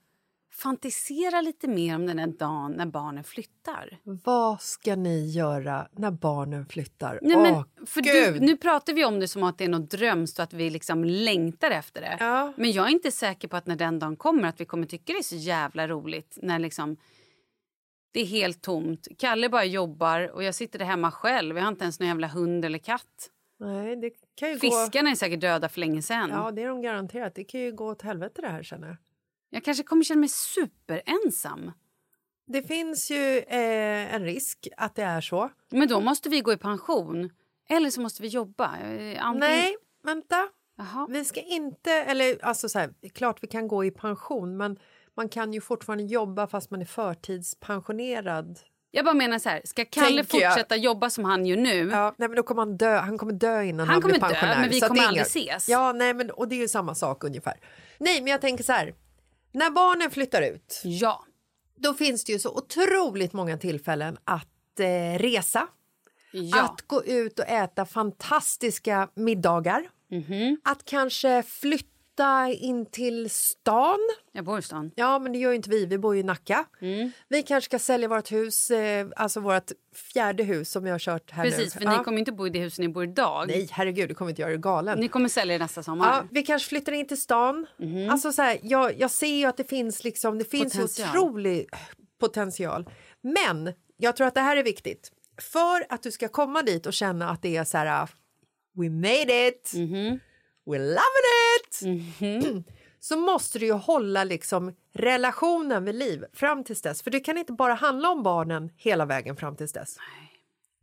fantisera 0.55 1.41
lite 1.41 1.67
mer 1.67 1.95
om 1.95 2.05
den 2.05 2.19
här 2.19 2.27
dagen 2.27 2.71
när 2.71 2.85
barnen 2.85 3.23
flyttar? 3.23 3.97
Vad 4.03 4.61
ska 4.61 4.95
ni 4.95 5.29
göra 5.31 5.87
när 5.91 6.11
barnen 6.11 6.65
flyttar? 6.65 7.19
Nej, 7.21 7.37
Åh, 7.37 7.41
men, 7.41 7.85
för 7.87 8.01
Gud! 8.01 8.33
du, 8.33 8.39
nu 8.39 8.57
pratar 8.57 8.93
vi 8.93 9.05
om 9.05 9.19
det 9.19 9.27
som 9.27 9.43
att 9.43 9.57
det 9.57 9.63
är 9.63 9.69
något 9.69 9.91
drömst 9.91 10.39
och 10.39 10.43
att 10.43 10.53
vi 10.53 10.69
liksom 10.69 11.03
längtar 11.03 11.71
efter 11.71 12.01
det. 12.01 12.17
Ja. 12.19 12.53
Men 12.57 12.71
jag 12.71 12.85
är 12.87 12.91
inte 12.91 13.11
säker 13.11 13.47
på 13.47 13.57
att 13.57 13.67
när 13.67 13.75
den 13.75 13.99
dagen 13.99 14.15
kommer 14.15 14.47
att 14.47 14.61
vi 14.61 14.65
kommer 14.65 14.87
tycka 14.87 15.13
det 15.13 15.19
är 15.19 15.23
så 15.23 15.35
jävla 15.35 15.87
roligt. 15.87 16.37
När 16.41 16.59
liksom, 16.59 16.97
Det 18.13 18.19
är 18.19 18.25
helt 18.25 18.61
tomt. 18.61 19.07
Kalle 19.17 19.49
bara 19.49 19.65
jobbar 19.65 20.31
och 20.31 20.43
jag 20.43 20.55
sitter 20.55 20.79
där 20.79 20.85
hemma 20.85 21.11
själv. 21.11 21.55
Jag 21.57 21.63
har 21.63 21.71
inte 21.71 21.83
ens 21.83 21.99
någon 21.99 22.07
jävla 22.09 22.27
hund 22.27 22.65
eller 22.65 22.79
katt. 22.79 23.29
Nej, 23.59 23.95
det 23.95 24.11
kan 24.35 24.49
ju 24.49 24.55
gå... 24.55 24.59
Fiskarna 24.59 25.09
är 25.09 25.15
säkert 25.15 25.41
döda 25.41 25.69
för 25.69 25.79
länge 25.79 26.01
sedan. 26.01 26.29
Ja, 26.29 26.51
det 26.51 26.61
är 26.63 26.67
de 26.67 26.81
garanterat. 26.81 27.35
Det 27.35 27.43
kan 27.43 27.61
ju 27.61 27.71
gå 27.71 27.85
åt 27.87 28.01
helvete 28.01 28.41
det 28.41 28.47
här 28.47 28.63
känner 28.63 28.87
jag. 28.87 28.97
Jag 29.53 29.63
kanske 29.63 29.83
kommer 29.83 30.03
känna 30.03 30.19
mig 30.19 30.29
superensam. 30.29 31.71
Det 32.47 32.63
finns 32.63 33.11
ju 33.11 33.37
eh, 33.37 34.13
en 34.15 34.23
risk 34.23 34.67
att 34.77 34.95
det 34.95 35.03
är 35.03 35.21
så. 35.21 35.49
Men 35.71 35.87
då 35.87 35.99
måste 36.01 36.29
vi 36.29 36.41
gå 36.41 36.53
i 36.53 36.57
pension. 36.57 37.29
Eller 37.69 37.89
så 37.89 38.01
måste 38.01 38.21
vi 38.21 38.27
jobba. 38.27 38.65
Eh, 38.77 39.25
Antingen... 39.25 39.39
Nej, 39.39 39.75
vänta. 40.03 40.47
Jaha. 40.77 41.07
Vi 41.09 41.25
ska 41.25 41.41
inte, 41.41 41.91
eller 41.91 42.45
alltså 42.45 42.69
så 42.69 42.79
här, 42.79 42.93
klart 43.13 43.43
vi 43.43 43.47
kan 43.47 43.67
gå 43.67 43.85
i 43.85 43.91
pension 43.91 44.57
men 44.57 44.79
man 45.17 45.29
kan 45.29 45.53
ju 45.53 45.61
fortfarande 45.61 46.03
jobba 46.03 46.47
fast 46.47 46.71
man 46.71 46.81
är 46.81 46.85
förtidspensionerad. 46.85 48.59
Jag 48.91 49.05
bara 49.05 49.13
menar 49.15 49.39
så 49.39 49.49
här, 49.49 49.61
ska 49.65 49.85
Kalle 49.85 50.07
Tänker 50.23 50.37
jag. 50.41 50.51
fortsätta 50.53 50.75
jobba 50.75 51.09
som 51.09 51.25
han 51.25 51.45
gör 51.45 51.57
nu? 51.57 51.89
Ja, 51.91 52.15
nej 52.17 52.29
men 52.29 52.35
då 52.35 52.43
kommer 52.43 52.61
han 52.61 52.77
dö, 52.77 52.95
han 52.97 53.17
kommer 53.17 53.33
dö 53.33 53.63
innan 53.63 53.79
Han 53.87 53.93
han, 53.93 54.01
kommer 54.01 54.13
blir 54.13 54.21
dö, 54.21 54.27
pensionär. 54.35 54.59
men 54.61 54.69
vi 54.69 54.79
Så 54.79 54.85
att 54.85 54.89
kommer 54.89 55.01
det 55.01 55.05
är 55.05 55.07
aldrig 55.07 55.21
inga- 55.21 55.51
ses. 55.55 55.69
Ja, 55.69 55.91
nej 55.93 56.13
men 56.13 56.31
och 56.31 56.47
det 56.47 56.55
är 56.55 56.59
ju 56.59 56.67
samma 56.67 56.95
sak 56.95 57.23
ungefär. 57.23 57.59
Nej, 57.97 58.21
men 58.21 58.31
jag 58.31 58.41
tänker 58.41 58.63
så 58.63 58.71
här, 58.71 58.93
när 59.53 59.69
barnen 59.69 60.11
flyttar 60.11 60.41
ut 60.41 60.81
Ja. 60.83 61.25
då 61.75 61.93
finns 61.93 62.23
det 62.23 62.31
ju 62.31 62.39
så 62.39 62.49
otroligt 62.57 63.33
många 63.33 63.57
tillfällen 63.57 64.17
att 64.23 64.79
eh, 64.79 65.19
resa, 65.19 65.67
Ja. 66.31 66.61
att 66.63 66.81
gå 66.87 67.03
ut 67.05 67.39
och 67.39 67.47
äta 67.47 67.85
fantastiska 67.85 69.09
middagar, 69.15 69.89
Mhm. 70.11 70.57
att 70.63 70.85
kanske 70.85 71.43
flytta 71.43 71.87
in 72.59 72.85
till 72.85 73.29
stan. 73.29 73.99
Jag 74.31 74.45
bor 74.45 74.59
i 74.59 74.61
stan. 74.61 74.91
Ja, 74.95 75.19
men 75.19 75.31
det 75.31 75.37
gör 75.37 75.53
inte 75.53 75.69
vi. 75.69 75.85
Vi 75.85 75.97
bor 75.97 76.15
ju 76.15 76.21
i 76.21 76.23
Nacka. 76.23 76.65
Mm. 76.81 77.11
Vi 77.27 77.43
kanske 77.43 77.65
ska 77.65 77.79
sälja 77.79 78.07
vårt 78.07 78.31
hus, 78.31 78.71
eh, 78.71 79.07
alltså 79.15 79.39
vårt 79.39 79.71
fjärde 80.13 80.43
hus 80.43 80.71
som 80.71 80.83
vi 80.83 80.89
har 80.89 80.99
kört 80.99 81.31
här 81.31 81.43
Precis, 81.43 81.75
nu. 81.75 81.81
för 81.81 81.97
ni 81.97 82.03
kommer 82.03 82.19
inte 82.19 82.31
bo 82.31 82.47
i 82.47 82.49
det 82.49 82.59
huset 82.59 82.79
ni 82.79 82.89
bor 82.89 83.03
idag. 83.03 83.47
Nej, 83.47 83.67
herregud, 83.71 84.09
du 84.09 84.15
kommer 84.15 84.31
inte 84.31 84.41
göra 84.41 84.51
dig 84.51 84.59
galen. 84.59 84.99
Ni 84.99 85.07
kommer 85.07 85.29
sälja 85.29 85.57
det 85.57 85.63
nästa 85.63 85.83
sommar. 85.83 86.07
Ja, 86.07 86.23
vi 86.31 86.43
kanske 86.43 86.69
flyttar 86.69 86.91
in 86.91 87.07
till 87.07 87.21
stan. 87.21 87.65
Alltså 88.11 88.31
så 88.31 88.41
här, 88.41 88.59
jag, 88.63 88.99
jag 88.99 89.11
ser 89.11 89.35
ju 89.35 89.45
att 89.45 89.57
det 89.57 89.69
finns, 89.69 90.03
liksom, 90.03 90.37
det 90.37 90.45
finns 90.45 90.73
Potential. 90.73 91.09
otrolig 91.09 91.69
potential. 92.19 92.89
Men 93.21 93.73
jag 93.97 94.15
tror 94.15 94.27
att 94.27 94.33
det 94.33 94.41
här 94.41 94.57
är 94.57 94.63
viktigt. 94.63 95.11
För 95.41 95.85
att 95.93 96.03
du 96.03 96.11
ska 96.11 96.27
komma 96.27 96.61
dit 96.61 96.85
och 96.85 96.93
känna 96.93 97.29
att 97.29 97.41
det 97.41 97.57
är 97.57 97.63
så 97.63 97.77
här... 97.77 98.09
We 98.75 98.89
made 98.89 99.47
it! 99.47 99.71
We're 100.65 100.79
loving 100.79 101.29
it! 101.59 102.65
Så 102.99 103.17
måste 103.17 103.59
du 103.59 103.65
ju 103.65 103.73
hålla 103.73 104.23
liksom 104.23 104.73
relationen 104.93 105.85
vid 105.85 105.95
liv 105.95 106.25
fram 106.33 106.63
tills 106.63 106.81
dess. 106.81 107.01
För 107.01 107.11
det 107.11 107.19
kan 107.19 107.37
inte 107.37 107.53
bara 107.53 107.73
handla 107.73 108.09
om 108.09 108.23
barnen 108.23 108.69
hela 108.77 109.05
vägen 109.05 109.35
fram 109.35 109.55
tills 109.55 109.73
dess. 109.73 109.97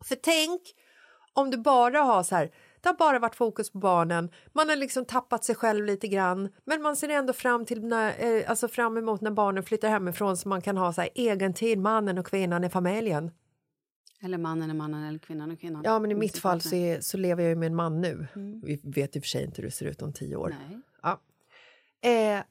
För 0.05 0.15
tänk 0.15 0.61
om 1.33 1.51
du 1.51 1.57
bara 1.57 2.01
har 2.01 2.23
så 2.23 2.35
här, 2.37 2.51
det 2.81 2.89
har 2.89 2.97
bara 2.97 3.19
varit 3.19 3.37
fokus 3.37 3.73
på 3.73 3.79
barnen, 3.79 4.31
man 4.53 4.69
har 4.69 4.77
liksom 4.77 5.05
tappat 5.05 5.45
sig 5.45 5.55
själv 5.55 5.85
lite 5.87 6.09
grann, 6.09 6.49
men 6.65 6.83
man 6.83 6.97
ser 6.97 7.09
ändå 7.09 7.33
fram, 7.33 7.67
till 7.67 7.85
när, 7.85 8.39
eh, 8.39 8.51
alltså 8.51 8.69
fram 8.69 8.97
emot 8.97 9.21
när 9.21 9.31
barnen 9.31 9.63
flyttar 9.63 9.89
hemifrån 9.89 10.37
så 10.37 10.49
man 10.49 10.63
kan 10.63 10.77
ha 10.77 10.93
så 10.93 11.01
här, 11.01 11.11
egen 11.15 11.55
tid, 11.55 11.79
mannen 11.79 12.19
och 12.19 12.27
kvinnan 12.27 12.65
i 12.65 12.71
familjen. 12.71 13.31
Eller 14.23 14.39
mannen 14.39 14.71
är 14.71 14.75
mannen 14.75 15.05
eller 15.05 15.19
kvinnan 15.19 15.51
är 15.51 15.57
kvinnan. 15.57 15.83
Ja, 15.85 15.99
men 15.99 16.11
i 16.11 16.15
mitt 16.15 16.39
fall 16.39 16.61
så, 16.61 16.75
är, 16.75 17.01
så 17.01 17.17
lever 17.17 17.43
jag 17.43 17.51
ju 17.51 17.57
med 17.57 17.67
en 17.67 17.75
man 17.75 18.01
nu. 18.01 18.27
Vi 18.63 18.81
vet 18.83 19.17
i 19.17 19.19
och 19.19 19.23
för 19.23 19.29
sig 19.29 19.45
inte 19.45 19.63
hur 19.63 19.69
det 19.69 19.75
ser 19.75 19.87
ut 19.87 20.03
om 20.03 20.13
tio 20.13 20.37
år. 20.37 20.57
Nej. 20.69 20.81
Ja. 21.03 21.21
Eh, 22.11 22.43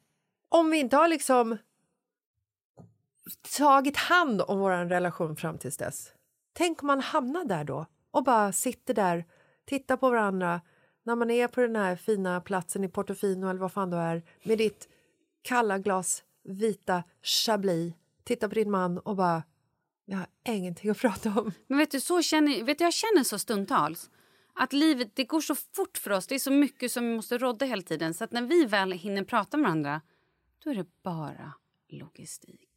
om 0.49 0.71
vi 0.71 0.79
inte 0.79 0.95
har 0.95 1.07
liksom 1.07 1.57
tagit 3.57 3.97
hand 3.97 4.41
om 4.41 4.59
vår 4.59 4.71
relation 4.71 5.35
fram 5.35 5.57
tills 5.57 5.77
dess. 5.77 6.13
Tänk 6.53 6.83
om 6.83 6.87
man 6.87 6.99
hamnar 6.99 7.45
där 7.45 7.63
då 7.63 7.85
och 8.11 8.23
bara 8.23 8.51
sitter 8.51 8.93
där, 8.93 9.25
tittar 9.65 9.97
på 9.97 10.09
varandra 10.09 10.61
när 11.03 11.15
man 11.15 11.31
är 11.31 11.47
på 11.47 11.61
den 11.61 11.75
här 11.75 11.95
fina 11.95 12.41
platsen 12.41 12.83
i 12.83 12.87
Portofino 12.87 13.49
eller 13.49 13.59
vad 13.59 13.71
fan 13.71 13.89
du 13.89 13.97
är 13.97 14.23
med 14.43 14.57
ditt 14.57 14.87
kalla 15.41 15.77
glas 15.77 16.23
vita 16.43 17.03
chablis, 17.21 17.93
tittar 18.23 18.47
på 18.47 18.55
din 18.55 18.71
man 18.71 18.97
och 18.97 19.15
bara 19.15 19.43
jag 20.09 20.17
har 20.17 20.27
ingenting 20.47 20.89
att 20.89 20.97
prata 20.97 21.29
om. 21.29 21.51
Men 21.67 21.77
vet 21.77 21.91
du, 21.91 22.01
så 22.01 22.21
känner, 22.21 22.63
vet 22.63 22.77
du, 22.77 22.83
jag 22.83 22.93
känner 22.93 23.23
så 23.23 23.39
stundtals. 23.39 24.09
Att 24.53 24.73
livet 24.73 25.15
det 25.15 25.23
går 25.23 25.41
så 25.41 25.55
fort 25.55 25.97
för 25.97 26.11
oss. 26.11 26.27
Det 26.27 26.35
är 26.35 26.39
så 26.39 26.51
mycket 26.51 26.91
som 26.91 27.09
vi 27.09 27.15
måste 27.15 27.37
rodda 27.37 27.65
hela 27.65 27.81
tiden. 27.81 28.13
Så 28.13 28.23
att 28.23 28.31
när 28.31 28.41
vi 28.41 28.65
väl 28.65 28.91
hinner 28.91 29.23
prata 29.23 29.57
med 29.57 29.63
varandra, 29.63 30.01
då 30.63 30.69
är 30.69 30.75
det 30.75 30.85
bara 31.03 31.53
logistik. 31.89 32.69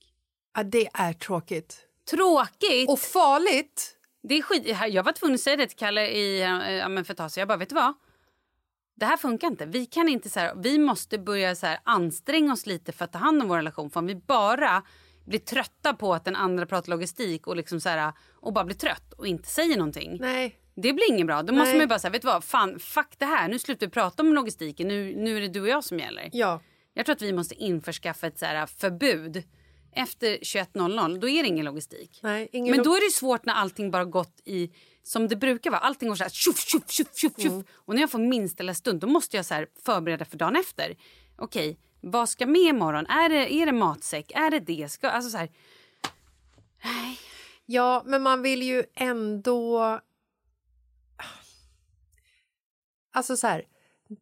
Ja, 0.55 0.63
det 0.63 0.89
är 0.95 1.13
tråkigt. 1.13 1.87
Tråkigt! 2.11 2.91
Och 2.91 2.99
farligt! 2.99 3.97
Det 4.23 4.35
är 4.35 4.43
skit. 4.43 4.77
Jag 4.89 5.03
var 5.03 5.13
tvungen 5.13 5.35
att 5.35 5.41
säga 5.41 5.57
det 5.57 5.67
till 5.67 5.79
Kalle 5.79 6.07
i, 6.07 6.43
eh, 6.43 6.71
ja, 6.73 6.89
men 6.89 7.05
för 7.05 7.13
ett 7.13 7.19
tag 7.19 7.31
sedan. 7.31 7.41
Jag 7.41 7.49
bara, 7.49 7.59
vet 7.59 7.69
du 7.69 7.75
vad? 7.75 7.95
Det 8.95 9.07
här 9.07 9.17
funkar 9.17 9.49
inte. 9.49 9.67
Vi 9.67 9.87
kan 9.87 10.09
inte 10.09 10.31
så 10.31 10.41
här, 10.41 10.55
vi 10.57 10.79
måste 10.79 11.19
börja 11.19 11.55
så 11.55 11.67
här, 11.67 11.79
anstränga 11.85 12.53
oss 12.53 12.67
lite 12.67 12.93
för 12.93 13.05
att 13.05 13.13
ta 13.13 13.19
hand 13.19 13.43
om 13.43 13.49
vår 13.49 13.57
relation. 13.57 13.91
För 13.91 14.01
om 14.01 14.07
vi 14.07 14.15
bara 14.15 14.83
blir 15.25 15.39
trötta 15.39 15.95
på 15.95 16.15
att 16.15 16.25
den 16.25 16.37
andra 16.37 16.67
pratar 16.67 16.91
logistik 16.91 17.47
och, 17.47 17.57
liksom 17.57 17.81
så 17.81 17.89
här, 17.89 18.13
och 18.41 18.53
bara 18.53 18.65
blir 18.65 18.77
trött 18.77 19.13
och 19.13 19.27
inte 19.27 19.49
säger 19.49 19.77
någonting. 19.77 20.17
Nej. 20.21 20.59
Det 20.75 20.93
blir 20.93 21.11
inget 21.11 21.27
bra. 21.27 21.43
Då 21.43 21.53
måste 21.53 21.65
Nej. 21.65 21.75
man 21.75 21.81
ju 21.81 21.87
bara 21.87 21.99
säga, 21.99 22.11
vet 22.11 22.23
du 22.23 22.27
vad, 22.27 22.45
fan, 22.45 22.79
fuck 22.79 23.15
det 23.19 23.25
här. 23.25 23.49
Nu 23.49 23.59
slutar 23.59 23.87
vi 23.87 23.91
prata 23.91 24.23
om 24.23 24.35
logistiken. 24.35 24.89
Nu, 24.89 25.15
nu 25.17 25.37
är 25.37 25.41
det 25.41 25.49
du 25.49 25.61
och 25.61 25.69
jag 25.69 25.85
som 25.85 25.99
gäller. 25.99 26.31
Ja. 26.33 26.61
Jag 26.95 27.07
tror 27.07 27.17
att 27.17 27.23
vi 27.23 27.33
måste 27.33 27.55
införskaffa 27.55 28.27
ett 28.27 28.39
så 28.39 28.47
här, 28.47 28.67
förbud. 28.67 29.43
Efter 29.95 30.29
21.00, 30.29 31.19
då 31.19 31.29
är 31.29 31.43
det 31.43 31.49
ingen 31.49 31.65
logistik. 31.65 32.21
Nej, 32.23 32.49
ingen 32.53 32.77
Men 32.77 32.85
då 32.85 32.95
är 32.95 33.07
det 33.07 33.13
svårt 33.13 33.45
när 33.45 33.55
allting 33.55 33.91
bara 33.91 34.05
gått 34.05 34.41
i 34.45 34.73
som 35.03 35.29
det 35.29 35.37
brukar 35.37 35.71
vara. 35.71 35.81
Allting 35.81 36.09
går 36.09 36.17
så 36.17 36.25
här 36.25 36.31
tjoff, 36.31 36.59
tjoff, 36.59 36.91
tjoff, 36.91 37.17
tjoff. 37.17 37.39
Mm. 37.39 37.65
Och 37.73 37.95
när 37.95 38.01
jag 38.01 38.11
får 38.11 38.19
minsta 38.19 38.63
lilla 38.63 38.75
stund 38.75 39.01
då 39.01 39.07
måste 39.07 39.37
jag 39.37 39.47
så 39.47 39.55
här 39.55 39.67
förbereda 39.85 40.25
för 40.25 40.37
dagen 40.37 40.57
efter. 40.57 40.97
Okej, 41.37 41.79
vad 42.03 42.29
ska 42.29 42.47
med 42.47 42.61
imorgon? 42.63 43.07
Är 43.07 43.29
det, 43.29 43.53
är 43.55 43.67
det 43.67 43.73
matsäck? 43.73 44.33
Är 44.35 44.51
det 44.51 44.61
det? 44.61 44.89
Ska, 44.91 45.09
alltså 45.11 45.31
så 45.31 45.37
här, 45.39 45.49
Ja, 47.67 48.03
men 48.07 48.23
man 48.23 48.43
vill 48.43 48.63
ju 48.63 48.85
ändå... 48.95 50.01
Alltså 53.15 53.37
så 53.37 53.47
här, 53.47 53.65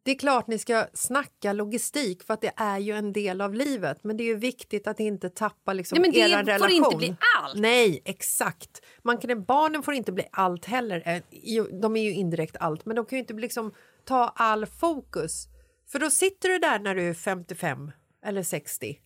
det 0.03 0.11
är 0.11 0.15
klart 0.15 0.47
ni 0.47 0.59
ska 0.59 0.85
snacka 0.93 1.53
logistik 1.53 2.23
för 2.23 2.33
att 2.33 2.41
det 2.41 2.51
är 2.57 2.77
ju 2.79 2.93
en 2.93 3.13
del 3.13 3.41
av 3.41 3.53
livet. 3.53 4.03
Men 4.03 4.17
det 4.17 4.23
är 4.23 4.25
ju 4.25 4.35
viktigt 4.35 4.87
att 4.87 4.99
inte 4.99 5.29
tappa 5.29 5.73
liksom 5.73 5.95
Nej, 5.95 6.01
men 6.01 6.11
det 6.11 6.19
era 6.19 6.39
får 6.39 6.45
relation. 6.67 6.71
inte 6.85 6.97
bli 6.97 7.15
allt. 7.37 7.55
Nej, 7.59 8.01
exakt. 8.05 8.81
Man 9.03 9.17
kan, 9.17 9.43
barnen 9.43 9.83
får 9.83 9.93
inte 9.93 10.11
bli 10.11 10.23
allt 10.31 10.65
heller. 10.65 11.03
Eh, 11.05 11.63
De 11.81 11.95
är 11.97 12.01
ju 12.03 12.13
indirekt 12.13 12.55
allt, 12.59 12.85
men 12.85 12.95
de 12.95 13.05
kan 13.05 13.17
ju 13.17 13.21
inte 13.21 13.33
liksom 13.33 13.73
ta 14.05 14.33
all 14.35 14.65
fokus. 14.65 15.47
För 15.91 15.99
då 15.99 16.09
sitter 16.09 16.49
du 16.49 16.59
där 16.59 16.79
när 16.79 16.95
du 16.95 17.09
är 17.09 17.13
55 17.13 17.91
eller 18.25 18.43
60 18.43 18.99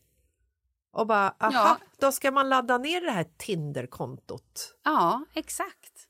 och 0.92 1.08
bara, 1.08 1.36
aha, 1.40 1.52
Ja. 1.54 1.78
då 2.00 2.12
ska 2.12 2.32
man 2.32 2.50
ladda 2.50 2.78
ner 2.78 3.02
det 3.02 3.12
här 3.12 3.26
Tinder-kontot. 3.38 4.76
ja, 4.84 5.26
exakt. 5.34 6.08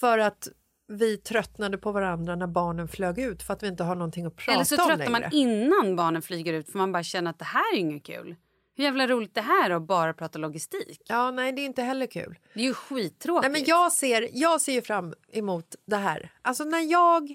För 0.00 0.18
att 0.18 0.48
vi 0.88 1.16
tröttnade 1.16 1.78
på 1.78 1.92
varandra 1.92 2.36
när 2.36 2.46
barnen 2.46 2.88
flög 2.88 3.18
ut 3.18 3.42
för 3.42 3.54
att 3.54 3.62
vi 3.62 3.68
inte 3.68 3.84
har 3.84 3.94
någonting 3.94 4.26
att 4.26 4.36
prata 4.36 4.52
Eller 4.52 4.64
så 4.64 4.82
om 4.82 4.88
tröttnar 4.88 5.10
man 5.20 5.32
innan 5.32 5.96
barnen 5.96 6.22
flyger 6.22 6.52
ut 6.52 6.70
för 6.70 6.78
man 6.78 6.92
bara 6.92 7.02
känner 7.02 7.30
att 7.30 7.38
det 7.38 7.44
här 7.44 7.74
är 7.74 7.78
inget 7.78 8.04
kul. 8.04 8.36
Hur 8.76 8.84
jävla 8.84 9.06
roligt 9.06 9.34
det 9.34 9.40
här 9.40 9.70
är 9.70 9.74
att 9.74 9.82
bara 9.82 10.14
prata 10.14 10.38
logistik. 10.38 11.02
Ja, 11.06 11.30
nej, 11.30 11.52
det 11.52 11.62
är 11.62 11.66
inte 11.66 11.82
heller 11.82 12.06
kul. 12.06 12.38
Det 12.54 12.60
är 12.60 12.64
ju 12.64 12.74
skittråkigt. 12.74 13.52
Nej, 13.52 13.60
men 13.60 13.68
jag, 13.68 13.92
ser, 13.92 14.28
jag 14.32 14.60
ser 14.60 14.72
ju 14.72 14.82
fram 14.82 15.14
emot 15.32 15.74
det 15.86 15.96
här. 15.96 16.32
Alltså 16.42 16.64
när 16.64 16.80
jag 16.80 17.34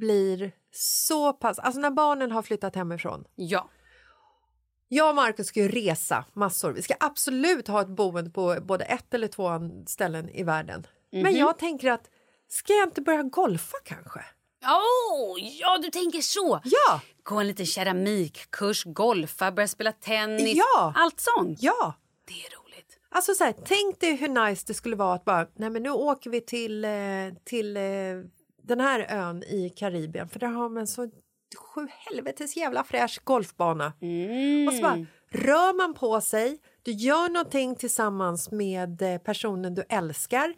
blir 0.00 0.52
så 0.72 1.32
pass... 1.32 1.58
Alltså 1.58 1.80
när 1.80 1.90
barnen 1.90 2.32
har 2.32 2.42
flyttat 2.42 2.76
hemifrån. 2.76 3.24
Ja. 3.34 3.70
Jag 4.88 5.08
och 5.08 5.14
Markus 5.14 5.46
ska 5.46 5.60
ju 5.60 5.68
resa 5.68 6.24
massor. 6.32 6.72
Vi 6.72 6.82
ska 6.82 6.94
absolut 7.00 7.68
ha 7.68 7.80
ett 7.80 7.88
boende 7.88 8.30
på 8.30 8.56
både 8.62 8.84
ett 8.84 9.14
eller 9.14 9.28
två 9.28 9.50
ställen 9.86 10.28
i 10.28 10.42
världen. 10.42 10.86
Mhm. 11.12 11.22
Men 11.22 11.36
jag 11.36 11.58
tänker 11.58 11.90
att, 11.90 12.10
ska 12.48 12.72
jag 12.72 12.88
inte 12.88 13.00
börja 13.00 13.22
golfa 13.22 13.76
kanske? 13.84 14.20
Oh, 14.64 15.38
ja, 15.60 15.78
du 15.78 15.90
tänker 15.90 16.20
så. 16.20 16.60
Ja! 16.64 17.00
Gå 17.22 17.36
en 17.36 17.46
liten 17.48 17.66
keramikkurs, 17.66 18.84
golfa, 18.84 19.52
börja 19.52 19.68
spela 19.68 19.92
tennis. 19.92 20.56
Ja. 20.56 20.92
Allt 20.96 21.20
sånt. 21.20 21.58
Ja! 21.62 21.94
Det 22.26 22.32
är 22.34 22.62
roligt. 22.62 22.98
Alltså 23.10 23.34
så 23.34 23.44
här, 23.44 23.54
tänk 23.64 24.00
dig 24.00 24.16
hur 24.16 24.28
nice 24.28 24.64
det 24.66 24.74
skulle 24.74 24.96
vara 24.96 25.14
att 25.14 25.24
bara, 25.24 25.46
nej 25.56 25.70
men 25.70 25.82
nu 25.82 25.90
åker 25.90 26.30
vi 26.30 26.40
till, 26.40 26.84
eh, 26.84 26.90
till 27.44 27.76
eh, 27.76 27.82
den 28.62 28.80
här 28.80 29.06
ön 29.10 29.42
i 29.42 29.68
Karibien 29.76 30.28
för 30.28 30.38
där 30.40 30.46
har 30.48 30.68
man 30.68 30.86
så 30.86 31.10
sju 31.74 31.88
helvetes 31.90 32.56
jävla 32.56 32.84
fräsch 32.84 33.20
golfbana. 33.24 33.86
Och 34.68 34.74
så 34.74 34.82
bara 34.82 35.06
rör 35.32 35.76
man 35.76 35.94
på 35.94 36.20
sig, 36.20 36.58
du 36.82 36.92
gör 36.92 37.28
någonting 37.28 37.76
tillsammans 37.76 38.50
med 38.50 39.02
eh, 39.02 39.18
personen 39.18 39.74
du 39.74 39.84
älskar. 39.88 40.54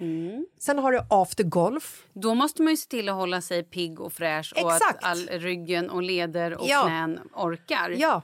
Sen 0.61 0.79
har 0.79 0.93
du 0.93 1.01
after 1.11 1.45
golf. 1.45 2.07
Då 2.13 2.35
måste 2.35 2.63
man 2.63 2.73
ju 2.73 2.77
se 2.77 2.89
till 2.89 3.09
att 3.09 3.15
hålla 3.15 3.41
sig 3.41 3.63
pigg 3.63 4.01
och 4.01 4.13
fräsch 4.13 4.53
och 4.57 4.73
Exakt. 4.73 4.99
att 4.99 5.05
all 5.05 5.29
ryggen 5.29 5.91
och 5.91 6.03
leder 6.03 6.55
och 6.57 6.67
Ja. 6.69 6.83
knän 6.83 7.21
orkar. 7.35 7.95
Ja. 7.99 8.23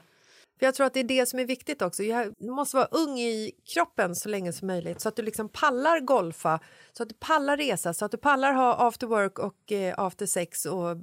För 0.59 0.65
jag 0.65 0.75
tror 0.75 0.85
att 0.85 0.93
det 0.93 0.99
är 0.99 1.03
det 1.03 1.25
som 1.25 1.39
är 1.39 1.45
viktigt 1.45 1.81
också. 1.81 2.03
Du 2.37 2.51
måste 2.51 2.77
vara 2.77 2.87
ung 2.91 3.19
i 3.19 3.51
kroppen 3.73 4.15
så 4.15 4.29
länge 4.29 4.53
som 4.53 4.67
möjligt 4.67 5.01
så 5.01 5.09
att 5.09 5.15
du 5.15 5.21
liksom 5.21 5.49
pallar 5.49 5.99
golfa, 5.99 6.59
så 6.91 7.03
att 7.03 7.09
du 7.09 7.15
pallar 7.15 7.57
resa, 7.57 7.93
så 7.93 8.05
att 8.05 8.11
du 8.11 8.17
pallar 8.17 8.53
ha 8.53 8.87
after 8.87 9.07
work 9.07 9.39
och 9.39 9.71
eh, 9.71 9.93
after 9.97 10.25
sex 10.25 10.65
och 10.65 10.97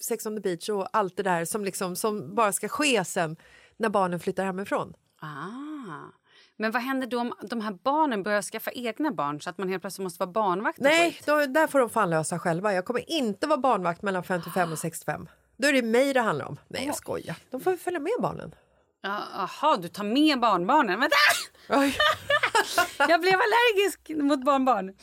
sex 0.00 0.26
on 0.26 0.34
the 0.36 0.40
beach 0.40 0.68
och 0.68 0.88
allt 0.92 1.16
det 1.16 1.22
där 1.22 1.44
som, 1.44 1.64
liksom, 1.64 1.96
som 1.96 2.34
bara 2.34 2.52
ska 2.52 2.68
ske 2.68 3.04
sen 3.04 3.36
när 3.76 3.88
barnen 3.88 4.20
flyttar 4.20 4.44
hemifrån. 4.44 4.94
Ah. 5.20 6.20
Men 6.56 6.70
vad 6.70 6.82
händer 6.82 7.06
då 7.06 7.20
om 7.20 7.32
de 7.42 7.60
här 7.60 7.78
barnen 7.82 8.22
börjar 8.22 8.42
skaffa 8.42 8.70
egna 8.70 9.12
barn 9.12 9.40
så 9.40 9.50
att 9.50 9.58
man 9.58 9.68
helt 9.68 9.82
plötsligt 9.82 10.02
måste 10.02 10.20
vara 10.20 10.32
barnvakt? 10.32 10.80
Nej, 10.80 11.20
då, 11.26 11.46
där 11.46 11.66
får 11.66 11.78
de 11.78 11.90
fan 11.90 12.10
lösa 12.10 12.38
själva. 12.38 12.72
Jag 12.72 12.84
kommer 12.84 13.10
inte 13.10 13.46
vara 13.46 13.58
barnvakt 13.58 14.02
mellan 14.02 14.22
55 14.22 14.72
och 14.72 14.78
65. 14.78 15.28
Då 15.56 15.68
är 15.68 15.72
det 15.72 15.82
mig 15.82 16.12
det 16.12 16.20
handlar 16.20 16.46
om. 16.46 16.60
Nej, 16.68 16.86
jag 16.86 16.94
skojar. 16.94 17.36
De 17.50 17.60
får 17.60 17.76
följa 17.76 18.00
med 18.00 18.12
barnen. 18.20 18.54
Ja, 19.02 19.22
Jaha, 19.34 19.76
du 19.76 19.88
tar 19.88 20.04
med 20.04 20.40
barnbarnen? 20.40 21.00
Vänta! 21.00 21.16
Jag 23.08 23.20
blev 23.20 23.34
allergisk 23.34 24.08
mot 24.08 24.44
barnbarn. 24.44 24.94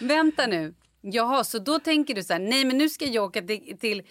Vänta 0.00 0.46
nu. 0.46 0.74
Jaha, 1.00 1.44
så 1.44 1.58
då 1.58 1.78
tänker 1.78 2.14
du 2.14 2.22
så 2.22 2.32
här, 2.32 2.40
nej 2.40 2.64
men 2.64 2.78
nu 2.78 2.88
ska 2.88 3.04
jag 3.04 3.24
åka 3.24 3.42
till, 3.42 3.78
till 3.78 4.02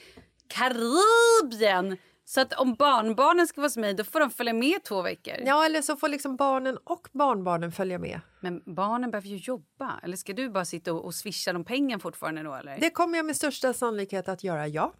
Karibien. 0.48 1.98
Så 2.26 2.42
att 2.42 2.54
om 2.54 2.76
barnbarnen 2.76 3.48
ska 3.48 3.62
vara 3.62 3.66
hos 3.66 3.78
mig 3.78 3.94
då 3.94 4.04
får 4.04 4.20
de 4.20 4.30
följa 4.30 4.54
med 4.54 4.84
två 4.84 5.02
veckor. 5.02 5.34
Ja, 5.46 5.66
eller 5.66 5.82
så 5.82 5.96
får 5.96 6.08
liksom 6.08 6.36
barnen 6.36 6.78
och 6.84 7.08
barnbarnen 7.12 7.72
följa 7.72 8.00
med. 8.00 8.22
Men 8.40 8.62
barnen 8.66 9.12
behöver 9.12 9.28
ju 9.28 9.38
jobba. 9.38 10.00
Eller 10.04 10.18
ska 10.18 10.34
du 10.34 10.50
bara 10.50 10.66
sitta 10.66 10.94
och, 10.94 11.06
och 11.06 11.16
swisha 11.16 11.54
dem 11.54 11.66
pengar 11.66 12.00
fortfarande 12.00 12.44
då 12.44 12.54
eller? 12.54 12.78
Det 12.80 12.90
kommer 12.90 13.18
jag 13.18 13.26
med 13.26 13.36
största 13.36 13.74
sannolikhet 13.74 14.28
att 14.28 14.44
göra, 14.44 14.68
ja. 14.68 14.94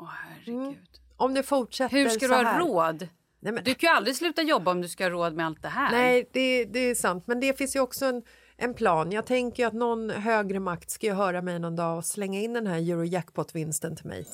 Åh 0.00 0.10
herregud. 0.10 1.05
Om 1.16 1.34
det 1.34 1.42
fortsätter 1.42 1.96
Hur 1.96 2.08
ska 2.08 2.28
du 2.28 2.34
ha 2.34 2.58
råd? 2.58 3.08
Nej, 3.40 3.52
men, 3.52 3.64
Du 3.64 3.74
kan 3.74 3.90
ju 3.90 3.96
aldrig 3.96 4.16
sluta 4.16 4.42
jobba 4.42 4.70
om 4.70 4.80
du 4.82 4.88
ska 4.88 5.04
ha 5.04 5.10
råd 5.10 5.34
med 5.34 5.46
allt 5.46 5.62
det 5.62 5.68
här. 5.68 5.90
nej 5.90 6.30
det, 6.32 6.64
det 6.64 6.78
är 6.78 6.94
sant. 6.94 7.26
Men 7.26 7.40
det 7.40 7.58
finns 7.58 7.76
ju 7.76 7.80
också 7.80 8.06
en, 8.06 8.22
en 8.56 8.74
plan. 8.74 9.12
Jag 9.12 9.26
tänker 9.26 9.66
att 9.66 9.72
någon 9.74 10.10
högre 10.10 10.60
makt 10.60 10.90
ska 10.90 11.14
höra 11.14 11.42
mig 11.42 11.58
någon 11.58 11.76
dag 11.76 11.98
och 11.98 12.04
slänga 12.04 12.40
in 12.40 12.52
den 12.52 12.66
här 12.66 12.78
Eurojackpot-vinsten 12.78 13.96
till 13.96 14.06
mig. 14.06 14.26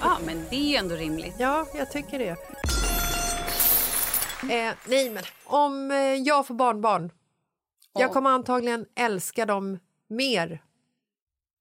Ja, 0.00 0.18
men 0.26 0.44
det 0.50 0.56
är 0.56 0.70
ju 0.70 0.76
ändå 0.76 0.94
rimligt. 0.94 1.34
Ja, 1.38 1.66
jag 1.74 1.90
tycker 1.90 2.18
det. 2.18 2.36
Eh, 4.42 4.74
nej, 4.88 5.10
men 5.10 5.22
om 5.44 5.90
eh, 5.90 5.96
jag 5.96 6.46
får 6.46 6.54
barnbarn. 6.54 7.10
Jag 7.92 8.12
kommer 8.12 8.30
antagligen 8.30 8.86
älska 8.96 9.46
dem 9.46 9.78
mer 10.08 10.62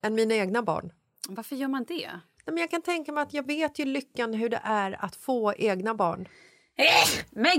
än 0.03 0.15
mina 0.15 0.35
egna 0.35 0.63
barn. 0.63 0.91
Varför 1.29 1.55
gör 1.55 1.67
man 1.67 1.85
det? 1.87 2.09
Nej, 2.49 2.53
men 2.53 2.61
jag 2.61 2.71
kan 2.71 2.81
tänka 2.81 3.11
mig 3.11 3.21
att 3.21 3.33
jag 3.33 3.47
vet 3.47 3.79
ju 3.79 3.85
lyckan 3.85 4.33
hur 4.33 4.49
det 4.49 4.61
är 4.63 5.05
att 5.05 5.15
få 5.15 5.53
egna 5.57 5.95
barn. 5.95 6.27
Men 7.31 7.57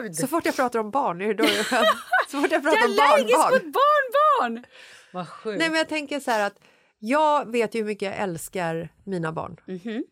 gud! 0.00 0.16
Så 0.16 0.26
fort 0.26 0.46
jag 0.46 0.56
pratar 0.56 0.78
om 0.78 0.90
barn 0.90 1.22
är 1.22 1.26
det 1.26 1.34
då 1.34 1.44
jag. 1.44 1.66
Så 2.28 2.40
fort 2.40 2.50
jag 2.50 2.52
jag 2.52 2.62
pratar 2.62 2.78
är 2.78 2.88
om 2.88 2.96
barnbarn. 2.96 3.52
mot 3.52 3.74
barnbarn! 3.74 4.64
Vad 5.12 5.28
sjukt. 5.28 5.58
Nej, 5.58 5.68
men 5.68 5.78
jag 5.78 5.88
tänker 5.88 6.20
så 6.20 6.30
här 6.30 6.46
att 6.46 6.58
jag 6.98 7.52
vet 7.52 7.74
ju 7.74 7.78
hur 7.78 7.86
mycket 7.86 8.06
jag 8.06 8.16
älskar 8.16 8.88
mina 9.04 9.32
barn. 9.32 9.56
Mhm. 9.66 10.04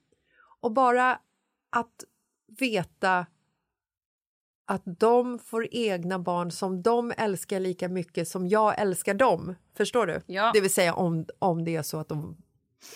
Och 0.60 0.72
bara 0.72 1.18
att 1.70 2.04
veta 2.58 3.26
att 4.66 4.82
de 4.84 5.38
får 5.38 5.68
egna 5.70 6.18
barn 6.18 6.50
som 6.50 6.82
de 6.82 7.12
älskar 7.16 7.60
lika 7.60 7.88
mycket 7.88 8.28
som 8.28 8.48
jag 8.48 8.80
älskar 8.80 9.14
dem. 9.14 9.54
Förstår 9.76 10.06
du? 10.06 10.20
Ja. 10.26 10.50
Det 10.54 10.60
vill 10.60 10.72
säga 10.72 10.94
om, 10.94 11.26
om 11.38 11.64
det 11.64 11.76
är 11.76 11.82
så 11.82 11.98
att 11.98 12.08
de 12.08 12.36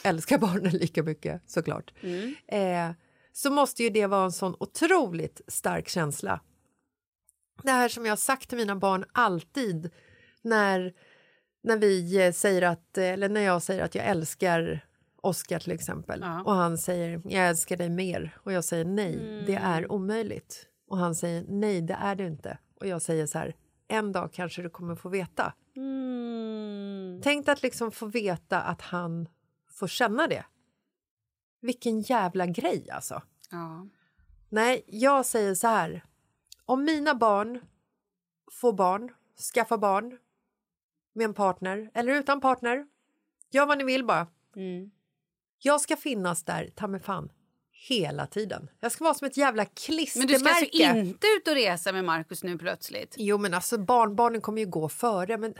älskar 0.04 0.38
barnen 0.38 0.72
lika 0.72 1.02
mycket 1.02 1.42
såklart. 1.46 1.92
Mm. 2.02 2.34
Eh, 2.48 2.96
så 3.32 3.50
måste 3.50 3.82
ju 3.82 3.90
det 3.90 4.06
vara 4.06 4.24
en 4.24 4.32
sån 4.32 4.56
otroligt 4.60 5.40
stark 5.48 5.88
känsla. 5.88 6.40
Det 7.62 7.70
här 7.70 7.88
som 7.88 8.04
jag 8.04 8.12
har 8.12 8.16
sagt 8.16 8.48
till 8.48 8.58
mina 8.58 8.76
barn 8.76 9.04
alltid 9.12 9.90
när, 10.42 10.92
när 11.62 11.76
vi 11.78 12.26
eh, 12.26 12.32
säger 12.32 12.62
att, 12.62 12.98
eller 12.98 13.28
när 13.28 13.40
jag 13.40 13.62
säger 13.62 13.84
att 13.84 13.94
jag 13.94 14.04
älskar 14.06 14.80
Oscar 15.20 15.58
till 15.58 15.72
exempel 15.72 16.20
Ja. 16.22 16.42
och 16.42 16.54
han 16.54 16.78
säger 16.78 17.22
jag 17.24 17.48
älskar 17.48 17.76
dig 17.76 17.88
mer 17.90 18.36
och 18.36 18.52
jag 18.52 18.64
säger 18.64 18.84
nej, 18.84 19.16
det 19.46 19.56
Mm. 19.56 19.64
är 19.72 19.92
omöjligt 19.92 20.66
och 20.88 20.98
han 20.98 21.14
säger 21.14 21.44
nej, 21.48 21.80
det 21.82 21.94
är 21.94 22.14
det 22.14 22.26
inte 22.26 22.58
och 22.80 22.86
jag 22.86 23.02
säger 23.02 23.26
så 23.26 23.38
här 23.38 23.54
en 23.88 24.12
dag 24.12 24.32
kanske 24.32 24.62
du 24.62 24.70
kommer 24.70 24.96
få 24.96 25.08
veta. 25.08 25.52
Mm. 25.76 27.20
Tänk 27.22 27.48
att 27.48 27.62
liksom 27.62 27.90
få 27.90 28.06
veta 28.06 28.60
att 28.60 28.80
han 28.82 29.28
får 29.74 29.88
känna 29.88 30.26
det. 30.26 30.44
Vilken 31.60 32.00
jävla 32.00 32.46
grej 32.46 32.90
alltså. 32.90 33.22
Ja. 33.50 33.86
Nej, 34.48 34.84
jag 34.86 35.26
säger 35.26 35.54
så 35.54 35.66
här. 35.66 36.04
Om 36.64 36.84
mina 36.84 37.14
barn 37.14 37.60
får 38.52 38.72
barn, 38.72 39.12
skaffa 39.54 39.78
barn 39.78 40.18
med 41.12 41.24
en 41.24 41.34
partner 41.34 41.90
eller 41.94 42.12
utan 42.14 42.40
partner, 42.40 42.86
gör 43.50 43.66
vad 43.66 43.78
ni 43.78 43.84
vill 43.84 44.04
bara. 44.04 44.26
Mm. 44.56 44.90
Jag 45.58 45.80
ska 45.80 45.96
finnas 45.96 46.44
där, 46.44 46.70
ta 46.74 46.86
mig 46.86 47.00
fan, 47.00 47.32
hela 47.70 48.26
tiden. 48.26 48.70
Jag 48.80 48.92
ska 48.92 49.04
vara 49.04 49.14
som 49.14 49.26
ett 49.26 49.36
jävla 49.36 49.62
Men 49.62 49.70
klistermärke. 49.74 50.32
du 50.32 50.38
ska 50.38 50.48
alltså 50.48 50.98
inte 50.98 51.26
ut 51.26 51.48
och 51.48 51.54
resa 51.54 51.92
med 51.92 52.04
Markus 52.04 52.44
nu 52.44 52.58
plötsligt? 52.58 53.14
Jo, 53.18 53.38
men 53.38 53.54
alltså 53.54 53.78
barnbarnen 53.78 54.40
kommer 54.40 54.60
ju 54.60 54.66
gå 54.66 54.88
före. 54.88 55.38
Men 55.38 55.54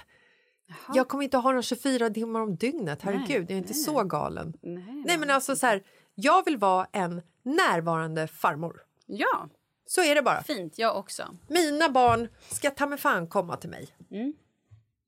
jag 0.95 1.09
kommer 1.09 1.25
inte 1.25 1.37
ha 1.37 1.53
dem 1.53 1.63
24 1.63 2.11
timmar 2.11 2.41
om 2.41 2.57
dygnet. 2.57 3.03
Herregud, 3.03 3.43
jag 3.43 3.51
är 3.51 3.57
inte 3.57 3.75
så 3.75 4.03
galen. 4.05 4.55
Nej, 4.63 5.03
Nej, 5.07 5.19
men 5.19 5.31
alltså 5.31 5.57
så 5.57 5.67
här, 5.67 5.83
jag 6.15 6.45
vill 6.45 6.57
vara 6.57 6.87
en 6.93 7.23
närvarande 7.43 8.27
farmor. 8.27 8.81
Ja, 9.07 9.49
Så 9.87 10.03
är 10.03 10.15
det 10.15 10.23
bara. 10.23 10.43
fint. 10.43 10.79
Jag 10.79 10.97
också. 10.97 11.37
Mina 11.49 11.89
barn 11.89 12.29
ska 12.51 12.71
ta 12.71 12.87
mig 12.87 12.99
fan 12.99 13.27
komma 13.29 13.57
till 13.57 13.71
mig. 13.71 13.89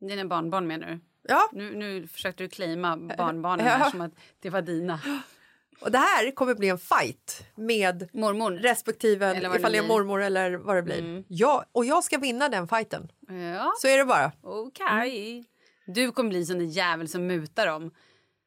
Dina 0.00 0.24
barnbarn 0.24 0.66
menar 0.66 0.86
du? 0.86 1.00
Ja, 1.28 1.48
Nu, 1.52 1.76
nu 1.76 2.06
försökte 2.08 2.42
du 2.42 2.48
claima 2.48 2.96
barnbarnen 3.18 3.66
Ja. 3.66 3.90
som 3.90 4.00
att 4.00 4.12
det 4.40 4.50
var 4.50 4.62
dina. 4.62 5.00
och 5.80 5.90
det 5.90 5.98
här 5.98 6.30
kommer 6.30 6.54
bli 6.54 6.68
en 6.68 6.78
fight 6.78 7.46
med 7.54 8.08
Mormor. 8.14 8.50
respektive 8.50 9.26
Eller 9.26 9.50
det 9.50 9.56
ifall 9.58 9.74
jag 9.74 9.84
är 9.84 9.88
mormor 9.88 10.22
eller 10.22 10.54
vad 10.54 10.76
det 10.76 10.82
blir. 10.82 11.24
Ja, 11.28 11.64
och 11.72 11.84
jag 11.84 12.04
ska 12.04 12.18
vinna 12.18 12.48
den 12.48 12.68
fighten. 12.68 13.08
Ja, 13.54 13.72
Så 13.80 13.88
är 13.88 13.98
det 13.98 14.04
bara. 14.04 14.32
okej. 14.42 15.44
Du 15.86 16.12
kommer 16.12 16.30
bli 16.30 16.46
sån 16.46 16.58
där 16.58 16.64
jävel 16.64 17.08
som 17.08 17.26
mutar 17.26 17.66
dem. 17.66 17.90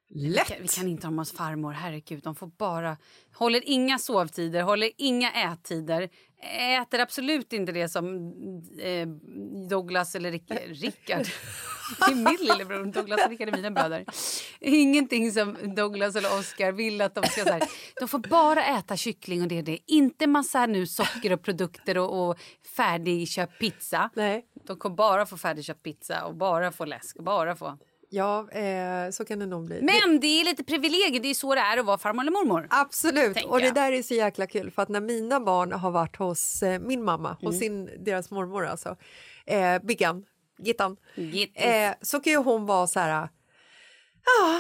Lätt! 0.10 0.54
Vi 0.62 0.68
kan 0.68 0.88
inte 0.88 1.08
ha 1.08 1.12
med 1.12 1.22
oss 1.22 1.32
farmor, 1.32 1.72
herregud. 1.72 2.24
De 2.24 2.36
får 2.36 2.48
bara... 2.48 2.98
Håller 3.34 3.62
inga 3.66 4.00
sovtider, 4.00 4.62
håller 4.62 4.92
inga 4.98 5.32
ättider. 5.32 6.10
Äter 6.82 7.00
absolut 7.00 7.54
inte 7.54 7.72
det 7.72 7.90
som 7.90 8.34
eh, 8.82 9.08
Douglas 9.70 10.16
eller 10.16 10.32
Rick, 10.32 10.52
Rickard. 10.68 11.26
Det 12.00 12.12
är 12.12 12.16
min 12.16 12.38
lillebror. 12.40 12.86
Douglas 12.86 13.26
och 13.26 13.30
Rickard 13.30 13.48
är 13.48 13.52
mina 13.52 13.72
bröder. 13.72 14.06
Ingenting 14.60 15.32
som 15.32 15.76
Douglas 15.76 16.16
eller 16.16 16.40
Oscar 16.40 16.72
vill 16.72 17.02
att 17.02 17.16
de 17.16 17.24
ska... 17.24 17.44
Så 17.44 17.50
här, 17.50 17.64
de 18.00 18.08
får 18.08 18.20
bara 18.20 18.66
äta 18.66 18.98
kyckling 18.98 19.42
och 19.42 19.48
det 19.48 19.58
är 19.58 19.64
det. 19.64 19.80
Inte 19.86 20.28
massa 20.28 20.66
nu 20.66 20.88
socker 20.88 21.34
och 21.34 21.42
produkter 21.42 21.98
och, 21.98 22.30
och 22.30 22.40
färdigköpt 22.76 23.60
pizza. 23.60 24.10
Nej. 24.16 24.46
De 24.68 24.78
kommer 24.78 24.96
bara 24.96 25.26
få 25.26 25.38
färdigköpt 25.38 25.84
pizza 25.84 26.26
och 26.26 26.36
bara 26.36 26.72
få 26.72 26.86
läsk. 26.86 27.16
och 27.18 27.24
Bara 27.24 27.56
få. 27.56 27.78
Ja, 28.12 28.52
eh, 28.52 29.10
så 29.12 29.26
kan 29.26 29.40
det 29.40 29.46
nog 29.46 29.66
bli. 29.66 29.82
Men 29.82 30.20
det 30.20 30.28
är 30.28 30.44
lite 30.46 30.64
privilegier, 30.64 31.20
det 31.20 31.28
är 31.30 31.34
så 31.34 31.56
det 31.56 31.62
är 31.62 31.78
att 31.78 31.86
vara 31.86 31.98
farmor 31.98 32.22
eller 32.22 32.32
mormor. 32.32 32.68
absolut, 32.70 33.46
och 33.46 33.60
det 33.60 33.72
där 33.72 33.92
är 33.92 34.04
så 34.04 34.14
jäkla 34.14 34.48
kul 34.48 34.72
för 34.72 34.82
att 34.82 34.90
när 34.90 35.02
mina 35.02 35.40
barn 35.40 35.72
har 35.72 35.92
varit 35.92 36.16
hos 36.16 36.64
eh, 36.64 36.80
min 36.80 37.04
mamma, 37.04 37.30
hos 37.42 37.42
Mm. 37.56 37.60
sin, 37.60 38.04
deras 38.06 38.32
mormor 38.32 38.66
alltså, 38.66 38.96
eh, 39.46 39.80
Biggan, 39.84 40.26
Gittan, 40.60 40.98
Gittis. 41.16 41.64
eh, 41.64 41.94
så 42.02 42.20
kan 42.20 42.34
ju 42.34 42.38
hon 42.40 42.66
vara 42.66 42.88
så 42.88 43.00
här, 43.00 43.30
ja, 44.26 44.60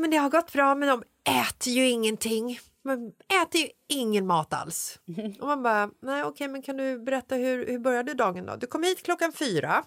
men 0.00 0.10
det 0.10 0.16
har 0.16 0.30
gått 0.30 0.52
bra 0.52 0.74
men 0.74 0.88
de 0.88 1.02
äter 1.48 1.72
ju 1.72 1.88
ingenting. 1.88 2.58
De 2.84 3.12
äter 3.42 3.60
ju 3.60 3.68
ingen 3.88 4.26
mat 4.26 4.52
alls. 4.54 4.98
Och 5.40 5.46
man 5.46 5.62
bara, 5.62 5.90
nej 6.02 6.24
okej 6.24 6.48
men 6.48 6.62
kan 6.62 6.76
du 6.76 6.98
berätta 6.98 7.34
hur, 7.34 7.66
hur 7.66 7.78
började 7.78 8.14
dagen 8.14 8.46
då? 8.46 8.56
Du 8.56 8.66
kom 8.66 8.82
hit 8.82 9.02
klockan 9.02 9.32
fyra, 9.32 9.84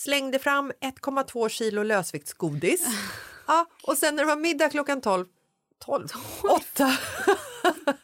slängde 0.00 0.38
fram 0.38 0.72
1,2 0.80 1.48
kilo 1.48 1.82
lösviktsgodis. 1.82 2.86
Ja, 3.46 3.66
och 3.82 3.98
sen 3.98 4.16
när 4.16 4.22
det 4.22 4.26
var 4.26 4.36
middag 4.36 4.68
klockan 4.68 5.00
12, 5.00 5.26
12, 5.78 6.08
8, 6.42 6.92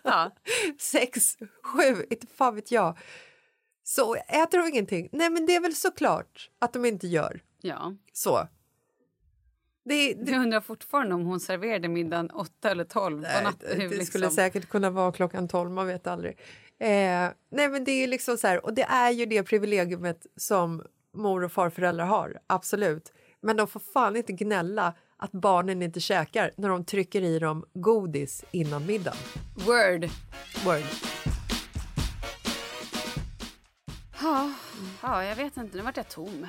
Ja. 0.03 0.31
6, 0.79 1.37
7, 1.63 2.07
inte 2.11 2.27
fan 2.27 2.55
vet 2.55 2.71
jag. 2.71 2.99
Så 3.85 4.15
äter 4.15 4.59
de 4.59 4.69
ingenting? 4.69 5.09
Nej 5.13 5.31
men 5.31 5.47
det 5.47 5.55
är 5.55 5.61
väl 5.61 5.75
såklart 5.75 6.51
att 6.59 6.73
de 6.73 6.85
inte 6.85 7.07
gör 7.07 7.41
ja. 7.61 7.95
så. 8.13 8.49
Det, 9.85 10.15
det, 10.15 10.33
Jag 10.33 10.43
undrar 10.43 10.61
fortfarande 10.61 11.15
om 11.15 11.25
hon 11.25 11.41
serverade 11.41 11.89
middagen 11.89 12.31
8 12.31 12.71
eller 12.71 12.85
12 12.85 13.17
på 13.17 13.29
Nej, 13.29 13.45
natten. 13.45 13.69
det, 13.71 13.77
det 13.77 13.89
liksom. 13.89 14.07
skulle 14.07 14.31
säkert 14.31 14.69
kunna 14.69 14.91
vara 14.91 15.13
klockan 15.13 15.49
12, 15.49 15.71
man 15.71 15.87
vet 15.87 16.07
aldrig. 16.07 16.39
Eh, 16.79 17.29
nej 17.51 17.69
men 17.69 17.85
det 17.85 17.93
är 17.93 18.07
liksom 18.07 18.37
så 18.39 18.47
här, 18.47 18.65
och 18.65 18.75
det 18.75 18.83
är 18.83 19.11
ju 19.11 19.27
det 19.27 19.43
privilegiumet 19.43 20.27
som 20.37 20.83
mor 21.17 21.45
och 21.45 21.53
farföräldrar 21.53 22.07
har, 22.07 22.39
absolut. 22.47 23.13
Men 23.41 23.57
de 23.57 23.67
får 23.67 23.81
fan 23.81 24.17
inte 24.17 24.33
gnälla 24.33 24.95
att 25.17 25.33
barnen 25.33 25.83
inte 25.83 26.01
käkar 26.01 26.51
när 26.57 26.69
de 26.69 26.85
trycker 26.85 27.23
i 27.23 27.39
dem 27.39 27.65
godis 27.75 28.45
innan 28.51 28.87
middagen. 28.87 29.19
Word. 29.55 30.11
Word. 30.65 30.83
Ja, 34.23 34.53
oh, 35.03 35.19
oh, 35.19 35.25
jag 35.25 35.37
vet 35.37 35.57
inte. 35.57 35.77
Nu 35.77 35.83
vart 35.83 35.97
jag 35.97 36.09
tom. 36.09 36.47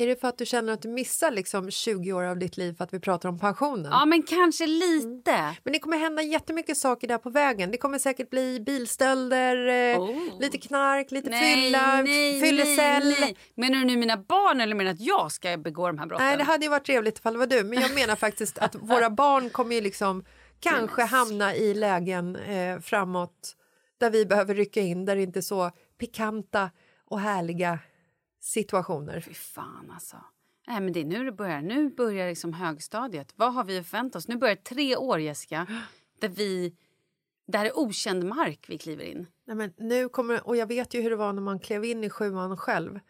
Är 0.00 0.06
det 0.06 0.20
för 0.20 0.28
att 0.28 0.38
du 0.38 0.46
känner 0.46 0.72
att 0.72 0.82
du 0.82 0.88
missar 0.88 1.30
liksom 1.30 1.70
20 1.70 2.12
år 2.12 2.22
av 2.22 2.38
ditt 2.38 2.56
liv 2.56 2.72
för 2.76 2.84
att 2.84 2.94
vi 2.94 3.00
pratar 3.00 3.28
om 3.28 3.38
pensionen? 3.38 3.92
Ja, 3.92 4.04
men 4.06 4.22
kanske 4.22 4.66
lite. 4.66 5.56
Men 5.64 5.72
det 5.72 5.78
kommer 5.78 5.98
hända 5.98 6.22
jättemycket 6.22 6.76
saker 6.76 7.08
där 7.08 7.18
på 7.18 7.30
vägen. 7.30 7.70
Det 7.70 7.78
kommer 7.78 7.98
säkert 7.98 8.30
bli 8.30 8.60
bilstölder, 8.60 9.66
eh, 9.94 10.00
Oh. 10.00 10.40
lite 10.40 10.58
knark, 10.58 11.10
lite 11.10 11.30
Nej, 11.30 11.54
fylla, 11.54 12.02
nej, 12.02 12.40
fyllecell. 12.40 13.04
nej, 13.08 13.16
nej. 13.20 13.36
Menar 13.54 13.78
du 13.78 13.84
nu 13.84 13.96
mina 13.96 14.16
barn 14.16 14.60
eller 14.60 14.74
menar 14.74 14.90
att 14.90 15.00
jag 15.00 15.32
ska 15.32 15.56
begå 15.56 15.86
de 15.86 15.98
här 15.98 16.06
brotten? 16.06 16.26
Nej, 16.26 16.36
det 16.36 16.44
hade 16.44 16.64
ju 16.64 16.70
varit 16.70 16.86
trevligt 16.86 17.18
ifall 17.18 17.32
det 17.32 17.38
var 17.38 17.46
du. 17.46 17.64
Men 17.64 17.80
jag 17.80 17.94
menar 17.94 18.16
faktiskt 18.26 18.58
att 18.58 18.74
våra 18.74 19.10
barn 19.10 19.50
kommer 19.50 19.74
ju 19.74 19.80
liksom 19.80 20.24
kanske 20.60 21.02
hamna 21.02 21.54
i 21.54 21.74
lägen 21.74 22.36
eh, 22.36 22.78
framåt 22.80 23.54
där 23.98 24.10
vi 24.10 24.26
behöver 24.26 24.54
rycka 24.54 24.80
in, 24.80 25.04
där 25.04 25.16
det 25.16 25.22
inte 25.22 25.38
är 25.38 25.42
så 25.42 25.70
pikanta 26.00 26.70
och 27.10 27.20
härliga 27.20 27.78
situationer. 28.48 29.20
Fy 29.20 29.34
fan 29.34 29.90
alltså. 29.90 30.16
Nej, 30.66 30.80
men 30.80 30.92
det 30.92 31.00
är 31.00 31.04
nu 31.04 31.24
det 31.24 31.32
börjar. 31.32 31.62
Nu 31.62 31.90
börjar 31.90 32.28
liksom 32.28 32.52
högstadiet. 32.52 33.32
Vad 33.36 33.54
har 33.54 33.64
vi 33.64 33.82
förväntat 33.84 34.16
oss? 34.16 34.28
Nu 34.28 34.36
börjar 34.36 34.56
tre 34.56 34.96
år, 34.96 35.20
Jessica, 35.20 35.66
där 36.20 36.28
vi... 36.28 36.76
Det 37.46 37.58
här 37.58 37.66
är 37.66 37.78
okänd 37.78 38.24
mark 38.24 38.64
vi 38.68 38.78
kliver 38.78 39.04
in. 39.04 39.26
Nej, 39.44 39.56
men 39.56 39.72
nu 39.76 40.08
kommer, 40.08 40.46
och 40.46 40.56
jag 40.56 40.66
vet 40.66 40.94
ju 40.94 41.00
hur 41.02 41.10
det 41.10 41.16
var 41.16 41.32
när 41.32 41.42
man 41.42 41.58
klev 41.58 41.84
in 41.84 42.04
i 42.04 42.10
sjuan 42.10 42.56
själv. 42.56 43.00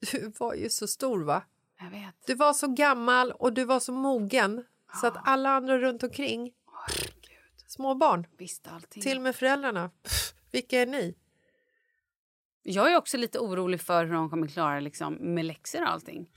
Du 0.12 0.32
var 0.38 0.54
ju 0.54 0.70
så 0.70 0.86
stor 0.86 1.22
va? 1.22 1.42
Jag 1.80 1.90
vet. 1.90 2.14
Du 2.26 2.34
var 2.34 2.52
så 2.52 2.68
gammal 2.68 3.32
och 3.32 3.52
du 3.52 3.64
var 3.64 3.80
så 3.80 3.92
mogen 3.92 4.64
så 5.00 5.06
att 5.06 5.16
alla 5.24 5.50
andra 5.50 5.78
runt 5.78 6.02
omkring, 6.02 6.52
små 7.66 7.94
barn, 7.94 8.26
Visste 8.36 8.70
allting. 8.70 9.02
till 9.02 9.16
och 9.16 9.22
med 9.22 9.36
föräldrarna, 9.36 9.90
pff, 10.02 10.34
vilka 10.52 10.80
är 10.80 10.86
ni? 10.86 11.14
Jag 12.62 12.92
är 12.92 12.96
också 12.96 13.16
lite 13.16 13.38
orolig 13.38 13.80
för 13.80 14.04
hur 14.04 14.14
de 14.14 14.30
kommer 14.30 14.46
klara 14.46 14.80
liksom, 14.80 15.14
med 15.14 15.44
läxor 15.44 15.82
och 15.82 15.90
allting. 15.90 16.30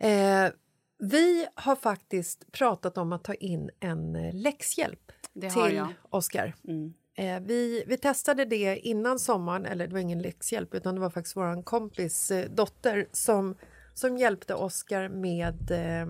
Eh, 0.00 0.50
vi 0.98 1.46
har 1.54 1.76
faktiskt 1.76 2.52
pratat 2.52 2.98
om 2.98 3.12
att 3.12 3.24
ta 3.24 3.34
in 3.34 3.70
en 3.80 4.16
eh, 4.16 4.34
läxhjälp 4.34 5.12
till 5.40 5.74
jag. 5.74 5.88
Oscar. 6.10 6.54
Mm. 6.68 6.94
Eh, 7.14 7.40
vi, 7.40 7.84
vi 7.86 7.98
testade 7.98 8.44
det 8.44 8.76
innan 8.76 9.18
sommaren, 9.18 9.66
eller 9.66 9.86
det 9.86 9.92
var 9.92 10.00
ingen 10.00 10.22
läxhjälp 10.22 10.74
utan 10.74 10.94
det 10.94 11.00
var 11.00 11.10
faktiskt 11.10 11.36
vår 11.36 11.62
kompis 11.62 12.30
eh, 12.30 12.50
dotter 12.50 13.08
som, 13.12 13.56
som 13.94 14.18
hjälpte 14.18 14.54
Oscar 14.54 15.08
med 15.08 15.70
eh, 15.70 16.06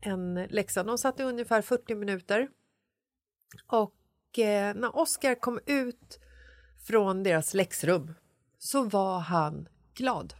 en 0.00 0.34
läxa. 0.34 0.82
De 0.82 0.98
satt 0.98 1.20
i 1.20 1.22
ungefär 1.22 1.62
40 1.62 1.94
minuter. 1.94 2.48
Och 3.66 4.38
eh, 4.38 4.74
när 4.74 4.96
Oscar 4.96 5.34
kom 5.34 5.60
ut 5.66 6.20
från 6.86 7.22
deras 7.22 7.54
läxrum 7.54 8.14
så 8.62 8.82
var 8.82 9.18
han 9.18 9.68
glad. 9.94 10.34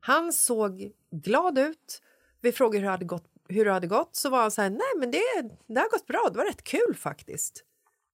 Han 0.00 0.32
såg 0.32 0.92
glad 1.10 1.58
ut. 1.58 2.02
Vi 2.40 2.52
frågade 2.52 2.78
hur 2.78 2.84
det 2.84 2.90
hade 2.90 3.04
gått, 3.04 3.24
hur 3.48 3.64
det 3.64 3.72
hade 3.72 3.86
gått 3.86 4.16
så 4.16 4.30
var 4.30 4.42
han 4.42 4.50
så 4.50 4.62
här, 4.62 4.70
nej 4.70 4.92
men 4.98 5.10
det, 5.10 5.20
det 5.66 5.80
har 5.80 5.90
gått 5.90 6.06
bra, 6.06 6.28
det 6.32 6.38
var 6.38 6.44
rätt 6.44 6.64
kul 6.64 6.94
faktiskt. 6.94 7.64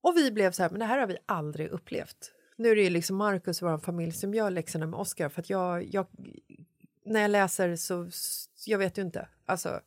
Och 0.03 0.17
vi 0.17 0.31
blev 0.31 0.53
så 0.53 0.63
här, 0.63 0.71
men 0.71 0.81
det 0.81 0.87
här 0.87 0.99
har 0.99 1.07
vi 1.07 1.17
aldrig 1.27 1.69
upplevt. 1.69 2.33
Nu 2.57 2.69
är 2.69 2.77
det 2.77 2.83
ju 2.83 2.91
liksom 2.91 3.17
Marcus 3.17 3.63
och 3.63 3.71
vår 3.71 3.79
familj 3.79 4.13
som 4.13 4.35
gör 4.35 4.51
läxorna 4.51 4.87
med 4.87 5.01
Oscar 5.01 5.29
för 5.29 5.41
att 5.41 5.51
jag, 5.51 5.95
jag 5.95 6.07
när 7.05 7.21
jag 7.21 7.31
läser 7.31 7.77
så, 7.77 8.09
jag 8.67 8.79
vet 8.79 8.99
ju 8.99 9.03
inte. 9.03 9.29
Alltså, 9.47 9.81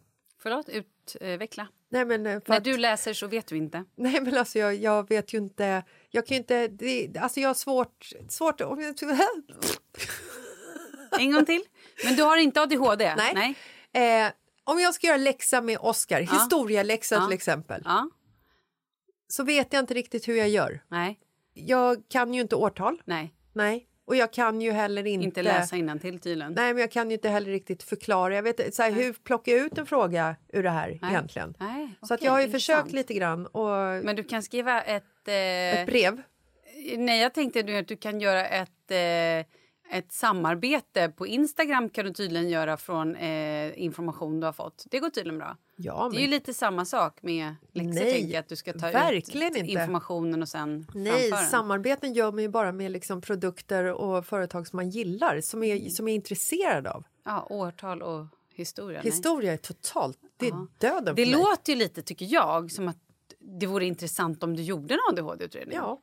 Förlåt, 0.45 0.69
utveckla. 0.69 1.67
nej 1.89 2.05
men 2.05 2.25
eh, 2.25 2.39
När 2.47 2.59
du 2.59 2.77
läser 2.77 3.13
så 3.13 3.27
vet 3.27 3.47
du 3.47 3.57
inte. 3.57 3.83
nej 3.95 4.21
men 4.21 4.37
alltså 4.37 4.59
jag, 4.59 4.75
jag 4.75 5.09
vet 5.09 5.33
ju 5.33 5.37
inte, 5.37 5.83
jag 6.09 6.25
kan 6.27 6.35
ju 6.35 6.39
inte, 6.41 6.67
det, 6.67 7.17
alltså 7.17 7.39
jag 7.39 7.49
har 7.49 7.53
svårt, 7.53 8.09
svårt 8.29 8.61
om 8.61 8.81
jag, 8.81 8.95
En 11.19 11.31
gång 11.31 11.45
till. 11.45 11.63
Men 12.03 12.15
du 12.15 12.23
har 12.23 12.37
inte 12.37 12.61
ADHD? 12.61 13.15
Nej. 13.15 13.55
Eh, 14.25 14.31
om 14.63 14.79
jag 14.79 14.93
ska 14.93 15.07
göra 15.07 15.17
läxa 15.17 15.61
med 15.61 15.77
Oscar, 15.81 16.21
historieläxa 16.21 17.15
Ja. 17.15 17.25
till 17.27 17.35
exempel, 17.35 17.81
Ja. 17.85 18.09
så 19.27 19.43
vet 19.43 19.73
jag 19.73 19.79
inte 19.79 19.93
riktigt 19.93 20.27
hur 20.27 20.35
jag 20.35 20.49
gör. 20.49 20.83
Nej. 20.87 21.19
Jag 21.53 22.03
kan 22.09 22.33
ju 22.33 22.41
inte 22.41 22.55
årtal, 22.55 23.01
Nej. 23.05 23.33
nej. 23.53 23.87
Och 24.07 24.15
jag 24.15 24.33
kan 24.33 24.61
ju 24.61 24.71
heller 24.71 25.07
inte... 25.07 25.25
Inte 25.25 25.43
läsa 25.43 25.75
innantill 25.75 26.19
tydligen. 26.19 26.53
Nej, 26.53 26.73
men 26.73 26.81
jag 26.81 26.91
kan 26.91 27.09
ju 27.09 27.13
inte 27.13 27.29
heller 27.29 27.51
riktigt 27.51 27.83
förklara. 27.83 28.35
Jag 28.35 28.43
vet, 28.43 28.75
så 28.75 28.83
här, 28.83 28.91
hur 28.91 29.13
plockar 29.13 29.51
jag 29.51 29.61
ut 29.65 29.77
en 29.77 29.85
fråga 29.85 30.35
ur 30.53 30.63
det 30.63 30.69
här 30.69 30.99
Nej. 31.01 31.11
egentligen? 31.11 31.53
Nej, 31.59 31.89
Så 32.01 32.13
att 32.13 32.21
jag 32.21 32.31
har 32.31 32.39
ju 32.39 32.45
intressant. 32.45 32.79
försökt 32.79 32.93
lite 32.95 33.13
grann 33.13 33.45
och 33.47 34.03
Men 34.05 34.15
du 34.15 34.23
kan 34.23 34.43
skriva 34.43 34.81
ett... 34.81 35.27
Eh, 35.27 35.33
ett 35.35 35.87
brev. 35.87 36.21
Nej, 36.97 37.21
jag 37.21 37.33
tänkte 37.33 37.63
nu 37.63 37.77
att 37.77 37.87
du 37.87 37.97
kan 37.97 38.21
göra 38.21 38.45
ett, 38.45 38.91
eh, 38.91 39.51
ett 39.97 40.11
samarbete. 40.11 41.09
På 41.09 41.27
Instagram 41.27 41.89
kan 41.89 42.05
du 42.05 42.13
tydligen 42.13 42.49
göra 42.49 42.77
från 42.77 43.15
eh, 43.15 43.79
information 43.83 44.39
du 44.39 44.45
har 44.45 44.53
fått. 44.53 44.85
Det 44.91 44.99
går 44.99 45.09
tydligen 45.09 45.37
bra. 45.37 45.57
Ja, 45.75 46.09
Det 46.13 46.17
är 46.17 46.21
ju 46.21 46.27
lite 46.27 46.53
samma 46.53 46.85
sak 46.85 47.17
med 47.21 47.55
Nej, 47.73 48.31
jag, 48.31 48.39
att 48.39 48.47
du 48.49 48.55
ska 48.55 48.73
ta 48.73 48.91
verkligen 48.91 49.51
ut 49.51 49.57
inte. 49.57 49.71
informationen 49.71 50.41
och 50.41 50.49
sen 50.49 50.87
Nej, 50.93 51.31
samarbeten 51.31 52.13
gör 52.13 52.31
man 52.31 52.41
ju 52.41 52.49
bara 52.49 52.71
med 52.71 52.91
liksom 52.91 53.21
produkter 53.21 53.85
och 53.85 54.25
företag 54.25 54.67
som 54.67 54.77
man 54.77 54.89
gillar, 54.89 55.41
som 55.41 55.63
är, 55.63 55.89
som 55.89 56.07
är 56.07 56.15
intresserad 56.15 56.87
av. 56.87 57.03
Ja, 57.23 57.47
årtal 57.49 58.01
och 58.01 58.25
historia. 58.53 58.99
nej. 59.03 59.11
Historia 59.11 59.53
är 59.53 59.57
totalt, 59.57 60.17
det 60.37 60.45
är 60.47 60.49
Ja. 60.51 60.67
döden 60.77 61.15
Det 61.15 61.25
låter 61.25 61.73
ju 61.73 61.79
lite, 61.79 62.01
tycker 62.01 62.25
jag, 62.29 62.71
som 62.71 62.87
att 62.87 62.97
det 63.39 63.67
vore 63.67 63.85
intressant 63.85 64.43
om 64.43 64.55
du 64.55 64.63
gjorde 64.63 64.93
en 64.93 64.99
ADHD-utredning. 65.09 65.77
Ja. 65.77 66.01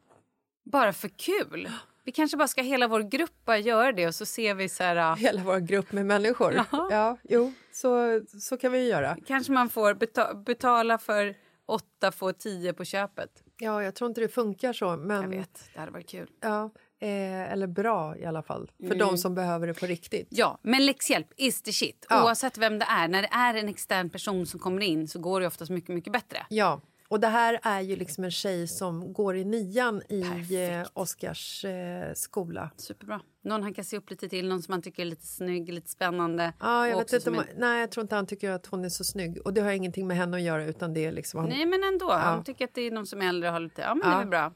Bara 0.65 0.93
för 0.93 1.09
kul. 1.09 1.71
Vi 2.05 2.13
kanske 2.13 2.37
bara 2.37 2.49
ska 2.49 2.63
hela 2.63 2.89
vår 2.89 3.01
grupp 3.01 3.45
bara 3.45 3.59
göra 3.59 3.93
det 3.93 4.07
och 4.07 4.15
så 4.15 4.27
ser 4.27 4.55
vi 4.55 4.69
så 4.69 4.83
här... 4.83 5.17
Hela 5.17 5.43
vår 5.43 5.59
grupp 5.59 5.93
med 5.93 6.07
människor. 6.07 6.53
Jaha. 6.55 6.89
Ja, 6.91 7.17
jo, 7.23 7.53
så, 7.73 8.21
så 8.41 8.57
kan 8.57 8.73
vi 8.73 8.79
ju 8.79 8.85
göra. 8.89 9.17
Kanske 9.27 9.53
man 9.53 9.69
får 9.69 9.95
beta- 9.95 10.35
betala 10.35 10.99
för 10.99 11.35
åtta, 11.67 12.13
få 12.13 12.33
tio 12.33 12.73
på 12.73 12.85
köpet. 12.85 13.31
Ja, 13.59 13.83
jag 13.83 13.95
tror 13.95 14.09
inte 14.11 14.21
det 14.21 14.29
funkar 14.29 14.73
så, 14.73 14.97
men 14.97 15.23
Jag 15.23 15.29
vet, 15.29 15.71
det 15.75 15.81
hade 15.81 15.93
varit 15.93 16.09
kul. 16.09 16.29
Ja, 16.41 16.71
eh, 17.01 17.53
eller 17.53 17.67
bra 17.67 18.17
i 18.17 18.25
alla 18.25 18.43
fall, 18.43 18.71
för 18.79 18.85
Mm. 18.85 18.99
de 18.99 19.19
som 19.19 19.35
behöver 19.35 19.67
det 19.67 19.75
på 19.75 19.87
riktigt. 19.87 20.29
Ja, 20.31 20.59
men 20.63 20.87
läxhjälp 20.87 21.27
is 21.37 21.63
the 21.63 21.73
shit. 21.73 22.07
Ja. 22.11 22.25
Oavsett 22.25 22.59
vem 22.59 22.79
det 22.79 22.87
är. 22.89 23.09
När 23.09 23.23
det 23.23 23.29
är 23.33 23.55
en 23.55 23.69
extern 23.69 24.11
person 24.11 24.47
som 24.47 24.61
kommer 24.61 24.83
in 24.83 25.09
så 25.09 25.19
går 25.19 25.41
det 25.41 25.47
oftast 25.47 25.71
mycket, 25.71 25.95
mycket 25.95 26.13
bättre. 26.13 26.47
Ja, 26.49 26.81
och 27.13 27.21
det 27.21 27.27
här 27.29 27.61
är 27.63 27.81
ju 27.81 27.97
liksom 27.97 28.25
en 28.25 28.31
tjej 28.31 28.67
som 28.69 29.13
går 29.13 29.37
i 29.37 29.45
nian 29.45 30.03
i 30.09 30.21
eh, 30.23 30.29
Perfekt. 30.31 30.91
Oscars 30.95 31.65
eh, 31.65 32.13
skola. 32.15 32.71
Superbra. 32.77 33.21
Någon 33.45 33.63
han 33.63 33.75
kan 33.75 33.85
se 33.85 33.97
upp 33.97 34.11
lite 34.11 34.29
till, 34.29 34.49
någon 34.49 34.63
som 34.63 34.73
han 34.73 34.83
tycker 34.83 35.03
är 35.03 35.07
lite 35.07 35.27
snygg, 35.27 35.73
lite 35.73 35.89
spännande. 35.91 36.53
Ja, 36.61 36.89
jag 36.89 36.99
vet 36.99 37.13
inte, 37.13 37.31
om- 37.31 37.37
en- 37.39 37.45
nej, 37.57 37.81
jag 37.81 37.91
tror 37.91 38.03
inte 38.03 38.15
han 38.15 38.27
tycker 38.27 38.51
att 38.51 38.67
hon 38.67 38.85
är 38.85 38.89
så 38.89 39.05
snygg. 39.05 39.39
Och 39.45 39.55
det 39.55 39.61
har 39.61 39.71
ingenting 39.73 40.07
med 40.07 40.17
henne 40.17 40.37
att 40.37 40.43
göra, 40.43 40.65
utan 40.65 40.95
det 40.95 41.05
är 41.07 41.13
liksom... 41.13 41.41
Han, 41.41 41.49
Nej, 41.49 41.67
men 41.67 41.85
ändå. 41.85 42.11
Han 42.13 42.45
tycker 42.45 42.65
att 42.65 42.75
det 42.75 42.83
är 42.83 42.91
någon 42.91 43.07
som 43.07 43.23
är 43.23 43.29
äldre 43.29 43.49
och 43.49 43.53
har 43.53 43.61
lite... 43.61 43.83
Ja, 43.83 43.95
men 43.95 44.11
det 44.11 44.17
är 44.17 44.21
Ja. 44.21 44.27
bra. 44.27 44.53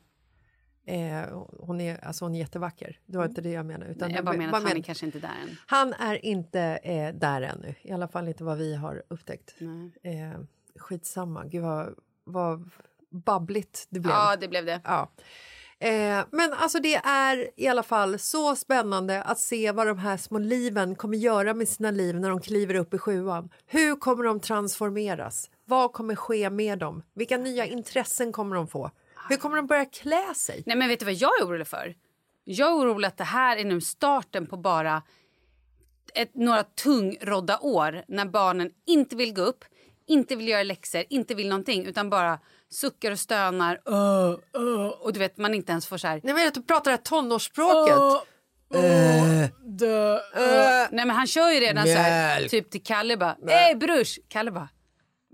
eh, 0.94 1.42
hon, 1.66 1.80
är, 1.80 2.04
alltså 2.04 2.24
hon 2.24 2.34
är 2.34 2.38
jättevacker, 2.38 3.00
det 3.06 3.18
var 3.18 3.24
inte 3.24 3.40
det 3.40 3.50
jag 3.50 3.66
menade. 3.66 3.90
Utan 3.90 4.10
Jag 4.10 4.24
bara 4.24 4.36
menar 4.36 4.48
att 4.56 4.62
han 4.62 4.70
är 4.70 4.74
men- 4.74 4.82
kanske 4.82 5.06
inte 5.06 5.18
där 5.18 5.28
än. 5.28 5.56
han 5.66 5.92
är 5.92 6.24
inte 6.24 6.60
eh, 6.60 7.14
där 7.14 7.42
ännu, 7.42 7.74
i 7.82 7.90
alla 7.92 8.08
fall 8.08 8.28
inte 8.28 8.44
vad 8.44 8.58
vi 8.58 8.74
har 8.74 9.02
upptäckt. 9.08 9.54
Eh, 10.02 10.40
skitsamma, 10.78 11.44
gud 11.46 11.62
vad, 11.62 11.94
vad 12.26 12.70
babbligt 13.10 13.86
det 13.90 14.00
blev. 14.00 14.14
Ja, 14.14 14.36
det 14.36 14.48
blev 14.48 14.66
det. 14.66 14.80
Ja. 14.84 15.10
Eh, 15.78 16.24
men 16.30 16.52
alltså 16.52 16.80
det 16.80 16.94
är 16.94 17.50
i 17.56 17.68
alla 17.68 17.82
fall 17.82 18.18
så 18.18 18.56
spännande 18.56 19.22
att 19.22 19.38
se 19.38 19.72
vad 19.72 19.86
de 19.86 19.98
här 19.98 20.16
små 20.16 20.38
liven 20.38 20.94
kommer 20.94 21.18
göra 21.18 21.54
med 21.54 21.68
sina 21.68 21.90
liv 21.90 22.20
när 22.20 22.30
de 22.30 22.40
kliver 22.40 22.74
upp 22.74 22.94
i 22.94 22.98
sjuan. 22.98 23.50
Hur 23.66 23.96
kommer 23.96 24.24
de 24.24 24.40
transformeras? 24.40 25.50
Vad 25.64 25.92
kommer 25.92 26.14
ske 26.14 26.50
med 26.50 26.78
dem? 26.78 27.02
Vilka 27.14 27.36
nya 27.36 27.66
intressen 27.66 28.32
kommer 28.32 28.56
de 28.56 28.68
få? 28.68 28.90
Hur 29.28 29.36
kommer 29.36 29.56
de 29.56 29.66
börja 29.66 29.84
klä 29.84 30.34
sig? 30.34 30.62
Nej, 30.66 30.76
men 30.76 30.88
vet 30.88 30.98
du 30.98 31.04
vad 31.04 31.14
jag 31.14 31.40
är 31.40 31.46
orolig 31.46 31.66
för? 31.66 31.94
Jag 32.44 32.68
är 32.68 32.74
orolig 32.74 33.08
att 33.08 33.16
det 33.16 33.24
här 33.24 33.56
är 33.56 33.64
nu 33.64 33.80
starten 33.80 34.46
på 34.46 34.56
bara 34.56 35.02
ett, 36.14 36.34
några 36.34 36.62
tungrodda 36.62 37.58
år 37.58 38.04
när 38.08 38.24
barnen 38.24 38.70
inte 38.86 39.16
vill 39.16 39.34
gå 39.34 39.42
upp, 39.42 39.64
inte 40.06 40.36
vill 40.36 40.48
göra 40.48 40.62
läxor, 40.62 41.04
inte 41.08 41.34
vill 41.34 41.48
någonting 41.48 41.86
utan 41.86 42.10
bara 42.10 42.38
suckar 42.70 43.10
och 43.12 43.18
stönar. 43.18 43.80
"Åh, 43.84 44.36
åh", 44.54 44.86
och 44.86 45.12
du 45.12 45.18
vet, 45.18 45.38
man 45.38 45.54
inte 45.54 45.72
ens 45.72 45.86
får 45.86 45.98
så 45.98 46.06
här... 46.06 46.20
Nej, 46.24 46.34
men 46.34 46.48
att 46.48 46.54
du 46.54 46.62
pratar 46.62 46.90
det 46.90 46.96
här 46.96 47.02
tonårsspråket. 47.02 47.96
Nej 50.90 51.06
men 51.06 51.10
han 51.10 51.26
kör 51.26 51.50
ju 51.50 51.60
redan 51.60 51.86
så 51.86 51.92
här, 51.92 52.48
typ 52.48 52.70
till 52.70 52.82
Kalle 52.82 53.16
bara, 53.16 53.36
ey 53.48 53.74
brush! 53.74 54.18
Kalle 54.28 54.50
bara, 54.50 54.68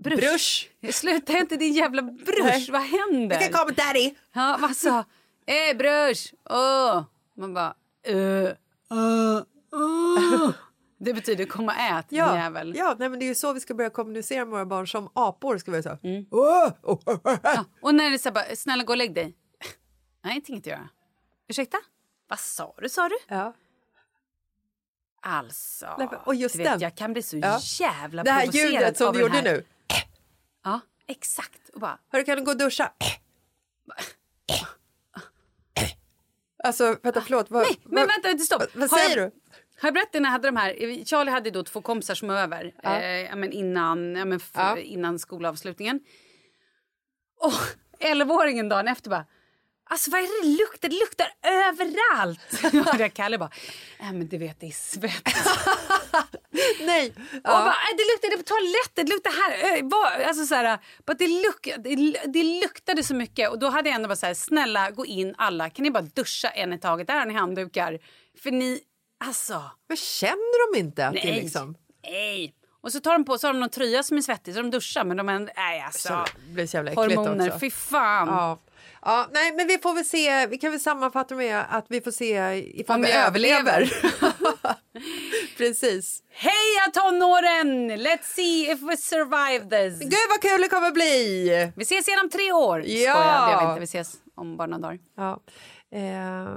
brush? 0.03 0.19
Brush. 0.21 0.67
Sluta 0.99 1.37
inte 1.37 1.55
din 1.55 1.73
jävla 1.73 2.01
brush, 2.01 2.71
vad 2.71 2.81
händer? 2.81 3.39
Vilka 3.39 3.57
kommer 3.57 3.71
daddy? 3.73 4.13
Ja, 4.33 4.57
vad 4.61 4.75
sa? 4.75 5.03
Ey 5.47 5.73
brush! 5.73 6.33
Åh! 6.49 7.03
Man 7.37 7.53
bara, 7.53 7.73
uh, 8.09 8.15
uh, 8.91 9.41
uh. 9.75 10.49
Det 11.03 11.13
betyder 11.13 11.45
kom 11.45 11.65
och 11.65 11.73
ät, 11.73 12.05
Ja, 12.09 12.35
jävel. 12.37 12.75
ja 12.75 12.95
nej, 12.99 13.09
men 13.09 13.19
det 13.19 13.25
är 13.25 13.27
ju 13.27 13.35
så 13.35 13.53
vi 13.53 13.59
ska 13.59 13.73
börja 13.73 13.89
kommunicera 13.89 14.39
med 14.45 14.51
våra 14.51 14.65
barn 14.65 14.87
som 14.87 15.09
apor. 15.13 15.57
Ska 15.57 15.71
vi 15.71 15.83
säga. 15.83 15.97
Mm. 16.03 16.25
Åh, 16.31 16.69
åh, 16.83 16.99
åh. 17.05 17.37
Ja, 17.43 17.65
och 17.81 17.95
när 17.95 18.09
det 18.09 18.15
är 18.15 18.17
så 18.17 18.29
här 18.29 18.33
bara, 18.33 18.55
snälla 18.55 18.83
gå 18.83 18.93
och 18.93 18.97
lägg 18.97 19.13
dig. 19.15 19.35
Nej, 20.23 20.43
inte 20.47 20.69
göra. 20.69 20.89
Ursäkta? 21.47 21.77
Vad 22.27 22.39
sa 22.39 22.75
du, 22.77 22.89
sa 22.89 23.09
du? 23.09 23.15
Ja. 23.27 23.53
Alltså, 25.21 25.95
Nej, 25.97 26.07
och 26.25 26.35
just 26.35 26.55
vet, 26.55 26.65
den. 26.65 26.79
jag 26.79 26.95
kan 26.95 27.13
bli 27.13 27.21
så 27.21 27.37
Ja. 27.37 27.59
jävla 27.79 28.23
Det 28.23 28.31
här 28.31 28.41
provocerad 28.41 28.71
ljudet 28.73 28.97
som 28.97 29.13
du 29.13 29.19
gjorde 29.21 29.33
här. 29.33 29.43
nu. 29.43 29.65
Ja, 30.63 30.79
exakt. 31.07 31.69
Och 31.73 31.79
bara, 31.79 31.99
Hörru, 32.11 32.23
kan 32.23 32.37
du 32.37 32.43
gå 32.43 32.51
och 32.51 32.57
duscha? 32.57 32.91
Alltså, 36.65 36.97
vänta, 37.03 37.21
förlåt. 37.21 37.51
Vad, 37.51 37.63
nej, 37.63 37.77
men 37.83 38.07
vänta, 38.23 38.43
stopp. 38.43 38.63
Vad, 38.75 38.89
säger 38.89 39.17
jag, 39.17 39.31
du? 39.31 39.35
Har 39.81 39.87
jag 39.87 39.93
berättat 39.93 40.13
när 40.21 40.21
jag 40.23 40.31
hade 40.31 40.47
de 40.47 40.57
här? 40.57 41.05
Charlie 41.05 41.31
hade 41.31 41.49
då 41.51 41.63
två 41.63 41.81
kompisar 41.81 42.15
som 42.15 42.27
var 42.27 42.35
över 42.35 42.73
Ja. 42.83 42.99
eh, 43.01 43.35
men 43.35 43.51
innan, 43.51 44.11
men 44.11 44.39
Ja. 44.55 44.77
innan 44.77 45.19
skolavslutningen. 45.19 45.99
Och 47.39 47.53
11-åringen 47.99 48.69
dagen 48.69 48.87
efter 48.87 49.09
bara 49.09 49.25
Alltså 49.85 50.11
vad 50.11 50.19
är 50.21 50.23
det 50.23 50.47
det 50.47 50.57
luktar? 50.63 50.89
Det 50.89 50.95
luktar 50.99 51.27
överallt! 51.43 52.97
Jag 52.99 53.13
Kalle 53.13 53.37
bara, 53.37 53.49
nej 53.99 54.13
men 54.13 54.27
du 54.27 54.37
vet 54.37 54.59
det 54.59 54.65
är 54.67 54.71
svett. 54.71 55.23
Nej. 56.79 57.13
Och 57.17 57.31
Ja. 57.33 57.39
bara, 57.43 57.67
"Äh, 57.69 57.97
det 57.97 58.03
luktade 58.13 58.37
på 58.37 58.43
toaletten, 58.43 59.05
det 59.05 59.11
luktade 59.11 59.35
här. 59.35 59.77
Äh, 59.77 59.83
vad?" 59.83 60.27
Alltså 60.27 60.45
så 60.45 60.55
här, 60.55 60.79
bara, 61.05 61.13
det, 61.13 61.27
luk, 61.27 61.69
det, 61.77 61.95
det 62.33 62.43
luktade 62.43 63.03
så 63.03 63.15
mycket. 63.15 63.49
Och 63.49 63.59
då 63.59 63.69
hade 63.69 63.89
jag 63.89 63.95
ändå 63.95 64.07
bara 64.07 64.15
så 64.15 64.25
här, 64.25 64.33
snälla 64.33 64.91
gå 64.91 65.05
in 65.05 65.35
alla, 65.37 65.69
kan 65.69 65.83
ni 65.83 65.91
bara 65.91 66.03
duscha 66.03 66.49
en 66.49 66.73
i 66.73 66.79
taget? 66.79 67.07
Där 67.07 67.19
har 67.19 67.25
ni 67.25 67.33
handdukar. 67.33 67.99
För 68.43 68.51
ni, 68.51 68.79
alltså. 69.23 69.61
Men 69.87 69.97
känner 69.97 70.73
de 70.73 70.79
inte 70.79 71.07
att 71.07 71.13
det 71.13 71.19
är 71.27 71.31
Nej. 71.31 71.41
liksom... 71.41 71.75
Nej. 72.03 72.53
Och 72.81 72.91
så 72.91 72.99
tar 72.99 73.13
de 73.13 73.25
på 73.25 73.37
så 73.37 73.47
har 73.47 73.53
de 73.53 73.59
någon 73.59 73.69
tröja 73.69 74.03
som 74.03 74.17
är 74.17 74.21
svettig 74.21 74.53
så 74.55 74.61
de 74.61 74.71
duschar 74.71 75.03
men 75.03 75.17
de 75.17 75.29
är 75.29 75.39
nej 75.55 75.81
alltså. 75.81 76.25
Det 76.47 76.53
blir 76.53 76.67
så 76.67 76.77
jävla 76.77 76.93
Hormoner, 76.93 77.47
också. 77.47 77.59
fy 77.59 77.71
fan. 77.71 78.27
Ja. 78.27 78.59
Ja, 79.05 79.27
nej, 79.31 79.53
men 79.55 79.67
vi 79.67 79.77
får 79.77 79.93
väl 79.93 80.05
se. 80.05 80.47
Vi 80.47 80.57
kan 80.57 80.71
väl 80.71 80.79
sammanfatta 80.79 81.35
med 81.35 81.65
att 81.69 81.85
vi 81.89 82.01
får 82.01 82.11
se 82.11 82.35
ifall 82.79 82.95
Om 82.95 83.01
vi 83.01 83.07
vi 83.07 83.13
överlever. 83.13 83.93
Precis. 85.57 86.23
Heja 86.31 86.91
tonåren! 86.93 87.91
Let's 87.91 88.23
see 88.23 88.71
if 88.71 88.81
we 88.81 88.97
survive 88.97 89.69
this. 89.69 89.99
Gud 89.99 90.13
vad 90.29 90.41
kul 90.41 90.61
det 90.61 90.67
kommer 90.69 90.91
bli! 90.91 91.71
Vi 91.75 91.83
ses 91.83 92.07
igen 92.07 92.19
om 92.23 92.29
tre 92.29 92.51
år. 92.51 92.79
Ja. 92.85 93.13
Skojar, 93.13 93.59
vi 93.61 93.67
inte. 93.69 93.79
Vi 93.79 93.83
ses 93.83 94.13
om 94.35 94.57
bara 94.57 94.67
några 94.67 94.81
dagar. 94.81 94.99
Ja. 95.17 95.39
Eh, 95.91 96.03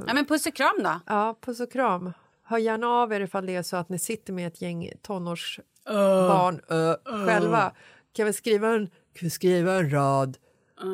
Ja, 0.07 0.15
men 0.15 0.27
puss 0.27 0.47
och 0.47 0.55
kram 0.55 0.77
då. 0.83 1.01
ja, 1.07 1.39
puss 1.41 1.61
och 1.61 1.73
kram. 1.73 2.13
Hör 2.49 2.59
gärna 2.59 2.87
av 2.87 3.13
er 3.13 3.21
ifall 3.21 3.47
det 3.47 3.57
är 3.57 3.63
så 3.63 3.77
att 3.77 3.89
ni 3.89 3.99
sitter 3.99 4.33
med 4.33 4.47
ett 4.47 4.63
gäng 4.63 4.91
tonårsbarn 5.03 6.61
uh, 6.73 7.27
själva. 7.27 7.73
Kan 8.13 8.27
vi 8.27 8.33
skriva 8.33 8.69
en, 8.69 8.87
kan 8.87 9.21
vi 9.21 9.31
skriva 9.31 9.75
en 9.75 9.91
rad 9.93 10.37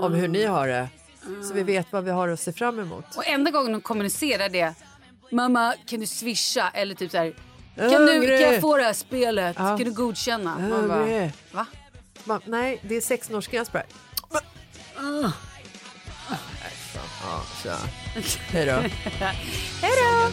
om 0.02 0.14
hur 0.14 0.28
ni 0.28 0.44
har 0.44 0.68
det? 0.68 0.88
Så 1.48 1.54
vi 1.54 1.62
vet 1.62 1.92
vad 1.92 2.04
vi 2.04 2.10
har 2.10 2.28
att 2.28 2.40
se 2.40 2.52
fram 2.52 2.78
emot. 2.78 3.04
Och 3.16 3.26
enda 3.26 3.50
gången 3.50 3.72
de 3.72 3.80
kommunicerar 3.80 4.48
det 4.48 4.74
Mamma, 5.30 5.74
kan 5.86 6.00
du 6.00 6.06
swisha? 6.06 6.70
Eller 6.74 6.94
typ 6.94 7.10
så 7.10 7.16
här 7.16 7.34
kan, 7.76 7.90
du, 7.90 8.12
hungrig." 8.12 8.40
kan 8.40 8.52
jag 8.52 8.60
få 8.60 8.76
det 8.76 8.82
här 8.82 8.92
spelet? 8.92 9.56
Kan 9.56 9.78
du 9.78 9.92
godkänna? 9.92 10.58
Man 10.58 10.88
bara, 10.88 11.30
va? 11.52 11.66
Man, 12.24 12.40
nej, 12.46 12.80
det 12.82 12.94
är 12.94 13.00
16-årsgräns 13.00 13.70
på 13.70 13.78
det 13.78 13.84
här. 14.98 15.32
Ja, 17.22 17.42
så. 17.62 17.70
Hej 18.52 18.66
då. 18.66 18.72
Hej 19.82 19.82
då! 19.82 20.32